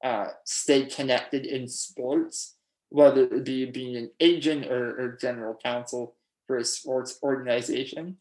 uh, 0.03 0.29
stay 0.45 0.85
connected 0.85 1.45
in 1.45 1.67
sports, 1.67 2.55
whether 2.89 3.23
it 3.23 3.45
be 3.45 3.65
being 3.65 3.95
an 3.95 4.11
agent 4.19 4.65
or, 4.65 4.99
or 4.99 5.17
general 5.19 5.57
counsel 5.63 6.15
for 6.47 6.57
a 6.57 6.65
sports 6.65 7.19
organization. 7.23 8.17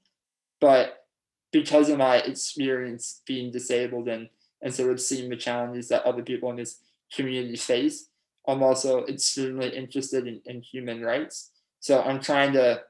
But 0.61 1.05
because 1.53 1.89
of 1.89 1.99
my 1.99 2.17
experience 2.17 3.23
being 3.27 3.51
disabled 3.51 4.09
and, 4.09 4.29
and 4.61 4.75
sort 4.75 4.93
of 4.93 5.01
seeing 5.01 5.31
the 5.31 5.37
challenges 5.37 5.89
that 5.89 6.05
other 6.05 6.23
people 6.23 6.51
in 6.51 6.57
this 6.57 6.81
community 7.15 7.57
face, 7.57 8.09
I'm 8.47 8.63
also 8.63 9.05
extremely 9.07 9.69
interested 9.69 10.27
in, 10.27 10.41
in 10.47 10.63
human 10.63 11.03
rights. 11.03 11.51
So 11.81 12.03
I'm 12.03 12.21
trying 12.21 12.53
to 12.55 12.83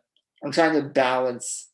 I'm 0.43 0.53
trying 0.53 0.75
to 0.75 0.89
balance 0.89 1.71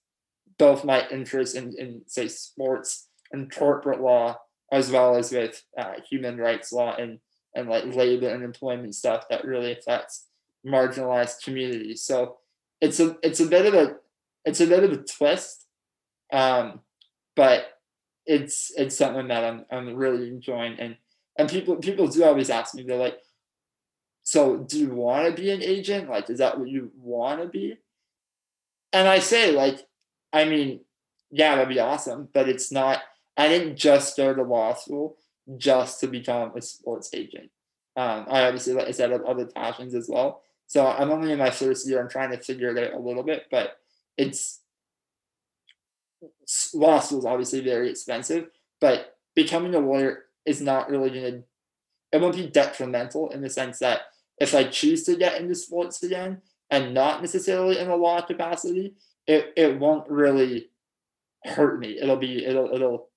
both 0.58 0.84
my 0.84 1.06
interests 1.10 1.54
in, 1.54 1.74
in 1.78 2.02
say 2.06 2.28
sports 2.28 3.08
and 3.30 3.54
corporate 3.54 4.00
law 4.00 4.38
as 4.72 4.90
well 4.90 5.16
as 5.16 5.30
with 5.30 5.62
uh, 5.78 5.94
human 6.08 6.38
rights 6.38 6.72
law 6.72 6.96
and 6.96 7.18
and 7.54 7.68
like 7.68 7.94
labor 7.94 8.28
and 8.28 8.42
employment 8.42 8.94
stuff 8.94 9.24
that 9.30 9.44
really 9.44 9.72
affects 9.72 10.26
marginalized 10.66 11.42
communities. 11.42 12.02
So 12.02 12.38
it's 12.80 13.00
a 13.00 13.16
it's 13.22 13.40
a 13.40 13.46
bit 13.46 13.66
of 13.66 13.74
a 13.74 13.96
it's 14.44 14.60
a 14.60 14.66
bit 14.66 14.84
of 14.84 14.92
a 14.92 15.02
twist, 15.02 15.66
um, 16.32 16.80
but 17.36 17.66
it's 18.26 18.72
it's 18.76 18.96
something 18.96 19.28
that 19.28 19.44
I'm 19.44 19.64
I'm 19.70 19.94
really 19.94 20.28
enjoying 20.28 20.78
and 20.78 20.96
and 21.38 21.48
people 21.48 21.76
people 21.76 22.08
do 22.08 22.24
always 22.24 22.50
ask 22.50 22.74
me 22.74 22.82
they're 22.82 22.96
like, 22.96 23.18
so 24.22 24.58
do 24.58 24.78
you 24.78 24.88
want 24.88 25.34
to 25.34 25.40
be 25.42 25.50
an 25.50 25.62
agent? 25.62 26.08
Like, 26.08 26.30
is 26.30 26.38
that 26.38 26.58
what 26.58 26.68
you 26.68 26.90
want 26.96 27.42
to 27.42 27.48
be? 27.48 27.76
And 28.92 29.08
I 29.08 29.18
say 29.18 29.52
like, 29.52 29.86
I 30.32 30.44
mean, 30.44 30.80
yeah, 31.30 31.54
that'd 31.56 31.68
be 31.68 31.80
awesome, 31.80 32.28
but 32.32 32.48
it's 32.48 32.72
not. 32.72 33.00
I 33.36 33.48
didn't 33.48 33.76
just 33.76 34.16
go 34.16 34.32
to 34.32 34.42
law 34.42 34.74
school 34.74 35.16
just 35.56 36.00
to 36.00 36.06
become 36.06 36.52
a 36.56 36.62
sports 36.62 37.10
agent. 37.14 37.50
Um, 37.96 38.26
I 38.28 38.44
obviously, 38.44 38.72
like 38.72 38.88
I 38.88 38.92
said, 38.92 39.10
have 39.10 39.24
other 39.24 39.46
passions 39.46 39.94
as 39.94 40.08
well. 40.08 40.42
So 40.66 40.86
I'm 40.86 41.10
only 41.10 41.32
in 41.32 41.38
my 41.38 41.50
first 41.50 41.86
year. 41.88 42.00
I'm 42.00 42.08
trying 42.08 42.30
to 42.30 42.38
figure 42.38 42.74
it 42.74 42.92
out 42.92 42.98
a 42.98 43.02
little 43.02 43.22
bit, 43.22 43.44
but 43.50 43.78
it's 44.16 44.60
law 46.72 47.00
school 47.00 47.18
is 47.18 47.24
obviously 47.24 47.60
very 47.60 47.90
expensive. 47.90 48.48
But 48.80 49.16
becoming 49.34 49.74
a 49.74 49.78
lawyer 49.78 50.24
is 50.44 50.60
not 50.60 50.90
really 50.90 51.10
going 51.10 51.32
to. 51.32 51.44
It 52.12 52.20
won't 52.20 52.36
be 52.36 52.46
detrimental 52.46 53.30
in 53.30 53.40
the 53.40 53.50
sense 53.50 53.80
that 53.80 54.02
if 54.38 54.54
I 54.54 54.64
choose 54.64 55.04
to 55.04 55.16
get 55.16 55.40
into 55.40 55.54
sports 55.54 56.02
again 56.02 56.42
and 56.70 56.94
not 56.94 57.20
necessarily 57.20 57.78
in 57.78 57.88
a 57.88 57.96
law 57.96 58.20
capacity, 58.20 58.94
it, 59.26 59.52
it 59.56 59.78
won't 59.78 60.08
really 60.08 60.68
hurt 61.44 61.78
me. 61.78 61.98
It'll 62.00 62.16
be 62.16 62.44
it'll 62.44 62.72
it'll 62.72 63.08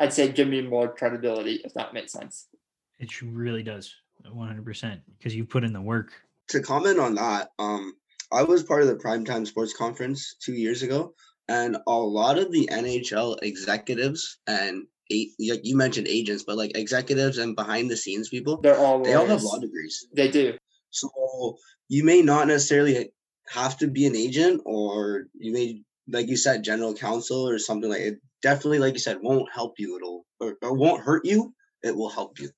I'd 0.00 0.12
say 0.12 0.32
give 0.32 0.48
me 0.48 0.62
more 0.62 0.88
credibility 0.88 1.60
if 1.64 1.74
that 1.74 1.94
makes 1.94 2.12
sense. 2.12 2.48
It 2.98 3.22
really 3.22 3.62
does, 3.62 3.94
one 4.30 4.48
hundred 4.48 4.64
percent, 4.64 5.02
because 5.18 5.34
you 5.34 5.44
put 5.44 5.64
in 5.64 5.72
the 5.72 5.80
work. 5.80 6.12
To 6.48 6.60
comment 6.60 6.98
on 6.98 7.14
that, 7.14 7.50
um, 7.58 7.94
I 8.32 8.42
was 8.42 8.62
part 8.62 8.82
of 8.82 8.88
the 8.88 8.96
Primetime 8.96 9.46
Sports 9.46 9.74
Conference 9.74 10.34
two 10.40 10.54
years 10.54 10.82
ago, 10.82 11.14
and 11.48 11.76
a 11.86 11.92
lot 11.92 12.38
of 12.38 12.50
the 12.50 12.68
NHL 12.72 13.38
executives 13.42 14.38
and 14.46 14.86
eight, 15.10 15.30
like 15.38 15.60
you 15.64 15.76
mentioned 15.76 16.08
agents, 16.08 16.44
but 16.44 16.56
like 16.56 16.76
executives 16.76 17.38
and 17.38 17.56
behind 17.56 17.90
the 17.90 17.96
scenes 17.96 18.28
people, 18.28 18.60
They're 18.60 18.78
all 18.78 19.02
they 19.02 19.14
all 19.14 19.26
have 19.26 19.42
law 19.42 19.58
degrees. 19.58 20.06
They 20.14 20.30
do. 20.30 20.56
So 20.90 21.58
you 21.88 22.04
may 22.04 22.22
not 22.22 22.48
necessarily 22.48 23.10
have 23.48 23.78
to 23.78 23.88
be 23.88 24.06
an 24.06 24.16
agent, 24.16 24.62
or 24.64 25.24
you 25.38 25.52
may, 25.52 25.82
like 26.08 26.28
you 26.28 26.36
said, 26.36 26.64
general 26.64 26.94
counsel 26.94 27.48
or 27.48 27.58
something 27.58 27.90
like 27.90 28.00
it. 28.00 28.20
Definitely, 28.42 28.78
like 28.78 28.94
you 28.94 29.00
said, 29.00 29.18
won't 29.20 29.50
help 29.52 29.78
you. 29.78 29.96
It'll 29.96 30.26
or, 30.40 30.56
or 30.62 30.74
won't 30.74 31.02
hurt 31.02 31.24
you. 31.24 31.54
It 31.82 31.94
will 31.94 32.08
help 32.08 32.38
you. 32.38 32.50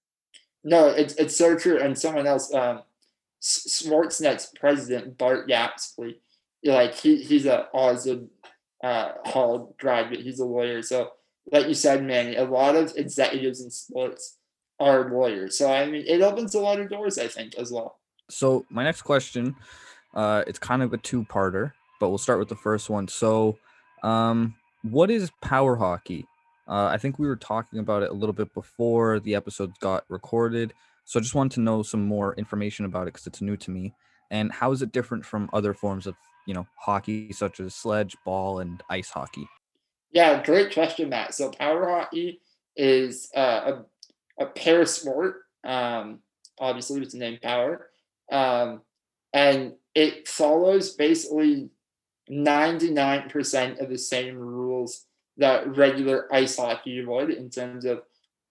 No, 0.65 0.89
it's 0.89 1.15
it's 1.15 1.37
so 1.37 1.57
true. 1.57 1.79
And 1.79 1.99
someone 1.99 2.27
else, 2.27 2.53
um, 2.55 2.83
S- 3.43 3.83
Sportsnet's 3.83 4.53
president 4.59 5.19
Bart 5.19 5.49
Yabsley, 5.49 6.17
like 6.65 6.95
he 6.95 7.23
he's 7.23 7.47
a 7.47 7.67
Osgoode 7.73 8.29
uh, 8.83 9.13
Hall 9.25 9.75
graduate. 9.79 10.21
He's 10.21 10.41
a 10.41 10.45
lawyer. 10.45 10.83
So, 10.83 11.11
like 11.51 11.67
you 11.67 11.75
said, 11.75 12.05
Manny, 12.05 12.37
a 12.37 12.45
lot 12.45 12.77
of 12.77 12.93
executives 12.97 13.61
in 13.61 13.71
sports 13.71 14.39
are 14.79 15.11
lawyers. 15.11 15.59
So 15.59 15.73
I 15.73 15.87
mean, 15.87 16.05
it 16.07 16.23
opens 16.23 16.55
a 16.55 16.61
lot 16.61 16.81
of 16.81 16.91
doors. 16.91 17.19
I 17.19 17.29
think 17.29 17.57
as 17.57 17.73
well. 17.73 17.99
So 18.31 18.65
my 18.71 18.85
next 18.85 19.03
question, 19.03 19.55
uh, 20.15 20.45
it's 20.47 20.59
kind 20.59 20.83
of 20.83 20.93
a 20.93 20.99
two-parter, 20.99 21.73
but 22.01 22.09
we'll 22.09 22.19
start 22.19 22.39
with 22.39 22.49
the 22.49 22.57
first 22.57 22.89
one. 22.89 23.07
So, 23.09 23.59
um, 24.03 24.55
what 24.83 25.11
is 25.11 25.31
power 25.41 25.77
hockey? 25.77 26.27
Uh, 26.69 26.87
I 26.87 26.99
think 26.99 27.19
we 27.19 27.27
were 27.27 27.37
talking 27.37 27.79
about 27.79 28.03
it 28.03 28.11
a 28.11 28.15
little 28.15 28.33
bit 28.33 28.53
before 28.55 29.21
the 29.21 29.35
episode 29.35 29.73
got 29.81 30.05
recorded. 30.09 30.73
So 31.05 31.19
I 31.19 31.23
just 31.23 31.35
wanted 31.35 31.53
to 31.57 31.61
know 31.61 31.83
some 31.83 32.07
more 32.07 32.35
information 32.37 32.85
about 32.85 33.03
it 33.03 33.15
because 33.15 33.27
it's 33.27 33.41
new 33.41 33.57
to 33.59 33.71
me. 33.71 33.95
And 34.31 34.53
how 34.53 34.73
is 34.73 34.83
it 34.83 34.93
different 34.93 35.25
from 35.25 35.51
other 35.53 35.75
forms 35.75 36.07
of, 36.07 36.15
you 36.47 36.55
know, 36.55 36.67
hockey 36.77 37.33
such 37.33 37.61
as 37.61 37.75
sledge, 37.75 38.17
ball, 38.25 38.61
and 38.61 38.83
ice 38.89 39.11
hockey? 39.11 39.47
Yeah, 40.13 40.43
great 40.43 40.73
question, 40.73 41.09
Matt. 41.09 41.35
So 41.35 41.51
power 41.51 41.89
hockey 41.89 42.41
is 42.77 43.29
uh, 43.35 43.83
a, 44.39 44.45
a 44.45 44.47
para 44.47 44.87
sport, 44.87 45.43
um, 45.65 46.21
obviously 46.59 47.01
with 47.01 47.11
the 47.11 47.19
name 47.19 47.39
power, 47.43 47.89
um, 48.31 48.83
and 49.33 49.73
it 49.95 50.29
follows 50.29 50.91
basically 50.95 51.71
99% 52.33 53.81
of 53.81 53.91
the 53.91 53.99
same 53.99 54.37
rules 54.37 55.05
that 55.37 55.77
regular 55.77 56.33
ice 56.33 56.57
hockey 56.57 57.05
would 57.05 57.31
in 57.31 57.51
terms 57.51 57.85
of 57.85 58.03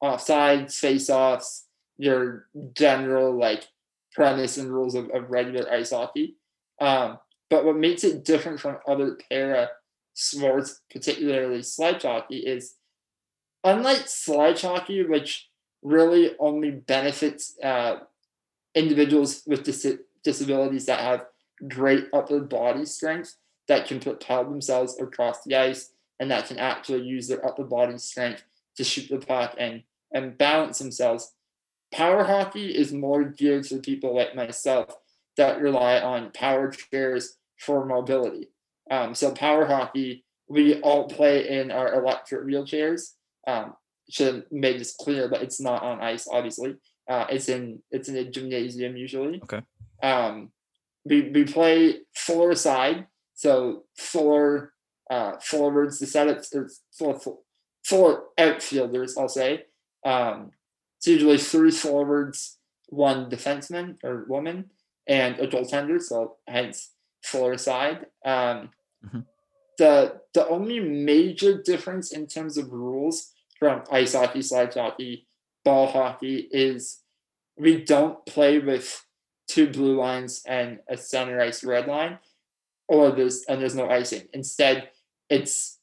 offsides, 0.04 0.76
face-offs, 0.76 1.66
your 1.98 2.48
general 2.74 3.38
like 3.38 3.68
premise 4.14 4.58
and 4.58 4.72
rules 4.72 4.96
of, 4.96 5.10
of 5.12 5.30
regular 5.30 5.72
ice 5.72 5.92
hockey. 5.92 6.36
Um, 6.80 7.20
but 7.50 7.66
what 7.66 7.76
makes 7.76 8.04
it 8.04 8.26
different 8.26 8.60
from 8.60 8.78
other 8.88 9.18
para 9.30 9.70
sports, 10.14 10.82
particularly 10.92 11.64
sledge 11.64 12.04
hockey, 12.04 12.38
is 12.38 12.76
unlike 13.64 14.08
sledge 14.08 14.62
hockey, 14.62 15.04
which 15.04 15.50
really 15.82 16.32
only 16.40 16.72
benefits 16.72 17.58
uh, 17.64 17.98
individuals 18.76 19.44
with 19.46 19.64
dis- 19.64 19.98
disabilities 20.24 20.86
that 20.86 21.00
have 21.00 21.26
great 21.68 22.08
upper 22.14 22.40
body 22.40 22.86
strength 22.86 23.36
that 23.68 23.88
can 23.88 24.00
propel 24.00 24.44
themselves 24.46 25.00
across 25.00 25.44
the 25.44 25.56
ice 25.56 25.92
and 26.20 26.32
that 26.32 26.48
can 26.48 26.60
actually 26.60 27.02
use 27.04 27.28
their 27.28 27.46
upper 27.46 27.64
body 27.64 27.98
strength 27.98 28.44
to 28.78 28.84
shoot 28.84 29.10
the 29.10 29.26
puck 29.26 29.56
and 29.58 29.84
and 30.14 30.38
balance 30.38 30.80
themselves. 30.80 31.34
Power 31.94 32.24
hockey 32.24 32.76
is 32.76 32.94
more 32.94 33.24
geared 33.24 33.64
to 33.66 33.78
people 33.78 34.16
like 34.16 34.36
myself 34.36 34.96
that 35.38 35.62
rely 35.62 36.00
on 36.00 36.32
power 36.32 36.70
chairs 36.70 37.38
for 37.58 37.86
mobility. 37.86 38.50
Um, 38.90 39.16
so 39.16 39.32
power 39.32 39.66
hockey, 39.66 40.26
we 40.48 40.82
all 40.82 41.08
play 41.08 41.48
in 41.48 41.72
our 41.72 41.94
electric 41.94 42.46
wheelchairs. 42.46 43.14
Um, 43.48 43.74
should 44.10 44.36
have 44.36 44.44
made 44.52 44.80
this 44.80 44.96
clear, 44.96 45.30
but 45.30 45.42
it's 45.42 45.62
not 45.62 45.84
on 45.84 46.02
ice, 46.02 46.28
obviously. 46.30 46.76
Uh, 47.10 47.26
it's 47.30 47.50
in 47.50 47.82
it's 47.90 48.10
in 48.10 48.18
a 48.18 48.30
gymnasium 48.30 48.98
usually. 48.98 49.42
Okay. 49.44 49.62
Um, 50.04 50.52
we 51.06 51.30
we 51.30 51.46
play 51.46 52.02
four 52.14 52.54
side, 52.56 53.08
so 53.42 53.84
four 53.98 54.74
uh, 55.10 55.34
forwards. 55.42 55.98
The 55.98 56.06
setup 56.06 56.40
there's 56.52 56.82
four, 56.98 57.20
four 57.20 57.40
four 57.84 58.26
outfielders, 58.38 59.18
I'll 59.18 59.28
say. 59.28 59.66
Um, 60.06 60.52
it's 60.98 61.08
usually 61.08 61.40
three 61.40 61.72
forwards, 61.72 62.60
one 62.90 63.30
defenseman 63.32 63.98
or 64.04 64.26
woman, 64.28 64.70
and 65.08 65.40
a 65.40 65.48
goaltender. 65.48 66.00
So 66.00 66.38
hence 66.48 66.92
four 67.24 67.58
side. 67.58 68.06
Um, 68.24 68.70
Mhm. 69.04 69.26
The 69.80 70.22
the 70.36 70.48
only 70.48 70.80
major 70.80 71.60
difference 71.72 72.14
in 72.14 72.28
terms 72.28 72.56
of 72.60 72.72
rules 72.72 73.34
from 73.58 73.84
ice 73.92 74.14
hockey, 74.14 74.44
sledge 74.44 74.76
hockey, 74.76 75.26
ball 75.66 75.88
hockey 75.88 76.48
is 76.52 77.02
we 77.58 77.84
don't 77.84 78.24
play 78.28 78.60
with 78.60 78.88
two 79.48 79.68
blue 79.76 79.96
lines 80.06 80.44
and 80.46 80.80
a 80.88 80.98
center 80.98 81.42
ice 81.42 81.64
red 81.64 81.88
line, 81.88 82.20
or 82.92 83.10
there's 83.10 83.46
and 83.48 83.62
there's 83.62 83.74
no 83.74 83.90
icing. 83.90 84.28
Instead, 84.34 84.90
it's 85.30 85.80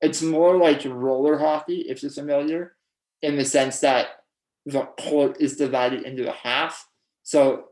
it's 0.00 0.22
more 0.22 0.56
like 0.56 0.82
roller 0.84 1.38
hockey, 1.38 1.86
if 1.88 2.02
you're 2.02 2.12
familiar, 2.12 2.76
in 3.20 3.36
the 3.36 3.44
sense 3.44 3.80
that 3.80 4.22
the 4.64 4.82
court 5.00 5.40
is 5.40 5.56
divided 5.56 6.04
into 6.04 6.28
a 6.28 6.36
half. 6.36 6.88
So 7.24 7.70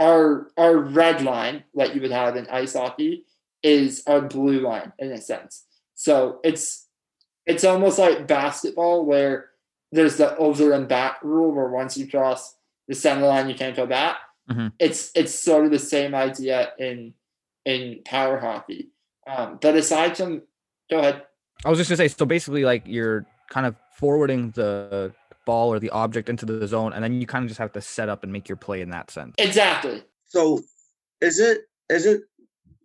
our 0.00 0.52
our 0.56 0.76
red 0.76 1.22
line, 1.22 1.64
like 1.74 1.94
you 1.94 2.00
would 2.00 2.12
have 2.12 2.36
in 2.36 2.46
ice 2.46 2.74
hockey, 2.74 3.24
is 3.64 4.04
our 4.06 4.20
blue 4.20 4.60
line 4.60 4.92
in 5.00 5.10
a 5.10 5.20
sense. 5.20 5.64
So 5.96 6.38
it's 6.44 6.86
it's 7.44 7.64
almost 7.64 7.98
like 7.98 8.28
basketball 8.28 9.04
where 9.04 9.50
there's 9.90 10.16
the 10.16 10.36
over 10.36 10.72
and 10.72 10.86
back 10.86 11.18
rule 11.24 11.52
where 11.52 11.68
once 11.68 11.98
you 11.98 12.08
cross 12.08 12.54
the 12.86 12.94
center 12.94 13.26
line 13.26 13.48
you 13.48 13.56
can't 13.56 13.74
go 13.74 13.86
back. 13.86 14.18
Mhm. 14.48 14.72
It's 14.78 15.10
it's 15.16 15.34
sort 15.34 15.64
of 15.64 15.72
the 15.72 15.80
same 15.80 16.14
idea 16.14 16.72
in 16.78 17.14
in 17.64 18.00
power 18.04 18.38
hockey. 18.38 18.90
Um, 19.26 19.58
but 19.60 19.76
aside 19.76 20.16
from 20.16 20.42
go 20.90 20.98
ahead. 20.98 21.22
I 21.64 21.70
was 21.70 21.78
just 21.78 21.88
gonna 21.88 21.96
say, 21.96 22.08
so 22.08 22.26
basically, 22.26 22.64
like 22.64 22.84
you're 22.86 23.26
kind 23.50 23.66
of 23.66 23.76
forwarding 23.96 24.50
the 24.50 25.12
ball 25.44 25.72
or 25.72 25.78
the 25.78 25.90
object 25.90 26.28
into 26.28 26.46
the 26.46 26.66
zone, 26.66 26.92
and 26.92 27.02
then 27.02 27.20
you 27.20 27.26
kind 27.26 27.44
of 27.44 27.48
just 27.48 27.58
have 27.58 27.72
to 27.72 27.80
set 27.80 28.08
up 28.08 28.22
and 28.22 28.32
make 28.32 28.48
your 28.48 28.56
play 28.56 28.80
in 28.80 28.90
that 28.90 29.10
sense. 29.10 29.34
Exactly. 29.38 30.02
So 30.26 30.62
is 31.20 31.38
it 31.38 31.62
is 31.88 32.06
it 32.06 32.22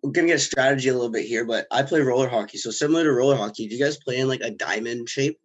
I'm 0.04 0.12
gonna 0.12 0.28
get 0.28 0.42
strategy 0.42 0.90
a 0.90 0.94
little 0.94 1.10
bit 1.10 1.26
here, 1.26 1.46
but 1.46 1.66
I 1.72 1.84
play 1.84 2.02
roller 2.02 2.30
hockey. 2.30 2.58
So 2.58 2.72
similar 2.72 3.04
to 3.04 3.12
roller 3.12 3.36
hockey, 3.36 3.68
do 3.68 3.76
you 3.76 3.84
guys 3.84 3.98
play 3.98 4.20
in 4.20 4.28
like 4.28 4.42
a 4.42 4.52
diamond 4.52 5.10
shape 5.10 5.40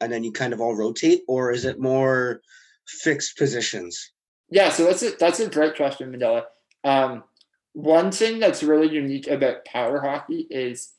and 0.00 0.12
then 0.12 0.22
you 0.22 0.32
kind 0.32 0.52
of 0.52 0.60
all 0.60 0.76
rotate, 0.76 1.22
or 1.28 1.52
is 1.52 1.64
it 1.64 1.80
more 1.80 2.42
fixed 2.86 3.38
positions? 3.38 4.12
Yeah, 4.50 4.70
so 4.70 4.84
that's 4.84 5.02
a 5.02 5.12
that's 5.18 5.40
a 5.40 5.48
great 5.48 5.76
question, 5.76 6.12
Mandela. 6.12 6.44
Um, 6.84 7.24
one 7.76 8.10
thing 8.10 8.38
that's 8.38 8.62
really 8.62 8.90
unique 8.90 9.26
about 9.26 9.66
power 9.66 10.00
hockey 10.00 10.46
is 10.48 10.94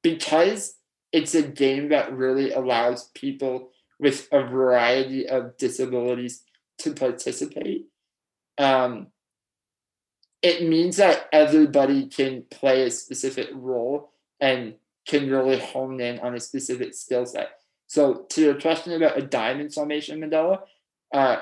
because 0.00 0.76
it's 1.10 1.34
a 1.34 1.42
game 1.42 1.88
that 1.88 2.16
really 2.16 2.52
allows 2.52 3.10
people 3.16 3.70
with 3.98 4.28
a 4.30 4.44
variety 4.44 5.28
of 5.28 5.56
disabilities 5.56 6.42
to 6.78 6.94
participate, 6.94 7.86
um, 8.58 9.08
it 10.40 10.68
means 10.68 10.98
that 10.98 11.28
everybody 11.32 12.06
can 12.06 12.44
play 12.48 12.82
a 12.82 12.92
specific 12.92 13.48
role 13.52 14.12
and 14.38 14.74
can 15.08 15.28
really 15.28 15.58
hone 15.58 16.00
in 16.00 16.20
on 16.20 16.36
a 16.36 16.40
specific 16.40 16.94
skill 16.94 17.26
set. 17.26 17.58
So, 17.88 18.24
to 18.30 18.40
your 18.40 18.60
question 18.60 18.92
about 18.92 19.18
a 19.18 19.22
diamond 19.22 19.74
formation, 19.74 20.20
Mandela, 20.20 20.60
uh, 21.12 21.38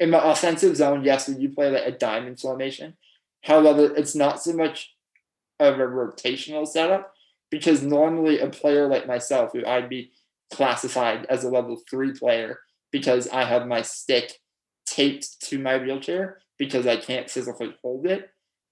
in 0.00 0.10
the 0.10 0.24
offensive 0.24 0.76
zone, 0.76 1.04
yes, 1.04 1.26
do 1.26 1.48
play 1.50 1.70
like 1.70 1.86
a 1.86 1.96
diamond 1.96 2.40
formation. 2.40 2.96
However, 3.42 3.94
it's 3.94 4.14
not 4.14 4.42
so 4.42 4.52
much 4.52 4.94
of 5.58 5.74
a 5.74 5.86
rotational 5.86 6.66
setup 6.66 7.12
because 7.50 7.82
normally 7.82 8.38
a 8.38 8.48
player 8.48 8.88
like 8.88 9.06
myself, 9.06 9.52
who 9.52 9.64
I'd 9.64 9.88
be 9.88 10.12
classified 10.52 11.26
as 11.28 11.44
a 11.44 11.50
level 11.50 11.80
three 11.90 12.12
player 12.12 12.60
because 12.90 13.28
I 13.28 13.44
have 13.44 13.66
my 13.66 13.82
stick 13.82 14.38
taped 14.86 15.40
to 15.48 15.58
my 15.58 15.78
wheelchair 15.78 16.38
because 16.58 16.86
I 16.86 16.96
can't 16.96 17.30
physically 17.30 17.74
hold 17.82 18.06
it, 18.06 18.30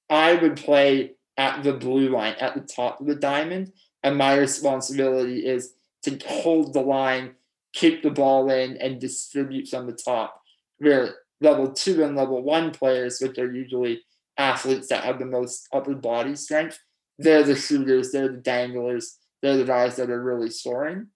I 0.08 0.34
would 0.34 0.56
play 0.56 1.12
at 1.36 1.62
the 1.62 1.72
blue 1.72 2.10
line 2.10 2.34
at 2.38 2.54
the 2.54 2.60
top 2.60 3.00
of 3.00 3.06
the 3.06 3.14
diamond. 3.14 3.72
And 4.02 4.16
my 4.16 4.36
responsibility 4.36 5.46
is 5.46 5.74
to 6.02 6.18
hold 6.26 6.72
the 6.72 6.80
line, 6.80 7.34
keep 7.72 8.02
the 8.02 8.10
ball 8.10 8.50
in, 8.50 8.76
and 8.76 9.00
distribute 9.00 9.68
from 9.68 9.86
the 9.86 9.92
top. 9.92 10.42
Where 10.78 11.16
level 11.40 11.72
two 11.72 12.02
and 12.02 12.16
level 12.16 12.42
one 12.42 12.70
players, 12.70 13.20
which 13.20 13.38
are 13.38 13.52
usually 13.52 14.02
athletes 14.38 14.88
that 14.88 15.04
have 15.04 15.18
the 15.18 15.26
most 15.26 15.68
upper 15.72 15.94
body 15.94 16.34
strength, 16.36 16.78
they're 17.18 17.42
the 17.42 17.54
shooters, 17.54 18.12
they're 18.12 18.28
the 18.28 18.38
danglers, 18.38 19.18
they're 19.42 19.56
the 19.56 19.64
guys 19.64 19.96
that 19.96 20.10
are 20.10 20.22
really 20.22 20.50
soaring. 20.50 21.08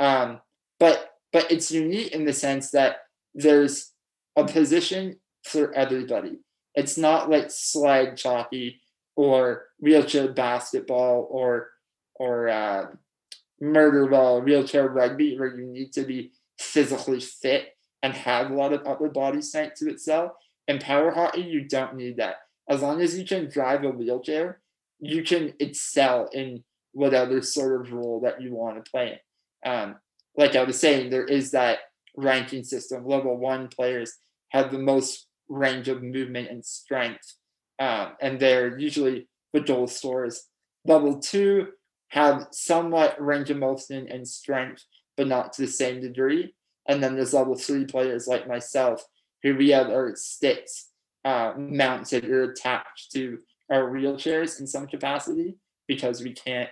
Um, 0.00 0.40
but 0.78 1.10
but 1.32 1.50
it's 1.50 1.70
unique 1.70 2.12
in 2.12 2.24
the 2.24 2.32
sense 2.32 2.70
that 2.72 2.96
there's 3.34 3.92
a 4.36 4.44
position 4.44 5.16
for 5.44 5.72
everybody. 5.74 6.38
It's 6.74 6.96
not 6.96 7.30
like 7.30 7.50
sledge 7.50 8.22
hockey 8.22 8.80
or 9.16 9.66
wheelchair 9.78 10.32
basketball 10.32 11.28
or 11.30 11.68
or 12.14 12.48
uh, 12.48 12.86
murder 13.60 14.06
ball, 14.06 14.40
wheelchair 14.40 14.88
rugby, 14.88 15.38
where 15.38 15.56
you 15.56 15.66
need 15.66 15.92
to 15.92 16.04
be 16.04 16.32
physically 16.58 17.20
fit 17.20 17.76
and 18.02 18.14
have 18.14 18.50
a 18.50 18.54
lot 18.54 18.72
of 18.72 18.86
upper 18.86 19.08
body 19.08 19.42
strength 19.42 19.76
to 19.76 19.90
excel. 19.90 20.36
In 20.68 20.78
power 20.78 21.10
hockey, 21.10 21.42
you 21.42 21.66
don't 21.66 21.96
need 21.96 22.18
that. 22.18 22.36
As 22.70 22.82
long 22.82 23.02
as 23.02 23.18
you 23.18 23.24
can 23.26 23.50
drive 23.50 23.82
a 23.82 23.90
wheelchair, 23.90 24.60
you 25.00 25.24
can 25.24 25.54
excel 25.58 26.28
in 26.32 26.62
whatever 26.92 27.42
sort 27.42 27.80
of 27.80 27.92
role 27.92 28.20
that 28.20 28.40
you 28.40 28.54
want 28.54 28.82
to 28.82 28.88
play. 28.88 29.20
Um, 29.66 29.96
like 30.36 30.54
I 30.54 30.62
was 30.62 30.78
saying, 30.78 31.10
there 31.10 31.24
is 31.24 31.50
that 31.50 31.80
ranking 32.16 32.62
system. 32.62 33.04
Level 33.04 33.36
one 33.36 33.66
players 33.68 34.18
have 34.50 34.70
the 34.70 34.78
most 34.78 35.26
range 35.48 35.88
of 35.88 36.02
movement 36.02 36.48
and 36.48 36.64
strength, 36.64 37.34
um, 37.80 38.12
and 38.20 38.38
they're 38.38 38.78
usually 38.78 39.28
the 39.52 39.60
goal 39.60 39.88
scorers. 39.88 40.46
Level 40.84 41.18
two 41.18 41.68
have 42.10 42.46
somewhat 42.52 43.20
range 43.20 43.50
of 43.50 43.56
motion 43.56 44.06
and 44.08 44.26
strength, 44.26 44.84
but 45.16 45.26
not 45.26 45.52
to 45.54 45.62
the 45.62 45.68
same 45.68 46.00
degree. 46.00 46.54
And 46.88 47.02
then 47.02 47.16
there's 47.16 47.34
level 47.34 47.56
three 47.56 47.84
players 47.84 48.28
like 48.28 48.46
myself, 48.46 49.04
who 49.42 49.56
we 49.56 49.70
have 49.70 49.88
our 49.88 50.14
sticks 50.14 50.89
uh, 51.24 51.52
mounted 51.56 52.24
or 52.24 52.44
attached 52.44 53.12
to 53.12 53.38
our 53.70 53.90
wheelchairs 53.90 54.60
in 54.60 54.66
some 54.66 54.86
capacity 54.86 55.56
because 55.86 56.22
we 56.22 56.32
can't 56.32 56.70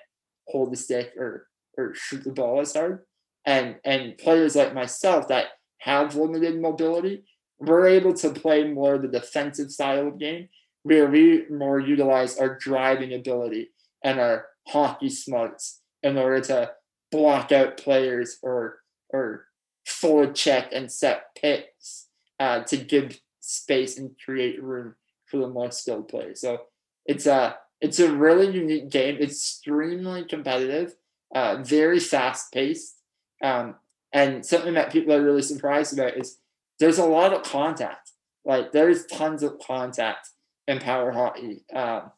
hold 0.49 0.73
the 0.73 0.77
stick 0.77 1.13
or 1.17 1.47
or 1.77 1.95
shoot 1.95 2.25
the 2.25 2.33
ball 2.33 2.61
as 2.61 2.75
hard. 2.75 3.05
And 3.45 3.77
and 3.85 4.19
players 4.19 4.57
like 4.57 4.75
myself 4.75 5.29
that 5.29 5.47
have 5.79 6.17
limited 6.17 6.61
mobility, 6.61 7.25
we're 7.59 7.87
able 7.87 8.15
to 8.15 8.31
play 8.31 8.65
more 8.65 8.99
the 8.99 9.09
defensive 9.09 9.71
style 9.71 10.09
of 10.09 10.19
game 10.19 10.49
where 10.83 11.07
we 11.07 11.45
more 11.51 11.79
utilize 11.79 12.39
our 12.39 12.57
driving 12.57 13.13
ability 13.13 13.71
and 14.05 14.19
our 14.19 14.47
hockey 14.69 15.11
smarts 15.11 15.81
in 16.03 16.17
order 16.17 16.41
to 16.41 16.71
block 17.11 17.53
out 17.53 17.77
players 17.77 18.39
or 18.43 18.79
or 19.11 19.47
forecheck 19.87 20.69
and 20.73 20.93
set 20.93 21.35
picks 21.41 22.09
uh, 22.39 22.63
to 22.63 22.77
give 22.77 23.19
space 23.49 23.99
and 23.99 24.15
create 24.25 24.63
room 24.63 24.95
for 25.27 25.39
the 25.39 25.49
more 25.49 25.71
skilled 25.71 26.09
players. 26.09 26.41
So 26.41 26.63
it's 27.07 27.27
a 27.27 27.57
it's 27.81 28.01
a 28.01 28.13
really 28.13 28.51
unique 28.51 28.91
game. 28.91 29.17
It's 29.21 29.35
extremely 29.35 30.25
competitive, 30.25 30.95
uh, 31.35 31.63
very 31.63 32.01
fast 32.01 32.53
paced, 32.53 32.97
um, 33.43 33.77
and 34.13 34.45
something 34.45 34.75
that 34.75 34.93
people 34.93 35.13
are 35.15 35.23
really 35.23 35.43
surprised 35.43 35.93
about 35.93 36.17
is 36.17 36.39
there's 36.81 36.99
a 36.99 37.07
lot 37.07 37.33
of 37.33 37.43
contact. 37.43 38.13
Like 38.45 38.73
there's 38.73 39.07
tons 39.07 39.43
of 39.43 39.59
contact 39.59 40.31
in 40.67 40.79
power 40.79 41.13
hockey. 41.13 41.65
Um, 41.75 42.13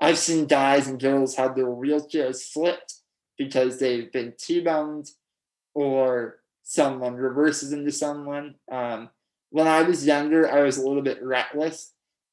I've 0.00 0.18
seen 0.18 0.46
guys 0.46 0.86
and 0.86 1.00
girls 1.00 1.34
have 1.36 1.56
their 1.56 1.66
wheelchairs 1.66 2.42
flipped 2.52 2.94
because 3.36 3.78
they've 3.78 4.12
been 4.12 4.34
T-boned 4.38 5.10
or 5.74 6.40
someone 6.62 7.14
reverses 7.14 7.72
into 7.72 7.90
someone. 7.90 8.56
Um, 8.70 9.10
when 9.50 9.66
I 9.66 9.82
was 9.82 10.06
younger, 10.06 10.50
I 10.50 10.62
was 10.62 10.78
a 10.78 10.86
little 10.86 11.02
bit 11.02 11.22
reckless, 11.22 11.92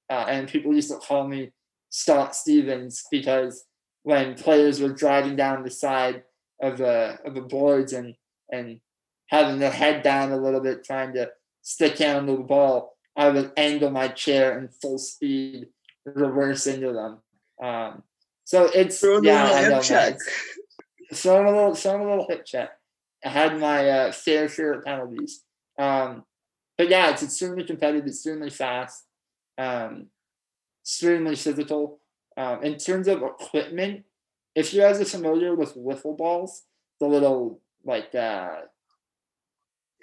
uh, 0.10 0.25
and 0.28 0.47
people 0.47 0.73
used 0.73 0.91
to 0.91 0.97
call 0.97 1.28
me 1.28 1.51
Scott 1.89 2.36
Stevens 2.36 3.04
because 3.10 3.65
when 4.04 4.36
players 4.36 4.82
were 4.82 4.93
driving 4.93 5.36
down 5.36 5.63
the 5.63 5.71
side 5.71 6.23
of 6.62 6.78
the 6.78 7.17
of 7.25 7.34
the 7.34 7.41
boards 7.41 7.93
and 7.93 8.15
and 8.51 8.80
having 9.28 9.60
their 9.60 9.71
head 9.71 10.04
down 10.04 10.32
a 10.32 10.38
little 10.38 10.60
bit, 10.60 10.84
trying 10.84 11.13
to 11.13 11.32
stick 11.62 11.97
down 11.97 12.28
the 12.28 12.36
ball, 12.36 12.95
I 13.15 13.30
would 13.30 13.51
angle 13.58 13.89
my 13.89 14.10
chair 14.10 14.60
in 14.60 14.67
full 14.67 14.99
speed, 14.99 15.67
reverse 16.06 16.67
into 16.67 16.93
them. 16.93 17.19
Um, 17.62 18.04
so 18.43 18.69
it's 18.73 18.99
Throw 18.99 19.21
yeah, 19.21 19.49
a 19.49 19.54
I 19.54 19.62
know, 19.69 19.75
hip 19.75 19.84
check. 19.84 20.17
Throw 21.13 21.43
a 21.43 21.49
little, 21.49 21.75
throw 21.75 22.08
a 22.08 22.08
little 22.08 22.28
hip 22.28 22.45
check. 22.45 22.71
I 23.23 23.30
had 23.30 23.60
my 23.60 23.89
uh, 23.89 24.12
fair 24.12 24.47
share 24.47 24.73
of 24.73 24.86
penalties. 24.86 25.41
Um, 25.80 26.23
but 26.77 26.89
yeah, 26.89 27.11
it's 27.11 27.23
extremely 27.23 27.63
competitive, 27.63 28.07
extremely 28.07 28.49
fast, 28.49 29.05
um, 29.57 30.07
extremely 30.83 31.35
physical. 31.35 31.99
Um, 32.38 32.63
in 32.63 32.77
terms 32.77 33.07
of 33.07 33.21
equipment, 33.21 34.03
if 34.55 34.73
you 34.73 34.81
guys 34.81 34.99
are 34.99 35.05
familiar 35.05 35.55
with 35.55 35.75
wiffle 35.75 36.17
balls, 36.17 36.63
the 36.99 37.07
little 37.07 37.61
like 37.83 38.13
uh, 38.15 38.61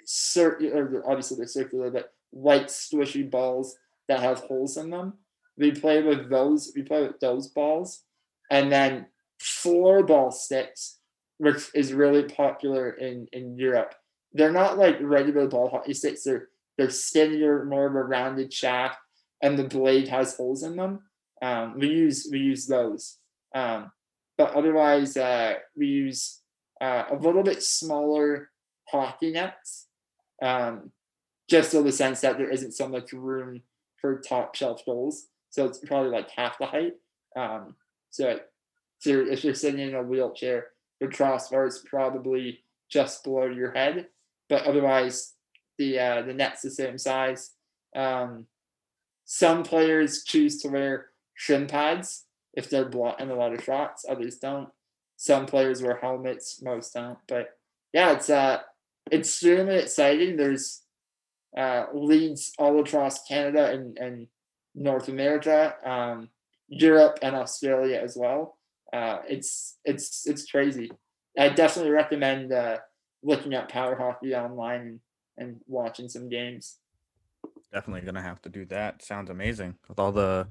circular, 0.05 1.03
obviously 1.05 1.37
they're 1.37 1.47
circular, 1.47 1.91
but 1.91 2.13
white 2.31 2.67
squishy 2.67 3.29
balls 3.29 3.75
that 4.07 4.19
have 4.19 4.39
holes 4.39 4.77
in 4.77 4.89
them. 4.89 5.13
We 5.57 5.71
play 5.71 6.01
with 6.01 6.29
those. 6.29 6.71
We 6.75 6.81
play 6.81 7.03
with 7.03 7.19
those 7.19 7.47
balls, 7.47 8.03
and 8.49 8.71
then 8.71 9.07
floor 9.39 10.03
ball 10.03 10.31
sticks, 10.31 10.97
which 11.37 11.69
is 11.75 11.93
really 11.93 12.23
popular 12.23 12.91
in 12.91 13.27
in 13.31 13.57
Europe. 13.57 13.93
They're 14.33 14.51
not 14.51 14.79
like 14.79 14.97
regular 14.99 15.47
ball 15.47 15.69
hockey 15.69 15.93
sticks. 15.93 16.23
They're 16.23 16.49
they're 16.77 16.89
skinnier, 16.89 17.65
more 17.65 17.87
of 17.87 17.95
a 17.95 18.03
rounded 18.03 18.53
shaft, 18.53 18.97
and 19.41 19.57
the 19.57 19.63
blade 19.63 20.07
has 20.07 20.35
holes 20.35 20.63
in 20.63 20.75
them. 20.75 21.01
Um, 21.41 21.77
we 21.77 21.87
use 21.87 22.27
we 22.31 22.39
use 22.39 22.67
those, 22.67 23.17
um, 23.53 23.91
but 24.37 24.53
otherwise 24.53 25.17
uh, 25.17 25.55
we 25.75 25.87
use 25.87 26.41
uh, 26.81 27.03
a 27.11 27.15
little 27.15 27.43
bit 27.43 27.61
smaller 27.61 28.49
hockey 28.89 29.31
nets, 29.31 29.87
um, 30.41 30.91
just 31.49 31.73
in 31.73 31.83
the 31.83 31.91
sense 31.91 32.21
that 32.21 32.37
there 32.37 32.49
isn't 32.49 32.73
so 32.73 32.87
much 32.87 33.11
room 33.13 33.61
for 33.99 34.19
top 34.19 34.55
shelf 34.55 34.83
goals. 34.85 35.27
So 35.49 35.65
it's 35.65 35.79
probably 35.79 36.09
like 36.09 36.29
half 36.31 36.57
the 36.57 36.65
height. 36.65 36.93
Um, 37.35 37.75
so 38.09 38.29
if 38.29 39.05
you're, 39.05 39.27
if 39.27 39.43
you're 39.43 39.53
sitting 39.53 39.79
in 39.79 39.95
a 39.95 40.03
wheelchair, 40.03 40.67
your 40.99 41.11
crossbar 41.11 41.67
is 41.67 41.83
probably 41.85 42.63
just 42.89 43.23
below 43.23 43.45
your 43.45 43.71
head, 43.71 44.07
but 44.49 44.65
otherwise 44.65 45.32
the 45.77 45.99
uh, 45.99 46.21
the 46.21 46.33
net's 46.33 46.61
the 46.61 46.71
same 46.71 46.97
size. 46.97 47.51
Um, 47.95 48.47
some 49.25 49.63
players 49.63 50.23
choose 50.23 50.61
to 50.61 50.69
wear 50.69 51.07
shin 51.35 51.67
pads 51.67 52.25
if 52.53 52.69
they're 52.69 52.85
blocking 52.85 53.29
a 53.29 53.35
lot 53.35 53.53
of 53.53 53.63
shots. 53.63 54.05
Others 54.07 54.37
don't. 54.37 54.69
Some 55.17 55.45
players 55.45 55.81
wear 55.81 55.97
helmets. 55.97 56.61
Most 56.61 56.93
don't. 56.93 57.17
But 57.27 57.57
yeah, 57.93 58.11
it's 58.13 58.29
uh, 58.29 58.59
extremely 59.11 59.77
exciting. 59.77 60.37
There's 60.37 60.81
uh, 61.57 61.85
leagues 61.93 62.51
all 62.57 62.79
across 62.79 63.23
Canada 63.23 63.71
and, 63.71 63.97
and 63.97 64.27
North 64.75 65.07
America, 65.07 65.75
um, 65.85 66.29
Europe, 66.67 67.19
and 67.21 67.35
Australia 67.35 67.99
as 68.03 68.17
well. 68.17 68.57
Uh, 68.91 69.19
it's 69.27 69.77
it's 69.85 70.27
it's 70.27 70.45
crazy. 70.45 70.91
I 71.37 71.49
definitely 71.49 71.91
recommend 71.91 72.51
uh, 72.51 72.77
looking 73.23 73.53
at 73.53 73.69
power 73.69 73.95
hockey 73.95 74.35
online 74.35 74.99
and, 75.37 75.59
watching 75.67 76.09
some 76.09 76.29
games. 76.29 76.79
Definitely 77.71 78.01
gonna 78.01 78.21
have 78.21 78.41
to 78.43 78.49
do 78.49 78.65
that. 78.65 79.01
Sounds 79.01 79.29
amazing 79.29 79.75
with 79.87 79.99
all 79.99 80.11
the 80.11 80.47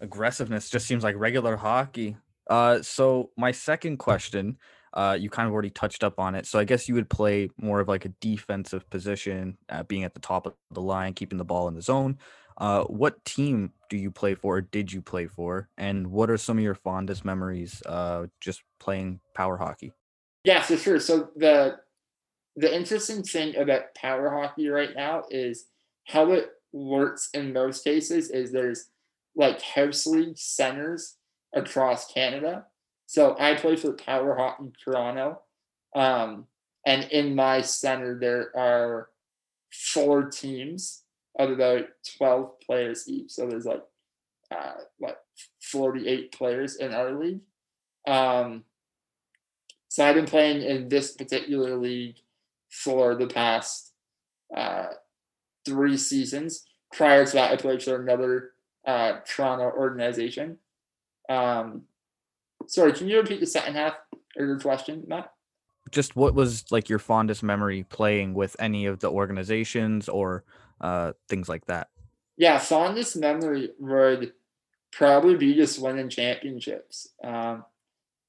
aggressiveness. 0.00 0.70
Just 0.70 0.86
seems 0.86 1.04
like 1.04 1.16
regular 1.16 1.56
hockey. 1.56 2.16
Uh, 2.48 2.82
so 2.82 3.30
my 3.36 3.52
second 3.52 3.98
question, 3.98 4.58
Uh, 4.94 5.16
you 5.18 5.30
kind 5.30 5.46
of 5.46 5.54
already 5.54 5.70
touched 5.70 6.04
up 6.04 6.20
on 6.20 6.34
it. 6.34 6.44
So 6.44 6.58
I 6.58 6.64
guess 6.64 6.86
you 6.86 6.94
would 6.96 7.08
play 7.08 7.48
more 7.56 7.80
of 7.80 7.88
like 7.88 8.04
a 8.04 8.10
defensive 8.20 8.84
position, 8.90 9.56
uh, 9.70 9.84
being 9.84 10.04
at 10.04 10.12
the 10.12 10.20
top 10.20 10.46
of 10.46 10.52
the 10.70 10.82
line, 10.82 11.14
keeping 11.14 11.38
the 11.38 11.46
ball 11.46 11.66
in 11.68 11.74
the 11.74 11.80
zone. 11.80 12.18
Uh, 12.58 12.84
what 12.84 13.24
team 13.24 13.72
do 13.88 13.96
you 13.96 14.10
play 14.10 14.34
for? 14.34 14.58
Or 14.58 14.60
did 14.60 14.92
you 14.92 15.00
play 15.00 15.26
for? 15.28 15.70
And 15.78 16.08
what 16.08 16.28
are 16.28 16.36
some 16.36 16.58
of 16.58 16.62
your 16.62 16.74
fondest 16.74 17.24
memories 17.24 17.82
uh, 17.86 18.26
just 18.38 18.64
playing 18.78 19.20
power 19.32 19.56
hockey? 19.56 19.92
Yeah, 20.44 20.60
for 20.60 20.76
sure. 20.76 21.00
So 21.00 21.30
the 21.36 21.78
the 22.56 22.74
interesting 22.74 23.22
thing 23.22 23.56
about 23.56 23.94
power 23.94 24.30
hockey 24.30 24.68
right 24.68 24.94
now 24.94 25.24
is 25.30 25.66
how 26.06 26.32
it 26.32 26.50
works 26.72 27.28
in 27.34 27.52
most 27.52 27.84
cases 27.84 28.30
is 28.30 28.52
there's 28.52 28.88
like 29.34 29.62
house 29.62 30.06
league 30.06 30.36
centers 30.36 31.16
across 31.54 32.12
Canada. 32.12 32.66
So 33.06 33.36
I 33.38 33.54
play 33.54 33.76
for 33.76 33.92
Power 33.92 34.36
Hockey 34.36 34.72
Toronto. 34.82 35.40
Um, 35.94 36.46
and 36.86 37.04
in 37.10 37.34
my 37.34 37.60
center, 37.60 38.18
there 38.18 38.50
are 38.56 39.08
four 39.70 40.24
teams 40.24 41.02
of 41.38 41.50
about 41.50 41.84
12 42.18 42.60
players 42.60 43.08
each. 43.08 43.30
So 43.30 43.46
there's 43.46 43.66
like, 43.66 43.82
uh, 44.50 44.74
what, 44.98 45.24
48 45.60 46.32
players 46.32 46.76
in 46.76 46.92
our 46.92 47.12
league. 47.12 47.40
Um, 48.06 48.64
so 49.88 50.04
I've 50.04 50.14
been 50.14 50.26
playing 50.26 50.62
in 50.62 50.88
this 50.88 51.12
particular 51.12 51.76
league 51.76 52.16
for 52.72 53.14
the 53.14 53.26
past 53.26 53.92
uh, 54.56 54.88
three 55.64 55.96
seasons. 55.96 56.64
Prior 56.92 57.24
to 57.24 57.32
that, 57.34 57.52
I 57.52 57.56
played 57.56 57.82
for 57.82 58.00
another 58.00 58.52
uh, 58.86 59.18
Toronto 59.26 59.64
organization. 59.64 60.58
Um, 61.28 61.82
sorry, 62.66 62.92
can 62.92 63.08
you 63.08 63.18
repeat 63.18 63.40
the 63.40 63.46
second 63.46 63.74
half 63.74 63.94
of 64.12 64.46
your 64.46 64.58
question, 64.58 65.04
Matt? 65.06 65.32
Just 65.90 66.16
what 66.16 66.34
was 66.34 66.64
like 66.70 66.88
your 66.88 66.98
fondest 66.98 67.42
memory 67.42 67.84
playing 67.84 68.34
with 68.34 68.56
any 68.58 68.86
of 68.86 69.00
the 69.00 69.10
organizations 69.10 70.08
or 70.08 70.44
uh, 70.80 71.12
things 71.28 71.48
like 71.48 71.66
that? 71.66 71.88
Yeah, 72.36 72.58
fondest 72.58 73.16
memory 73.16 73.70
would 73.78 74.32
probably 74.90 75.36
be 75.36 75.54
just 75.54 75.80
winning 75.80 76.08
championships. 76.08 77.08
Um, 77.22 77.64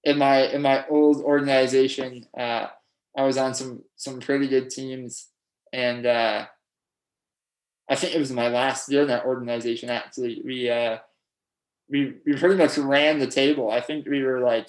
in 0.03 0.17
my 0.17 0.47
in 0.47 0.61
my 0.61 0.85
old 0.89 1.23
organization, 1.23 2.27
uh, 2.37 2.67
I 3.15 3.23
was 3.23 3.37
on 3.37 3.53
some 3.53 3.83
some 3.95 4.19
pretty 4.19 4.47
good 4.47 4.69
teams, 4.69 5.27
and 5.71 6.05
uh, 6.05 6.45
I 7.89 7.95
think 7.95 8.15
it 8.15 8.19
was 8.19 8.31
my 8.31 8.47
last 8.47 8.89
year 8.89 9.03
in 9.03 9.07
that 9.09 9.25
organization. 9.25 9.89
Actually, 9.89 10.41
we 10.43 10.69
uh, 10.69 10.97
we 11.89 12.15
we 12.25 12.35
pretty 12.35 12.55
much 12.55 12.77
ran 12.77 13.19
the 13.19 13.27
table. 13.27 13.69
I 13.69 13.81
think 13.81 14.07
we 14.07 14.23
were 14.23 14.39
like 14.39 14.67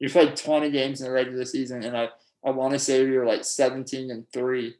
we 0.00 0.08
played 0.08 0.36
20 0.36 0.70
games 0.70 1.00
in 1.00 1.06
the 1.06 1.12
regular 1.12 1.44
season, 1.44 1.82
and 1.84 1.96
I 1.96 2.10
I 2.44 2.50
want 2.50 2.72
to 2.72 2.78
say 2.78 3.04
we 3.04 3.16
were 3.16 3.26
like 3.26 3.44
17 3.44 4.10
and 4.10 4.30
three, 4.32 4.74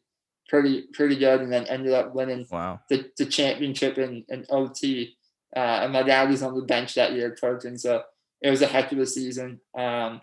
pretty 0.48 0.82
pretty 0.92 1.16
good, 1.16 1.40
and 1.40 1.52
then 1.52 1.66
ended 1.66 1.92
up 1.92 2.14
winning 2.14 2.46
wow. 2.50 2.80
the, 2.88 3.10
the 3.16 3.26
championship 3.26 3.98
in, 3.98 4.24
in 4.28 4.44
OT. 4.50 5.16
Uh, 5.56 5.80
and 5.82 5.92
my 5.92 6.02
dad 6.02 6.28
was 6.28 6.42
on 6.42 6.54
the 6.54 6.62
bench 6.62 6.94
that 6.94 7.12
year 7.12 7.34
coaching, 7.40 7.78
so 7.78 8.02
it 8.42 8.50
was 8.50 8.62
a 8.62 8.66
heck 8.66 8.92
of 8.92 8.98
a 8.98 9.06
season. 9.06 9.60
Um, 9.76 10.20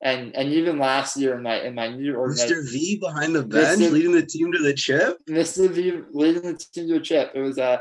and 0.00 0.34
and 0.36 0.52
even 0.52 0.78
last 0.78 1.16
year 1.16 1.34
in 1.34 1.42
my 1.42 1.60
in 1.60 1.74
my 1.74 1.88
new 1.88 2.14
organization, 2.16 2.58
Mr. 2.58 2.70
V 2.70 2.98
behind 2.98 3.34
the 3.34 3.42
bench, 3.42 3.80
Mr. 3.80 3.90
leading 3.90 4.12
the 4.12 4.24
team 4.24 4.52
to 4.52 4.58
the 4.58 4.74
chip. 4.74 5.18
Mr. 5.28 5.68
V 5.68 6.02
leading 6.12 6.42
the 6.42 6.54
team 6.54 6.88
to 6.88 6.96
a 6.96 7.00
chip. 7.00 7.32
It 7.34 7.40
was 7.40 7.58
uh 7.58 7.78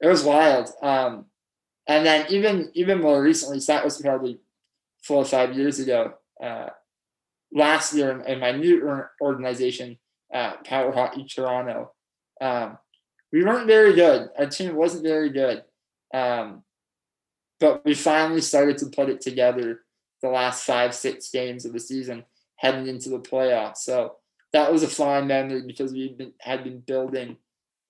it 0.00 0.08
was 0.08 0.22
wild. 0.22 0.68
Um, 0.82 1.26
and 1.86 2.04
then 2.04 2.26
even 2.30 2.70
even 2.74 3.00
more 3.00 3.22
recently, 3.22 3.60
so 3.60 3.72
that 3.72 3.84
was 3.84 4.00
probably 4.00 4.38
four 5.02 5.18
or 5.18 5.24
five 5.24 5.56
years 5.56 5.78
ago. 5.78 6.14
Uh, 6.42 6.68
last 7.52 7.94
year 7.94 8.10
in, 8.10 8.26
in 8.26 8.40
my 8.40 8.52
new 8.52 9.04
organization, 9.22 9.98
uh, 10.34 10.56
Power 10.64 10.92
Hockey 10.92 11.24
Toronto, 11.24 11.92
um, 12.40 12.76
we 13.32 13.44
weren't 13.44 13.66
very 13.66 13.94
good. 13.94 14.28
Our 14.38 14.46
team 14.46 14.74
wasn't 14.74 15.04
very 15.04 15.30
good, 15.30 15.62
um, 16.12 16.64
but 17.60 17.84
we 17.84 17.94
finally 17.94 18.40
started 18.42 18.76
to 18.78 18.86
put 18.86 19.08
it 19.08 19.20
together 19.20 19.80
the 20.26 20.32
last 20.32 20.64
five 20.64 20.94
six 20.94 21.30
games 21.30 21.64
of 21.64 21.72
the 21.72 21.80
season 21.80 22.24
heading 22.56 22.86
into 22.86 23.08
the 23.10 23.18
playoffs. 23.18 23.78
So 23.78 24.16
that 24.52 24.72
was 24.72 24.82
a 24.82 24.88
fine 24.88 25.26
memory 25.26 25.62
because 25.66 25.92
we 25.92 26.16
had 26.40 26.64
been 26.64 26.80
building 26.80 27.36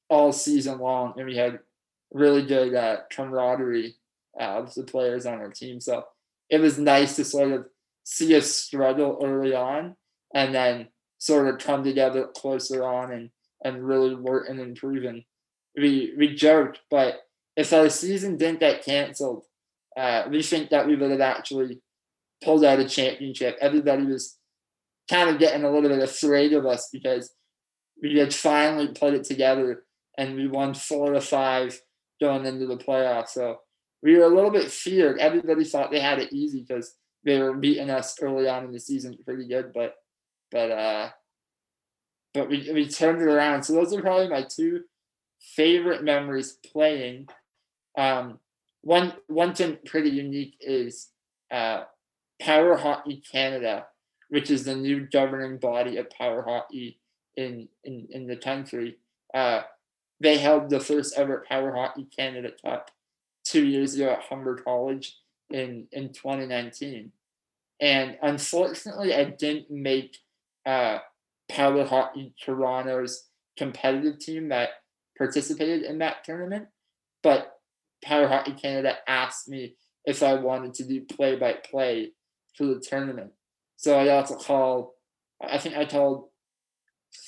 all 0.09 0.33
season 0.33 0.79
long, 0.79 1.15
and 1.17 1.27
we 1.27 1.37
had 1.37 1.61
really 2.13 2.45
good 2.45 2.75
uh, 2.75 2.99
camaraderie 3.11 3.97
uh, 4.41 4.59
of 4.59 4.75
the 4.75 4.85
players 4.85 5.27
on 5.27 5.39
our 5.39 5.51
team. 5.51 5.81
So 5.81 6.05
it 6.51 6.61
was 6.61 6.79
nice 6.79 7.17
to 7.17 7.25
sort 7.25 7.53
of 7.53 7.67
see 8.05 8.37
us 8.37 8.51
struggle 8.51 9.21
early 9.23 9.55
on 9.55 9.97
and 10.35 10.55
then 10.55 10.89
sort 11.19 11.49
of 11.49 11.59
come 11.59 11.83
together 11.83 12.29
closer 12.37 12.85
on 12.85 13.13
and, 13.13 13.31
and 13.65 13.85
really 13.85 14.15
work 14.15 14.49
and 14.49 14.61
improve. 14.61 15.05
And 15.05 15.23
we, 15.77 16.15
we 16.17 16.35
joked, 16.35 16.81
but 16.91 17.23
if 17.57 17.73
our 17.73 17.89
season 17.89 18.37
didn't 18.37 18.61
get 18.61 18.85
canceled, 18.85 19.45
uh, 19.97 20.25
we 20.31 20.43
think 20.43 20.71
that 20.71 20.87
we 20.87 20.95
would 20.95 21.11
have 21.11 21.21
actually 21.21 21.81
pulled 22.43 22.65
out 22.65 22.81
a 22.81 22.89
championship. 22.89 23.57
Everybody 23.61 24.05
was 24.05 24.37
kind 25.11 25.31
of 25.31 25.39
getting 25.39 25.65
a 25.65 25.71
little 25.71 25.89
bit 25.89 26.03
afraid 26.03 26.53
of 26.53 26.67
us 26.67 26.89
because 26.93 27.33
we 28.03 28.19
had 28.19 28.35
finally 28.35 28.89
put 28.89 29.15
it 29.15 29.25
together 29.25 29.85
and 30.19 30.35
we 30.35 30.49
won 30.49 30.75
four 30.75 31.15
or 31.15 31.21
five 31.21 31.79
going 32.21 32.47
into 32.47 32.67
the 32.67 32.77
playoffs. 32.77 33.29
So 33.29 33.59
we 34.03 34.17
were 34.17 34.25
a 34.25 34.35
little 34.35 34.51
bit 34.51 34.71
feared. 34.71 35.19
Everybody 35.19 35.65
thought 35.65 35.91
they 35.91 36.01
had 36.01 36.19
it 36.19 36.33
easy 36.33 36.65
because 36.67 36.95
they 37.25 37.39
were 37.41 37.55
beating 37.55 37.91
us 37.91 38.17
early 38.21 38.49
on 38.49 38.65
in 38.65 38.73
the 38.73 38.81
season 38.81 39.19
pretty 39.25 39.49
good, 39.49 39.73
but 39.75 39.95
but 40.51 40.71
uh 40.71 41.11
but 42.35 42.49
we 42.49 42.71
we 42.73 42.89
turned 42.89 43.21
it 43.21 43.29
around. 43.29 43.63
So 43.65 43.73
those 43.73 43.93
are 43.95 44.01
probably 44.01 44.29
my 44.29 44.47
two 44.49 44.83
favorite 45.41 46.05
memories 46.05 46.59
playing. 46.73 47.29
Um 47.99 48.39
one 48.83 49.15
one 49.27 49.55
thing 49.55 49.79
pretty 49.85 50.11
unique 50.11 50.57
is 50.61 51.09
uh 51.51 51.83
Power 52.41 52.77
Hockey 52.77 53.23
Canada, 53.31 53.87
which 54.29 54.51
is 54.51 54.65
the 54.65 54.77
new 54.77 55.07
governing 55.11 55.59
body 55.59 55.97
of 55.97 56.11
power 56.11 56.43
hockey 56.43 56.99
in 57.37 57.69
in, 57.85 58.09
in 58.11 58.27
the 58.27 58.37
country. 58.37 58.99
Uh 59.35 59.63
they 60.21 60.39
held 60.39 60.71
the 60.71 60.81
first 60.81 61.17
ever 61.17 61.45
Power 61.49 61.75
Hockey 61.75 62.07
Canada 62.17 62.51
Cup 62.65 62.91
two 63.45 63.65
years 63.67 63.95
ago 63.95 64.13
at 64.13 64.23
Humber 64.23 64.57
College 64.57 65.17
in, 65.51 65.87
in 65.93 66.13
2019. 66.13 67.13
And 67.81 68.17
unfortunately, 68.23 69.15
I 69.15 69.25
didn't 69.25 69.71
make 69.71 70.19
uh, 70.65 70.99
Power 71.49 71.85
Hockey 71.85 72.35
Toronto's 72.43 73.29
competitive 73.59 74.19
team 74.19 74.49
that 74.49 74.71
participated 75.19 75.83
in 75.83 75.99
that 75.99 76.25
tournament. 76.25 76.69
But 77.23 77.53
Power 78.03 78.29
Hockey 78.29 78.53
Canada 78.53 78.97
asked 79.07 79.49
me 79.49 79.77
if 80.05 80.23
I 80.23 80.35
wanted 80.35 80.75
to 80.75 80.85
do 80.85 81.03
play 81.03 81.37
by 81.37 81.53
play 81.53 82.13
for 82.57 82.67
the 82.67 82.81
tournament. 82.81 83.33
So 83.77 83.99
I 83.99 84.07
got 84.07 84.27
to 84.29 84.37
call, 84.37 84.95
I 85.41 85.59
think 85.59 85.77
I 85.77 85.85
called 85.85 86.29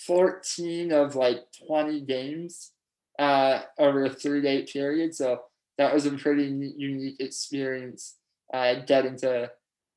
14 0.06 0.92
of 0.92 1.14
like 1.14 1.40
20 1.66 2.00
games 2.02 2.72
uh, 3.18 3.62
over 3.78 4.04
a 4.04 4.10
three 4.10 4.40
day 4.40 4.62
period. 4.62 5.14
So 5.14 5.42
that 5.76 5.94
was 5.94 6.06
a 6.06 6.12
pretty 6.12 6.44
unique 6.76 7.20
experience 7.20 8.16
uh, 8.52 8.74
getting 8.86 9.16
to 9.18 9.50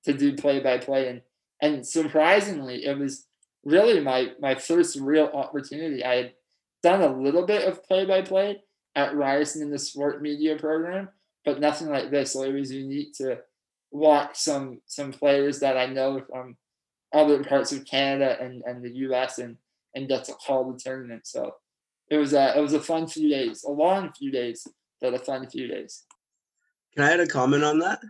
to 0.03 0.13
do 0.13 0.35
play 0.35 0.59
by 0.59 0.79
play 0.79 1.07
and 1.07 1.21
and 1.61 1.85
surprisingly 1.85 2.85
it 2.85 2.97
was 2.97 3.27
really 3.63 3.99
my 3.99 4.31
my 4.39 4.55
first 4.55 4.97
real 4.99 5.29
opportunity. 5.33 6.03
I 6.03 6.15
had 6.15 6.33
done 6.83 7.01
a 7.01 7.15
little 7.15 7.45
bit 7.45 7.67
of 7.67 7.83
play 7.83 8.05
by 8.05 8.21
play 8.21 8.63
at 8.95 9.15
Ryerson 9.15 9.61
in 9.61 9.69
the 9.69 9.79
sport 9.79 10.21
media 10.21 10.57
program, 10.57 11.09
but 11.45 11.59
nothing 11.59 11.89
like 11.89 12.09
this. 12.09 12.33
So 12.33 12.43
it 12.43 12.53
was 12.53 12.71
unique 12.71 13.13
to 13.17 13.39
watch 13.91 14.37
some 14.37 14.81
some 14.85 15.11
players 15.11 15.59
that 15.59 15.77
I 15.77 15.85
know 15.85 16.21
from 16.29 16.57
other 17.13 17.43
parts 17.43 17.71
of 17.71 17.85
Canada 17.85 18.37
and, 18.39 18.63
and 18.65 18.83
the 18.83 18.91
US 19.07 19.37
and 19.37 19.57
and 19.93 20.07
get 20.07 20.25
to 20.25 20.33
call 20.33 20.71
the 20.71 20.79
tournament. 20.79 21.27
So 21.27 21.55
it 22.09 22.17
was 22.17 22.33
a 22.33 22.57
it 22.57 22.61
was 22.61 22.73
a 22.73 22.81
fun 22.81 23.07
few 23.07 23.29
days, 23.29 23.63
a 23.63 23.71
long 23.71 24.11
few 24.13 24.31
days, 24.31 24.65
but 24.99 25.13
a 25.13 25.19
fun 25.19 25.49
few 25.49 25.67
days. 25.67 26.03
Can 26.95 27.05
I 27.05 27.13
add 27.13 27.19
a 27.19 27.27
comment 27.27 27.63
on 27.63 27.79
that? 27.79 28.01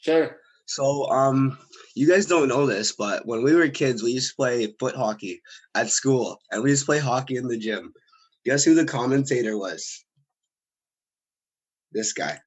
Sure. 0.00 0.36
So, 0.66 1.10
um, 1.10 1.58
you 1.94 2.06
guys 2.06 2.26
don't 2.26 2.48
know 2.48 2.66
this, 2.66 2.92
but 2.92 3.26
when 3.26 3.42
we 3.42 3.54
were 3.54 3.68
kids, 3.68 4.02
we 4.02 4.12
used 4.12 4.32
to 4.32 4.36
play 4.36 4.74
foot 4.78 4.94
hockey 4.94 5.40
at 5.74 5.88
school, 5.88 6.38
and 6.50 6.62
we 6.62 6.70
used 6.70 6.82
to 6.82 6.86
play 6.86 6.98
hockey 6.98 7.36
in 7.36 7.48
the 7.48 7.56
gym. 7.56 7.94
Guess 8.44 8.64
who 8.64 8.74
the 8.74 8.84
commentator 8.84 9.56
was? 9.56 10.04
This 11.90 12.12
guy. 12.12 12.38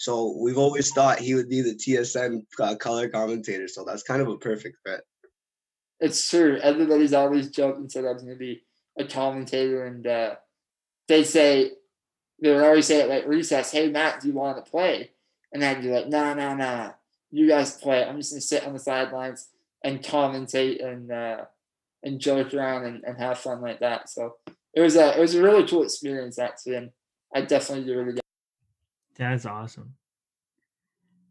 So 0.00 0.34
we've 0.38 0.56
always 0.56 0.90
thought 0.92 1.18
he 1.18 1.34
would 1.34 1.50
be 1.50 1.60
the 1.60 1.74
TSN 1.74 2.46
uh, 2.58 2.74
color 2.76 3.10
commentator. 3.10 3.68
So 3.68 3.84
that's 3.84 4.02
kind 4.02 4.22
of 4.22 4.28
a 4.28 4.38
perfect 4.38 4.78
fit. 4.82 5.02
It's 6.00 6.30
true. 6.30 6.58
Everybody's 6.62 7.12
always 7.12 7.50
joked 7.50 7.80
and 7.80 7.92
said 7.92 8.06
I 8.06 8.12
was 8.12 8.22
going 8.22 8.34
to 8.34 8.38
be 8.38 8.62
a 8.98 9.04
commentator, 9.04 9.84
and 9.84 10.06
uh, 10.06 10.36
they 11.06 11.22
say 11.22 11.72
they 12.40 12.50
would 12.50 12.64
always 12.64 12.86
say 12.86 13.02
at 13.02 13.10
like 13.10 13.26
recess, 13.26 13.72
"Hey 13.72 13.90
Matt, 13.90 14.22
do 14.22 14.28
you 14.28 14.34
want 14.34 14.64
to 14.64 14.70
play?" 14.70 15.10
And 15.52 15.62
I'd 15.62 15.82
be 15.82 15.90
like, 15.90 16.08
"No, 16.08 16.32
no, 16.32 16.54
no, 16.54 16.94
you 17.30 17.46
guys 17.46 17.76
play. 17.76 18.02
I'm 18.02 18.16
just 18.16 18.32
gonna 18.32 18.40
sit 18.40 18.66
on 18.66 18.72
the 18.72 18.78
sidelines 18.78 19.48
and 19.84 20.02
commentate 20.02 20.82
and 20.82 21.12
uh, 21.12 21.44
and 22.02 22.18
joke 22.18 22.54
around 22.54 22.86
and, 22.86 23.04
and 23.04 23.18
have 23.18 23.38
fun 23.38 23.60
like 23.60 23.80
that. 23.80 24.08
So 24.08 24.36
it 24.72 24.80
was 24.80 24.96
a 24.96 25.18
it 25.18 25.20
was 25.20 25.34
a 25.34 25.42
really 25.42 25.68
cool 25.68 25.82
experience 25.82 26.38
actually, 26.38 26.76
and 26.76 26.90
I 27.34 27.42
definitely 27.42 27.84
do 27.84 28.00
again. 28.00 28.19
That's 29.16 29.46
awesome. 29.46 29.94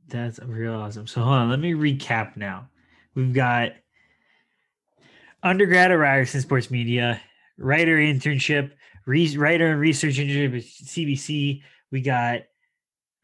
That's 0.07 0.39
real 0.39 0.73
awesome. 0.73 1.07
So 1.07 1.21
hold 1.21 1.35
on, 1.35 1.49
let 1.49 1.59
me 1.59 1.73
recap 1.73 2.35
now. 2.35 2.69
We've 3.15 3.33
got 3.33 3.73
undergrad 5.43 5.91
at 5.91 5.95
Ryerson 5.95 6.41
Sports 6.41 6.71
Media, 6.71 7.21
writer 7.57 7.97
internship, 7.97 8.71
re- 9.05 9.37
writer 9.37 9.67
and 9.67 9.79
research 9.79 10.17
internship 10.17 10.57
at 10.57 10.63
CBC. 10.63 11.61
We 11.91 12.01
got 12.01 12.41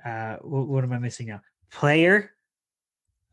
uh 0.06 0.38
what, 0.38 0.68
what 0.68 0.84
am 0.84 0.94
I 0.94 1.00
missing 1.00 1.28
now? 1.28 1.42
Player 1.72 2.32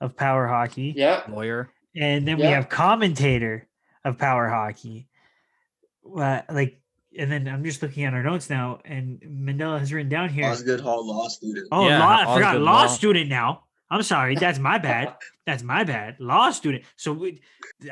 of 0.00 0.16
power 0.16 0.46
hockey. 0.46 0.94
Yeah, 0.96 1.22
Lawyer. 1.28 1.70
And 1.94 2.26
then 2.26 2.38
we 2.38 2.44
have 2.44 2.68
commentator 2.68 3.68
of 4.04 4.18
power 4.18 4.48
hockey. 4.48 5.08
Uh, 6.04 6.40
like 6.50 6.81
and 7.18 7.30
then 7.30 7.48
I'm 7.48 7.62
just 7.64 7.82
looking 7.82 8.04
at 8.04 8.14
our 8.14 8.22
notes 8.22 8.48
now, 8.50 8.80
and 8.84 9.20
Mandela 9.20 9.78
has 9.78 9.92
written 9.92 10.08
down 10.08 10.28
here. 10.28 10.46
Osgoode 10.46 10.80
Hall 10.80 11.06
law 11.06 11.28
student. 11.28 11.68
Oh, 11.72 11.88
Yeah, 11.88 11.98
law, 11.98 12.16
I 12.30 12.34
forgot 12.34 12.60
law, 12.60 12.82
Law. 12.82 12.86
student 12.86 13.28
now. 13.28 13.64
I'm 13.90 14.02
sorry, 14.02 14.34
that's 14.36 14.58
my 14.58 14.78
bad. 14.90 15.14
That's 15.46 15.62
my 15.62 15.84
bad. 15.84 16.16
Law 16.18 16.50
student. 16.50 16.84
So 16.96 17.12
we, 17.12 17.42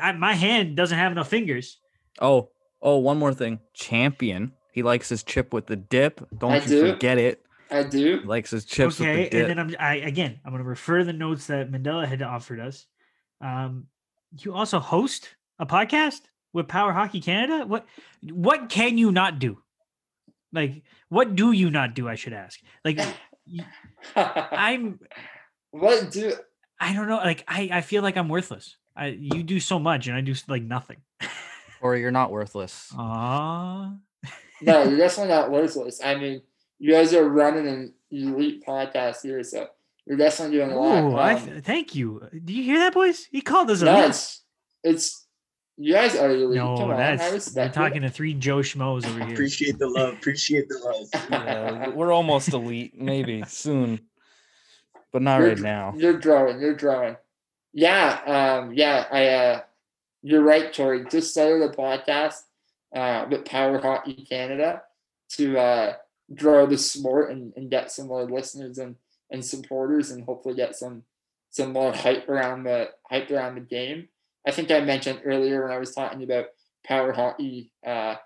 I, 0.00 0.12
my 0.12 0.32
hand 0.34 0.76
doesn't 0.76 0.96
have 0.96 1.12
enough 1.12 1.28
fingers. 1.28 1.78
Oh, 2.20 2.50
oh, 2.80 2.96
one 2.98 3.18
more 3.18 3.34
thing. 3.34 3.60
Champion. 3.74 4.52
He 4.72 4.82
likes 4.82 5.08
his 5.08 5.22
chip 5.22 5.52
with 5.52 5.66
the 5.66 5.76
dip. 5.76 6.26
Don't 6.38 6.52
I 6.52 6.56
you 6.62 6.68
do. 6.68 6.92
forget 6.92 7.18
it. 7.18 7.44
I 7.70 7.82
do. 7.82 8.20
He 8.20 8.26
likes 8.26 8.50
his 8.50 8.64
chips 8.64 9.00
okay, 9.00 9.22
with 9.24 9.30
the 9.30 9.38
dip. 9.38 9.48
and 9.50 9.58
then 9.58 9.66
I'm 9.66 9.76
I 9.78 9.94
again. 9.96 10.40
I'm 10.44 10.52
going 10.52 10.62
to 10.62 10.68
refer 10.68 10.98
to 10.98 11.04
the 11.04 11.12
notes 11.12 11.46
that 11.48 11.70
Mandela 11.70 12.06
had 12.06 12.22
offered 12.22 12.60
us. 12.60 12.86
Um, 13.40 13.86
you 14.38 14.54
also 14.54 14.78
host 14.78 15.28
a 15.58 15.66
podcast 15.66 16.22
with 16.52 16.68
Power 16.68 16.92
Hockey 16.92 17.20
Canada. 17.20 17.66
What 17.66 17.86
what 18.22 18.68
can 18.68 18.98
you 18.98 19.12
not 19.12 19.38
do? 19.38 19.58
Like 20.52 20.82
what 21.08 21.34
do 21.36 21.52
you 21.52 21.70
not 21.70 21.94
do? 21.94 22.08
I 22.08 22.14
should 22.16 22.32
ask. 22.32 22.60
Like 22.84 22.98
I'm. 24.16 24.98
what 25.70 26.10
do 26.10 26.32
I 26.78 26.94
don't 26.94 27.08
know. 27.08 27.16
Like 27.16 27.44
I 27.48 27.68
I 27.72 27.80
feel 27.80 28.02
like 28.02 28.16
I'm 28.16 28.28
worthless. 28.28 28.76
I 28.96 29.06
you 29.08 29.42
do 29.42 29.60
so 29.60 29.78
much 29.78 30.06
and 30.08 30.16
I 30.16 30.20
do 30.20 30.34
like 30.48 30.62
nothing. 30.62 30.98
or 31.82 31.96
you're 31.96 32.10
not 32.10 32.30
worthless. 32.30 32.92
Ah. 32.96 33.94
no, 34.60 34.82
you're 34.84 34.98
definitely 35.04 35.32
not 35.34 35.50
worthless. 35.50 36.00
I 36.02 36.14
mean, 36.16 36.42
you 36.78 36.92
guys 36.92 37.14
are 37.14 37.28
running 37.28 37.66
an 37.68 37.94
elite 38.10 38.64
podcast 38.66 39.22
here, 39.22 39.42
so 39.42 39.68
you're 40.06 40.16
definitely 40.18 40.56
doing 40.58 40.72
a 40.72 40.76
lot. 40.80 41.04
Ooh, 41.04 41.16
I 41.16 41.34
Um, 41.34 41.46
th- 41.46 41.64
thank 41.64 41.94
you. 41.94 42.26
Do 42.44 42.52
you 42.52 42.62
hear 42.64 42.78
that, 42.78 42.94
boys? 42.94 43.26
He 43.30 43.40
called 43.40 43.70
us 43.70 43.82
a 43.82 43.84
no, 43.84 43.94
elite. 43.96 44.10
it's 44.10 44.42
it's 44.82 45.26
you 45.80 45.94
guys 45.94 46.14
are 46.14 46.30
elite. 46.30 46.56
No, 46.58 46.76
Come 46.76 46.90
on, 46.90 46.92
I 46.92 47.16
that's 47.16 47.28
we're 47.28 47.34
respect 47.34 47.74
it. 47.74 47.78
talking 47.78 48.02
to 48.02 48.10
three 48.10 48.34
Joe 48.34 48.58
Schmoes 48.58 49.06
over 49.06 49.24
here. 49.24 49.32
Appreciate 49.32 49.78
the 49.78 49.88
love. 49.88 50.12
Appreciate 50.14 50.68
the 50.68 50.78
love. 50.78 51.08
Yeah, 51.30 51.88
we're 51.88 52.12
almost 52.12 52.52
elite. 52.52 53.00
Maybe 53.00 53.42
soon, 53.48 54.00
but 55.12 55.22
not 55.22 55.40
You're 55.40 55.48
right 55.48 55.58
now. 55.58 55.94
You're 55.96 56.18
growing. 56.18 56.60
You're 56.60 56.74
growing. 56.74 57.16
Yeah. 57.72 58.20
Um. 58.60 58.74
Yeah. 58.74 59.06
I. 59.10 59.26
Uh. 59.28 59.60
You're 60.22 60.42
right, 60.42 60.72
Tori. 60.72 61.06
Just 61.10 61.30
started 61.30 61.62
a 61.62 61.74
podcast. 61.74 62.42
Uh. 62.94 63.26
With 63.30 63.44
Power 63.46 63.78
Hockey 63.80 64.26
Canada 64.28 64.82
to 65.30 65.58
uh 65.58 65.92
grow 66.34 66.66
the 66.66 66.76
sport 66.78 67.30
and, 67.30 67.52
and 67.56 67.70
get 67.70 67.90
some 67.90 68.06
more 68.08 68.24
listeners 68.24 68.78
and 68.78 68.96
and 69.30 69.44
supporters 69.44 70.10
and 70.10 70.24
hopefully 70.24 70.54
get 70.54 70.76
some 70.76 71.04
some 71.50 71.72
more 71.72 71.92
hype 71.92 72.28
around 72.28 72.64
the 72.64 72.88
hype 73.08 73.30
around 73.30 73.54
the 73.54 73.60
game. 73.60 74.08
I 74.46 74.50
think 74.50 74.70
I 74.70 74.80
mentioned 74.80 75.22
earlier 75.24 75.62
when 75.62 75.72
I 75.72 75.78
was 75.78 75.94
talking 75.94 76.22
about 76.22 76.46
power 76.86 77.12
hockey 77.12 77.72
uh, 77.86 78.16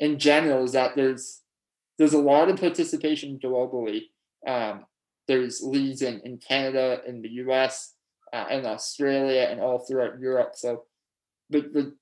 in 0.00 0.18
general 0.18 0.64
is 0.64 0.72
that 0.72 0.96
there's 0.96 1.42
there's 1.98 2.12
a 2.12 2.18
lot 2.18 2.48
of 2.48 2.60
participation 2.60 3.40
globally. 3.42 4.02
Um, 4.46 4.86
there's 5.26 5.62
leagues 5.62 6.00
in, 6.00 6.20
in 6.20 6.38
Canada, 6.38 7.02
in 7.06 7.22
the 7.22 7.28
US, 7.28 7.94
uh, 8.32 8.46
in 8.50 8.64
Australia, 8.64 9.48
and 9.50 9.60
all 9.60 9.80
throughout 9.80 10.20
Europe. 10.20 10.52
So, 10.54 10.84
but 11.50 11.72
the 11.72 11.94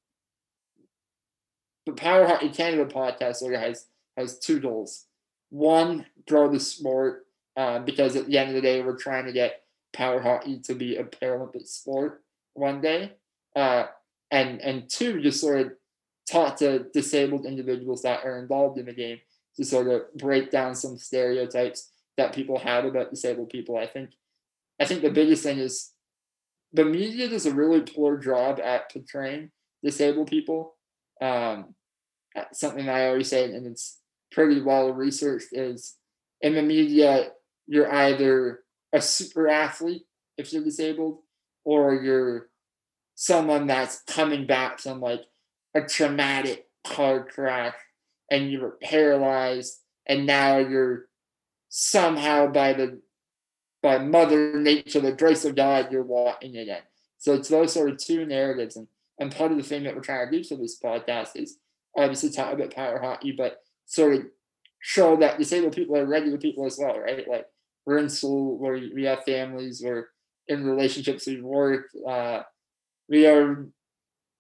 the 1.87 1.93
Power 1.93 2.27
Hockey 2.27 2.51
Canada 2.51 2.85
podcast 2.85 3.37
sort 3.37 3.55
of 3.55 3.61
has 3.61 3.87
has 4.17 4.39
two 4.39 4.61
goals. 4.61 5.07
One, 5.51 6.07
grow 6.29 6.51
the 6.51 6.61
sport 6.61 7.27
uh, 7.57 7.79
because 7.79 8.17
at 8.17 8.27
the 8.27 8.39
end 8.39 8.51
of 8.51 8.55
the 8.55 8.61
day, 8.61 8.83
we're 8.83 8.97
trying 8.97 9.27
to 9.27 9.33
get 9.33 9.62
power 9.93 10.21
hockey 10.21 10.61
to 10.61 10.75
be 10.75 10.97
a 10.97 11.05
Paralympic 11.05 11.67
sport 11.67 12.23
one 12.55 12.81
day. 12.81 13.12
Uh, 13.57 13.86
and 14.30 14.61
and 14.61 14.88
two, 14.88 15.20
just 15.20 15.40
sort 15.40 15.61
of 15.61 15.72
talk 16.30 16.57
to 16.59 16.86
disabled 16.92 17.46
individuals 17.46 18.02
that 18.02 18.24
are 18.24 18.38
involved 18.38 18.78
in 18.78 18.86
the 18.86 18.92
game 18.92 19.18
to 19.57 19.64
sort 19.64 19.88
of 19.88 20.02
break 20.14 20.50
down 20.50 20.74
some 20.74 20.98
stereotypes 20.98 21.90
that 22.16 22.34
people 22.34 22.59
have 22.59 22.84
about 22.84 23.11
disabled 23.11 23.48
people. 23.48 23.76
I 23.76 23.86
think 23.86 24.11
I 24.80 24.84
think 24.84 25.02
the 25.02 25.11
biggest 25.11 25.42
thing 25.42 25.59
is 25.59 25.92
the 26.72 26.84
media 26.84 27.28
does 27.28 27.46
a 27.46 27.54
really 27.54 27.80
poor 27.80 28.18
job 28.18 28.61
at 28.61 28.92
portraying 28.92 29.50
disabled 29.82 30.28
people. 30.28 30.74
Um, 31.22 31.74
something 32.52 32.88
I 32.88 33.07
always 33.07 33.30
say, 33.30 33.44
and 33.44 33.66
it's 33.66 33.98
pretty 34.32 34.61
well 34.61 34.92
researched, 34.92 35.48
is 35.52 35.96
in 36.42 36.54
the 36.54 36.62
media, 36.62 37.30
you're 37.66 37.90
either 37.90 38.61
a 38.92 39.00
super 39.00 39.48
athlete 39.48 40.02
if 40.36 40.52
you're 40.52 40.64
disabled, 40.64 41.20
or 41.64 41.94
you're 41.94 42.50
someone 43.17 43.67
that's 43.67 44.03
coming 44.03 44.47
back 44.47 44.79
from 44.79 45.01
like 45.01 45.23
a 45.75 45.81
traumatic 45.81 46.67
car 46.85 47.25
crash 47.25 47.75
and 48.31 48.51
you 48.51 48.61
were 48.61 48.79
paralyzed 48.83 49.81
and 50.07 50.27
now 50.27 50.59
you're 50.59 51.07
somehow 51.69 52.47
by 52.47 52.73
the 52.73 53.01
by 53.83 53.99
mother 53.99 54.61
nature 54.61 55.01
the 55.01 55.12
grace 55.12 55.45
of 55.45 55.57
god 55.57 55.91
you're 55.91 56.03
walking 56.03 56.57
again. 56.57 56.83
So 57.19 57.33
it's 57.33 57.49
those 57.49 57.73
sort 57.73 57.91
of 57.91 57.99
two 57.99 58.25
narratives. 58.27 58.77
And 58.77 58.87
and 59.19 59.35
part 59.35 59.51
of 59.51 59.57
the 59.57 59.64
thing 59.64 59.85
that 59.85 59.95
we're 59.95 60.03
trying 60.03 60.31
to 60.31 60.39
do 60.39 60.45
for 60.45 60.57
this 60.57 60.79
podcast 60.79 61.31
is 61.37 61.57
obviously 61.97 62.31
talk 62.31 62.53
about 62.53 62.75
power 62.75 63.01
hockey 63.01 63.33
but 63.33 63.62
sort 63.87 64.14
of 64.14 64.27
show 64.81 65.17
that 65.17 65.39
disabled 65.39 65.75
people 65.75 65.97
are 65.97 66.05
regular 66.05 66.37
people 66.37 66.67
as 66.67 66.79
well 66.79 67.01
right? 67.01 67.27
Like 67.27 67.47
we're 67.87 67.97
in 67.97 68.11
school 68.11 68.59
where 68.59 68.75
we 68.95 69.05
have 69.05 69.25
families 69.25 69.81
we're 69.83 70.09
in 70.49 70.67
relationships 70.67 71.27
we 71.27 71.41
work 71.41 71.87
uh 72.07 72.43
we 73.09 73.26
are 73.26 73.66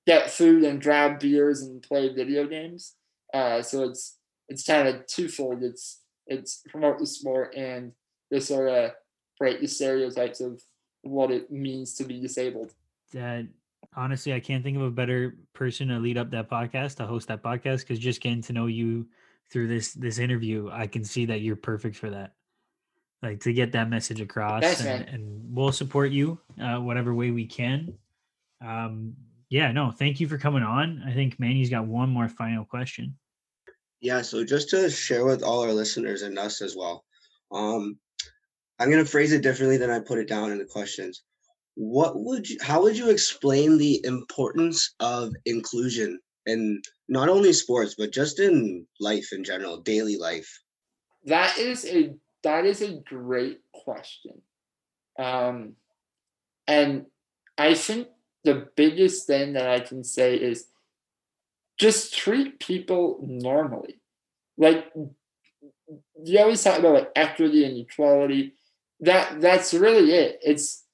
get 0.06 0.30
food 0.30 0.62
and 0.62 0.82
grab 0.82 1.18
beers 1.18 1.62
and 1.62 1.82
play 1.82 2.12
video 2.12 2.46
games. 2.46 2.94
Uh, 3.34 3.60
so 3.62 3.84
it's 3.84 4.18
it's 4.48 4.64
kind 4.64 4.88
of 4.88 5.06
twofold. 5.06 5.62
It's 5.62 6.02
it's 6.26 6.62
promote 6.68 6.98
the 6.98 7.06
sport 7.06 7.54
and 7.56 7.92
to 8.32 8.40
sort 8.40 8.68
of 8.68 8.92
break 9.38 9.60
the 9.60 9.66
stereotypes 9.66 10.40
of 10.40 10.62
what 11.02 11.30
it 11.30 11.50
means 11.50 11.94
to 11.94 12.04
be 12.04 12.20
disabled. 12.20 12.72
That 13.12 13.46
honestly, 13.94 14.32
I 14.32 14.40
can't 14.40 14.62
think 14.62 14.76
of 14.76 14.82
a 14.82 14.90
better 14.90 15.36
person 15.52 15.88
to 15.88 15.98
lead 15.98 16.18
up 16.18 16.30
that 16.30 16.50
podcast, 16.50 16.96
to 16.96 17.06
host 17.06 17.28
that 17.28 17.42
podcast, 17.42 17.80
because 17.80 17.98
just 17.98 18.20
getting 18.20 18.42
to 18.42 18.52
know 18.52 18.66
you 18.66 19.06
through 19.50 19.68
this 19.68 19.92
this 19.92 20.18
interview, 20.18 20.70
I 20.72 20.86
can 20.86 21.04
see 21.04 21.26
that 21.26 21.40
you're 21.40 21.56
perfect 21.56 21.96
for 21.96 22.10
that. 22.10 22.34
Like 23.22 23.40
to 23.40 23.52
get 23.52 23.72
that 23.72 23.88
message 23.88 24.20
across, 24.20 24.62
and, 24.80 25.08
and 25.08 25.56
we'll 25.56 25.72
support 25.72 26.10
you 26.10 26.38
uh, 26.60 26.76
whatever 26.76 27.14
way 27.14 27.30
we 27.30 27.46
can. 27.46 27.94
Um, 28.66 29.14
yeah, 29.48 29.70
no, 29.70 29.92
thank 29.92 30.18
you 30.18 30.26
for 30.26 30.38
coming 30.38 30.62
on. 30.62 31.02
I 31.06 31.12
think 31.12 31.38
Manny's 31.38 31.70
got 31.70 31.86
one 31.86 32.10
more 32.10 32.28
final 32.28 32.64
question. 32.64 33.16
Yeah, 34.00 34.22
so 34.22 34.44
just 34.44 34.70
to 34.70 34.90
share 34.90 35.24
with 35.24 35.42
all 35.42 35.62
our 35.62 35.72
listeners 35.72 36.22
and 36.22 36.38
us 36.38 36.60
as 36.60 36.76
well, 36.76 37.04
um, 37.52 37.98
I'm 38.78 38.90
gonna 38.90 39.04
phrase 39.04 39.32
it 39.32 39.42
differently 39.42 39.76
than 39.76 39.90
I 39.90 40.00
put 40.00 40.18
it 40.18 40.28
down 40.28 40.50
in 40.50 40.58
the 40.58 40.64
questions. 40.64 41.22
What 41.74 42.18
would 42.18 42.48
you, 42.48 42.58
how 42.60 42.82
would 42.82 42.98
you 42.98 43.10
explain 43.10 43.78
the 43.78 44.04
importance 44.04 44.94
of 45.00 45.32
inclusion 45.44 46.18
in 46.46 46.82
not 47.08 47.28
only 47.28 47.52
sports 47.52 47.94
but 47.96 48.12
just 48.12 48.40
in 48.40 48.86
life 49.00 49.28
in 49.32 49.44
general, 49.44 49.78
daily 49.78 50.16
life? 50.16 50.60
That 51.24 51.56
is 51.58 51.84
a 51.86 52.14
that 52.42 52.64
is 52.64 52.82
a 52.82 53.00
great 53.06 53.60
question. 53.72 54.42
Um, 55.18 55.74
and 56.66 57.06
I 57.58 57.74
think 57.74 58.08
the 58.46 58.68
biggest 58.76 59.26
thing 59.26 59.52
that 59.54 59.68
I 59.68 59.80
can 59.80 60.04
say 60.04 60.36
is 60.36 60.68
just 61.78 62.16
treat 62.16 62.60
people 62.60 63.18
normally. 63.22 64.00
Like 64.56 64.92
you 66.24 66.38
always 66.38 66.62
talk 66.62 66.78
about 66.78 66.94
like 66.94 67.10
equity 67.14 67.64
and 67.64 67.76
equality. 67.76 68.54
That 69.00 69.40
that's 69.40 69.74
really 69.74 70.12
it. 70.12 70.38
It's 70.42 70.84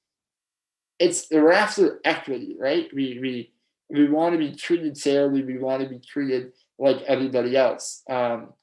it's 0.98 1.28
we're 1.30 1.52
after 1.52 2.00
equity, 2.04 2.56
right? 2.58 2.88
We 2.92 3.18
we 3.20 3.52
we 3.90 4.08
want 4.08 4.32
to 4.32 4.38
be 4.38 4.52
treated 4.56 4.96
fairly. 4.96 5.44
We 5.44 5.58
want 5.58 5.82
to 5.82 5.88
be 5.88 6.00
treated 6.00 6.52
like 6.78 7.02
everybody 7.02 7.56
else. 7.56 8.02
Um, 8.10 8.54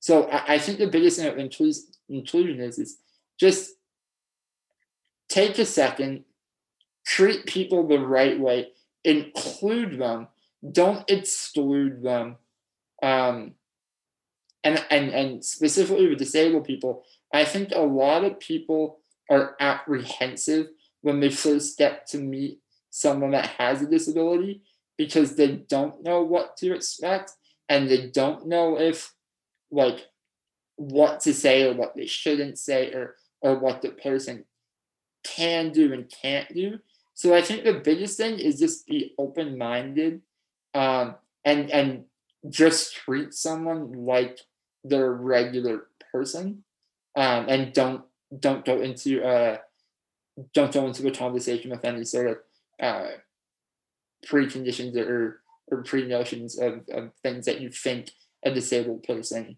so 0.00 0.24
I, 0.24 0.54
I 0.54 0.58
think 0.58 0.78
the 0.78 0.88
biggest 0.88 1.18
thing 1.18 1.28
of 1.28 1.36
inclus- 1.36 1.96
inclusion 2.08 2.60
is 2.60 2.78
is 2.78 2.98
just 3.38 3.70
take 5.28 5.58
a 5.58 5.64
second, 5.64 6.24
treat 7.04 7.46
people 7.46 7.86
the 7.86 7.98
right 7.98 8.38
way, 8.38 8.72
include 9.04 9.98
them, 9.98 10.28
don't 10.70 11.08
exclude 11.10 12.02
them. 12.02 12.36
Um, 13.02 13.52
and, 14.62 14.84
and, 14.90 15.10
and 15.10 15.44
specifically 15.44 16.08
with 16.08 16.18
disabled 16.18 16.64
people, 16.64 17.04
I 17.32 17.44
think 17.44 17.70
a 17.72 17.80
lot 17.80 18.24
of 18.24 18.40
people 18.40 19.00
are 19.30 19.56
apprehensive 19.60 20.68
when 21.02 21.20
they 21.20 21.30
first 21.30 21.76
get 21.76 22.06
to 22.08 22.18
meet 22.18 22.60
someone 22.90 23.32
that 23.32 23.46
has 23.46 23.82
a 23.82 23.86
disability 23.86 24.62
because 24.96 25.34
they 25.34 25.48
don't 25.48 26.02
know 26.02 26.22
what 26.22 26.56
to 26.58 26.74
expect 26.74 27.32
and 27.68 27.88
they 27.88 28.08
don't 28.08 28.46
know 28.46 28.78
if 28.78 29.12
like 29.70 30.06
what 30.76 31.20
to 31.20 31.34
say 31.34 31.68
or 31.68 31.74
what 31.74 31.94
they 31.94 32.06
shouldn't 32.06 32.58
say 32.58 32.92
or 32.92 33.16
or 33.40 33.58
what 33.58 33.82
the 33.82 33.90
person 33.90 34.44
can 35.24 35.72
do 35.72 35.92
and 35.92 36.10
can't 36.22 36.52
do. 36.54 36.78
So 37.14 37.34
I 37.34 37.42
think 37.42 37.64
the 37.64 37.74
biggest 37.74 38.16
thing 38.16 38.38
is 38.38 38.58
just 38.58 38.86
be 38.86 39.14
open 39.18 39.56
minded 39.56 40.20
um, 40.74 41.14
and 41.44 41.70
and 41.70 42.04
just 42.50 42.94
treat 42.94 43.32
someone 43.32 43.92
like 43.92 44.40
their 44.82 45.12
regular 45.12 45.86
person 46.12 46.64
um, 47.16 47.46
and 47.48 47.72
don't 47.72 48.02
don't 48.38 48.64
go 48.64 48.80
into 48.80 49.24
uh, 49.24 49.58
don't 50.52 50.72
go 50.72 50.86
into 50.86 51.06
a 51.06 51.12
conversation 51.12 51.70
with 51.70 51.84
any 51.84 52.04
sort 52.04 52.26
of 52.26 52.38
uh, 52.80 53.10
preconditions 54.26 54.96
or 54.96 55.40
or 55.68 55.82
pre 55.82 56.06
notions 56.06 56.58
of, 56.58 56.80
of 56.92 57.12
things 57.22 57.46
that 57.46 57.60
you 57.60 57.70
think 57.70 58.10
a 58.44 58.50
disabled 58.50 59.04
person 59.04 59.56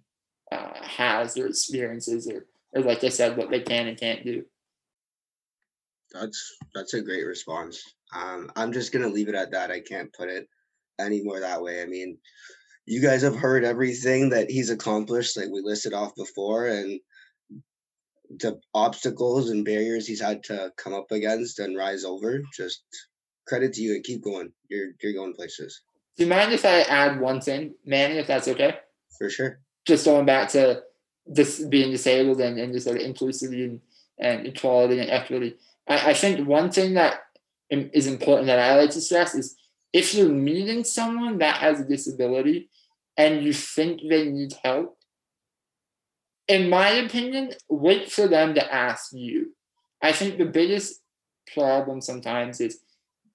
uh, 0.52 0.74
has 0.82 1.36
or 1.36 1.46
experiences 1.46 2.28
or 2.28 2.46
or 2.74 2.82
like 2.82 3.02
I 3.02 3.08
said, 3.08 3.36
what 3.36 3.50
they 3.50 3.60
can 3.60 3.86
and 3.86 3.98
can't 3.98 4.22
do. 4.22 4.44
That's 6.12 6.56
that's 6.74 6.94
a 6.94 7.02
great 7.02 7.26
response. 7.26 7.82
Um, 8.14 8.50
I'm 8.56 8.72
just 8.72 8.92
gonna 8.92 9.08
leave 9.08 9.28
it 9.28 9.34
at 9.34 9.52
that. 9.52 9.70
I 9.70 9.80
can't 9.80 10.12
put 10.12 10.28
it 10.28 10.48
any 10.98 11.22
more 11.22 11.40
that 11.40 11.62
way. 11.62 11.82
I 11.82 11.86
mean, 11.86 12.18
you 12.86 13.02
guys 13.02 13.22
have 13.22 13.36
heard 13.36 13.64
everything 13.64 14.30
that 14.30 14.50
he's 14.50 14.70
accomplished, 14.70 15.36
like 15.36 15.48
we 15.50 15.60
listed 15.62 15.92
off 15.92 16.14
before, 16.14 16.66
and 16.66 17.00
the 18.38 18.60
obstacles 18.74 19.50
and 19.50 19.64
barriers 19.64 20.06
he's 20.06 20.20
had 20.20 20.42
to 20.44 20.72
come 20.76 20.94
up 20.94 21.10
against 21.10 21.58
and 21.58 21.76
rise 21.76 22.04
over. 22.04 22.40
Just 22.56 22.82
credit 23.46 23.72
to 23.74 23.82
you 23.82 23.94
and 23.94 24.04
keep 24.04 24.22
going. 24.22 24.52
You're 24.68 24.88
you're 25.02 25.14
going 25.14 25.34
places. 25.34 25.82
Do 26.16 26.24
you 26.24 26.30
mind 26.30 26.52
if 26.52 26.64
I 26.64 26.80
add 26.80 27.20
one 27.20 27.40
thing, 27.40 27.74
Manny, 27.84 28.14
if 28.18 28.26
that's 28.26 28.48
okay? 28.48 28.78
For 29.18 29.28
sure. 29.28 29.60
Just 29.86 30.06
going 30.06 30.24
back 30.24 30.48
to 30.50 30.82
this 31.26 31.64
being 31.64 31.90
disabled 31.90 32.40
and, 32.40 32.58
and 32.58 32.72
just 32.72 32.86
sort 32.86 33.00
of 33.00 33.02
inclusivity 33.02 33.64
and, 33.64 33.80
and 34.18 34.46
equality 34.46 34.98
and 35.00 35.10
equity. 35.10 35.56
I, 35.88 36.10
I 36.10 36.14
think 36.14 36.46
one 36.46 36.70
thing 36.70 36.94
that 36.94 37.20
is 37.70 38.06
important 38.06 38.46
that 38.46 38.58
I 38.58 38.76
like 38.76 38.90
to 38.90 39.00
stress 39.00 39.34
is 39.34 39.56
if 39.92 40.14
you're 40.14 40.28
meeting 40.28 40.84
someone 40.84 41.38
that 41.38 41.56
has 41.56 41.80
a 41.80 41.84
disability 41.84 42.70
and 43.16 43.42
you 43.42 43.52
think 43.52 44.00
they 44.08 44.28
need 44.28 44.52
help, 44.62 44.98
in 46.48 46.68
my 46.68 46.88
opinion, 46.90 47.52
wait 47.68 48.10
for 48.10 48.28
them 48.28 48.54
to 48.54 48.74
ask 48.74 49.12
you. 49.12 49.54
I 50.02 50.12
think 50.12 50.38
the 50.38 50.44
biggest 50.44 51.00
problem 51.52 52.00
sometimes 52.00 52.60
is 52.60 52.80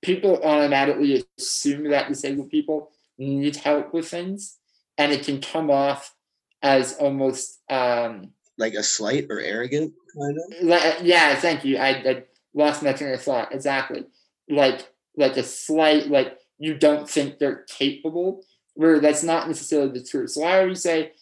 people 0.01 0.41
automatically 0.43 1.23
assume 1.37 1.89
that 1.89 2.07
disabled 2.07 2.49
people 2.49 2.91
need 3.17 3.55
help 3.55 3.93
with 3.93 4.07
things, 4.07 4.57
and 4.97 5.11
it 5.11 5.25
can 5.25 5.41
come 5.41 5.69
off 5.69 6.15
as 6.61 6.93
almost 6.97 7.59
um, 7.69 8.31
like 8.57 8.73
a 8.73 8.83
slight 8.83 9.27
or 9.29 9.39
arrogant 9.39 9.93
kind 10.17 10.37
of. 10.37 11.05
Yeah, 11.05 11.35
thank 11.35 11.65
you. 11.65 11.77
I, 11.77 11.89
I 11.89 12.23
lost 12.53 12.83
my 12.83 12.93
train 12.93 13.13
of 13.13 13.21
thought. 13.21 13.53
Exactly, 13.53 14.05
like 14.49 14.87
like 15.17 15.37
a 15.37 15.43
slight 15.43 16.07
like 16.07 16.37
you 16.57 16.75
don't 16.75 17.09
think 17.09 17.37
they're 17.37 17.65
capable, 17.67 18.43
where 18.75 18.99
that's 18.99 19.23
not 19.23 19.47
necessarily 19.47 19.91
the 19.91 20.03
truth. 20.03 20.31
So 20.31 20.43
I 20.43 20.61
always 20.61 20.81
say 20.81 21.13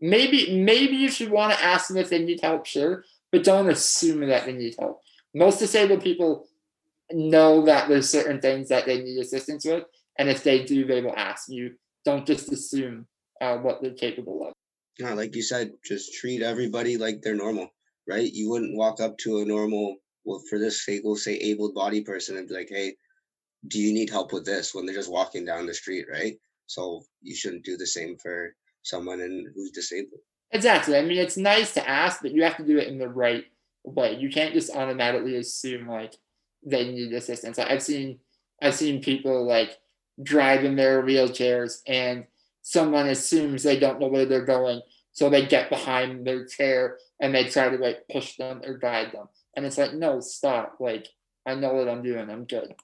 maybe 0.00 0.62
maybe 0.62 0.96
you 0.96 1.10
should 1.10 1.30
want 1.30 1.52
to 1.52 1.64
ask 1.64 1.88
them 1.88 1.96
if 1.96 2.10
they 2.10 2.24
need 2.24 2.40
help, 2.40 2.66
sure, 2.66 3.04
but 3.32 3.44
don't 3.44 3.70
assume 3.70 4.26
that 4.26 4.46
they 4.46 4.52
need 4.52 4.76
help. 4.78 5.00
Most 5.34 5.58
disabled 5.58 6.02
people 6.02 6.46
know 7.12 7.64
that 7.66 7.88
there's 7.88 8.10
certain 8.10 8.40
things 8.40 8.68
that 8.68 8.86
they 8.86 9.02
need 9.02 9.18
assistance 9.18 9.64
with, 9.64 9.84
and 10.18 10.28
if 10.28 10.42
they 10.42 10.64
do, 10.64 10.84
they 10.84 11.02
will 11.02 11.16
ask 11.16 11.48
you. 11.48 11.74
Don't 12.04 12.26
just 12.26 12.50
assume 12.50 13.06
uh, 13.40 13.58
what 13.58 13.82
they're 13.82 13.92
capable 13.92 14.46
of. 14.46 14.52
Yeah, 14.98 15.14
like 15.14 15.34
you 15.34 15.42
said, 15.42 15.72
just 15.84 16.14
treat 16.14 16.42
everybody 16.42 16.96
like 16.96 17.22
they're 17.22 17.34
normal, 17.34 17.68
right? 18.08 18.30
You 18.32 18.50
wouldn't 18.50 18.76
walk 18.76 19.00
up 19.00 19.18
to 19.18 19.40
a 19.40 19.44
normal, 19.44 19.96
well, 20.24 20.42
for 20.48 20.58
this 20.58 20.84
sake, 20.84 21.02
we'll 21.04 21.16
say 21.16 21.34
able 21.36 21.72
bodied 21.72 22.04
person 22.04 22.36
and 22.36 22.48
be 22.48 22.54
like, 22.54 22.68
hey, 22.70 22.94
do 23.68 23.78
you 23.78 23.92
need 23.92 24.10
help 24.10 24.32
with 24.32 24.44
this 24.44 24.74
when 24.74 24.86
they're 24.86 24.94
just 24.94 25.10
walking 25.10 25.44
down 25.44 25.66
the 25.66 25.74
street, 25.74 26.06
right? 26.10 26.34
So 26.66 27.02
you 27.22 27.34
shouldn't 27.34 27.64
do 27.64 27.76
the 27.76 27.86
same 27.86 28.16
for 28.16 28.54
someone 28.82 29.20
in, 29.20 29.52
who's 29.54 29.70
disabled. 29.70 30.20
Exactly. 30.52 30.96
I 30.96 31.02
mean, 31.02 31.18
it's 31.18 31.36
nice 31.36 31.74
to 31.74 31.88
ask, 31.88 32.22
but 32.22 32.32
you 32.32 32.42
have 32.42 32.56
to 32.56 32.66
do 32.66 32.78
it 32.78 32.88
in 32.88 32.98
the 32.98 33.08
right 33.08 33.44
way. 33.84 34.16
You 34.16 34.30
can't 34.30 34.54
just 34.54 34.74
automatically 34.74 35.36
assume 35.36 35.88
like 35.88 36.14
they 36.64 36.90
need 36.90 37.12
assistance. 37.12 37.58
I've 37.58 37.82
seen 37.82 38.18
I've 38.62 38.74
seen 38.74 39.00
people 39.00 39.46
like 39.46 39.78
drive 40.22 40.64
in 40.64 40.76
their 40.76 41.02
wheelchairs 41.02 41.80
and 41.86 42.24
someone 42.62 43.08
assumes 43.08 43.62
they 43.62 43.78
don't 43.78 44.00
know 44.00 44.08
where 44.08 44.26
they're 44.26 44.44
going, 44.44 44.82
so 45.12 45.30
they 45.30 45.46
get 45.46 45.70
behind 45.70 46.26
their 46.26 46.46
chair 46.46 46.98
and 47.20 47.34
they 47.34 47.44
try 47.44 47.68
to 47.68 47.76
like 47.76 48.06
push 48.10 48.36
them 48.36 48.60
or 48.64 48.76
guide 48.76 49.12
them. 49.12 49.28
And 49.56 49.66
it's 49.66 49.78
like, 49.78 49.94
no, 49.94 50.20
stop. 50.20 50.76
Like, 50.80 51.06
I 51.46 51.54
know 51.54 51.74
what 51.74 51.88
I'm 51.88 52.02
doing. 52.02 52.30
I'm 52.30 52.44
good. 52.44 52.74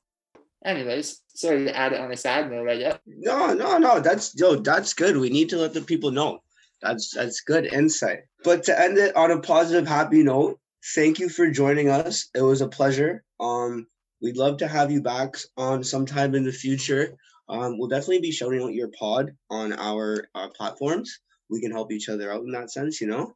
Anyways, 0.64 1.23
sorry 1.35 1.64
to 1.64 1.77
add 1.77 1.93
it 1.93 2.01
on 2.01 2.11
a 2.11 2.17
side 2.17 2.51
note, 2.51 2.69
I 2.69 2.79
guess. 2.79 2.99
No, 3.07 3.53
no, 3.55 3.79
no. 3.79 4.01
That's 4.01 4.35
yo, 4.39 4.57
that's 4.57 4.95
good. 4.95 5.17
We 5.17 5.31
need 5.31 5.49
to 5.51 5.59
let 5.59 5.75
the 5.75 5.81
people 5.81 6.11
know. 6.11 6.41
That's 6.83 7.14
that's 7.14 7.41
good 7.41 7.67
insight. 7.67 8.21
But 8.43 8.64
to 8.64 8.81
end 8.81 8.99
it 8.99 9.14
on 9.14 9.31
a 9.31 9.41
positive, 9.41 9.87
happy 9.87 10.23
note, 10.23 10.59
thank 10.95 11.19
you 11.19 11.29
for 11.29 11.51
joining 11.51 11.89
us. 11.89 12.29
It 12.35 12.43
was 12.43 12.62
a 12.62 12.69
pleasure. 12.69 13.23
Um, 13.39 13.87
we'd 14.21 14.37
love 14.37 14.57
to 14.59 14.69
have 14.69 14.91
you 14.91 15.03
back 15.03 15.37
on 15.57 15.85
sometime 15.85 16.35
in 16.35 16.43
the 16.45 16.53
future. 16.53 17.17
Um, 17.49 17.79
we'll 17.79 17.89
definitely 17.89 18.21
be 18.21 18.33
shouting 18.33 18.62
out 18.62 18.75
your 18.75 18.89
pod 18.89 19.33
on 19.51 19.73
our, 19.75 20.27
our 20.35 20.51
platforms. 20.51 21.21
We 21.49 21.61
can 21.61 21.71
help 21.71 21.93
each 21.93 22.09
other 22.09 22.33
out 22.33 22.43
in 22.43 22.51
that 22.53 22.73
sense, 22.73 23.01
you 23.01 23.07
know. 23.07 23.35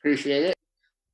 Appreciate 0.00 0.44
it. 0.44 0.54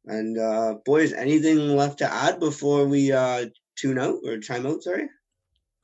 And 0.07 0.39
uh, 0.39 0.77
boys, 0.85 1.13
anything 1.13 1.77
left 1.77 1.99
to 1.99 2.13
add 2.13 2.41
before 2.41 2.87
we 2.87 3.13
uh, 3.13 3.47
tune 3.77 3.99
out 3.99 4.17
or 4.25 4.39
chime 4.39 4.67
out? 4.67 4.83
Sorry. 4.83 5.09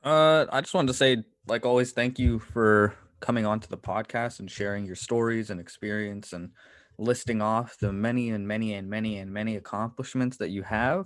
Uh, 0.03 0.45
I 0.51 0.61
just 0.61 0.73
wanted 0.73 0.87
to 0.87 0.93
say, 0.93 1.23
like 1.47 1.65
always, 1.65 1.91
thank 1.91 2.19
you 2.19 2.39
for 2.39 2.95
coming 3.19 3.45
onto 3.45 3.67
the 3.67 3.77
podcast 3.77 4.39
and 4.39 4.49
sharing 4.49 4.85
your 4.85 4.95
stories 4.95 5.49
and 5.49 5.59
experience 5.59 6.33
and 6.33 6.51
listing 6.99 7.41
off 7.41 7.77
the 7.79 7.91
many 7.91 8.29
and 8.29 8.47
many 8.47 8.73
and 8.73 8.89
many 8.89 9.17
and 9.17 9.31
many 9.31 9.55
accomplishments 9.55 10.37
that 10.37 10.49
you 10.49 10.63
have. 10.63 11.05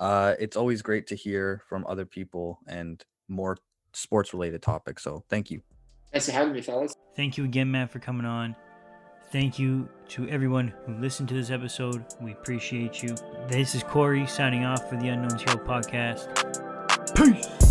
Uh, 0.00 0.34
it's 0.38 0.56
always 0.56 0.82
great 0.82 1.06
to 1.08 1.16
hear 1.16 1.62
from 1.68 1.84
other 1.88 2.04
people 2.04 2.60
and 2.68 3.04
more 3.28 3.56
sports 3.92 4.32
related 4.32 4.62
topics. 4.62 5.02
So 5.02 5.24
thank 5.28 5.50
you. 5.50 5.60
Thanks 6.12 6.26
for 6.26 6.32
having 6.32 6.52
me, 6.52 6.60
fellas. 6.60 6.94
Thank 7.16 7.36
you 7.36 7.44
again, 7.44 7.70
Matt, 7.70 7.90
for 7.90 7.98
coming 7.98 8.26
on. 8.26 8.54
Thank 9.34 9.58
you 9.58 9.88
to 10.10 10.28
everyone 10.28 10.72
who 10.86 10.94
listened 10.94 11.28
to 11.30 11.34
this 11.34 11.50
episode. 11.50 12.04
We 12.20 12.30
appreciate 12.30 13.02
you. 13.02 13.16
This 13.48 13.74
is 13.74 13.82
Corey 13.82 14.28
signing 14.28 14.64
off 14.64 14.88
for 14.88 14.94
the 14.94 15.08
Unknowns 15.08 15.42
Hero 15.42 15.58
podcast. 15.58 16.30
Peace. 17.16 17.63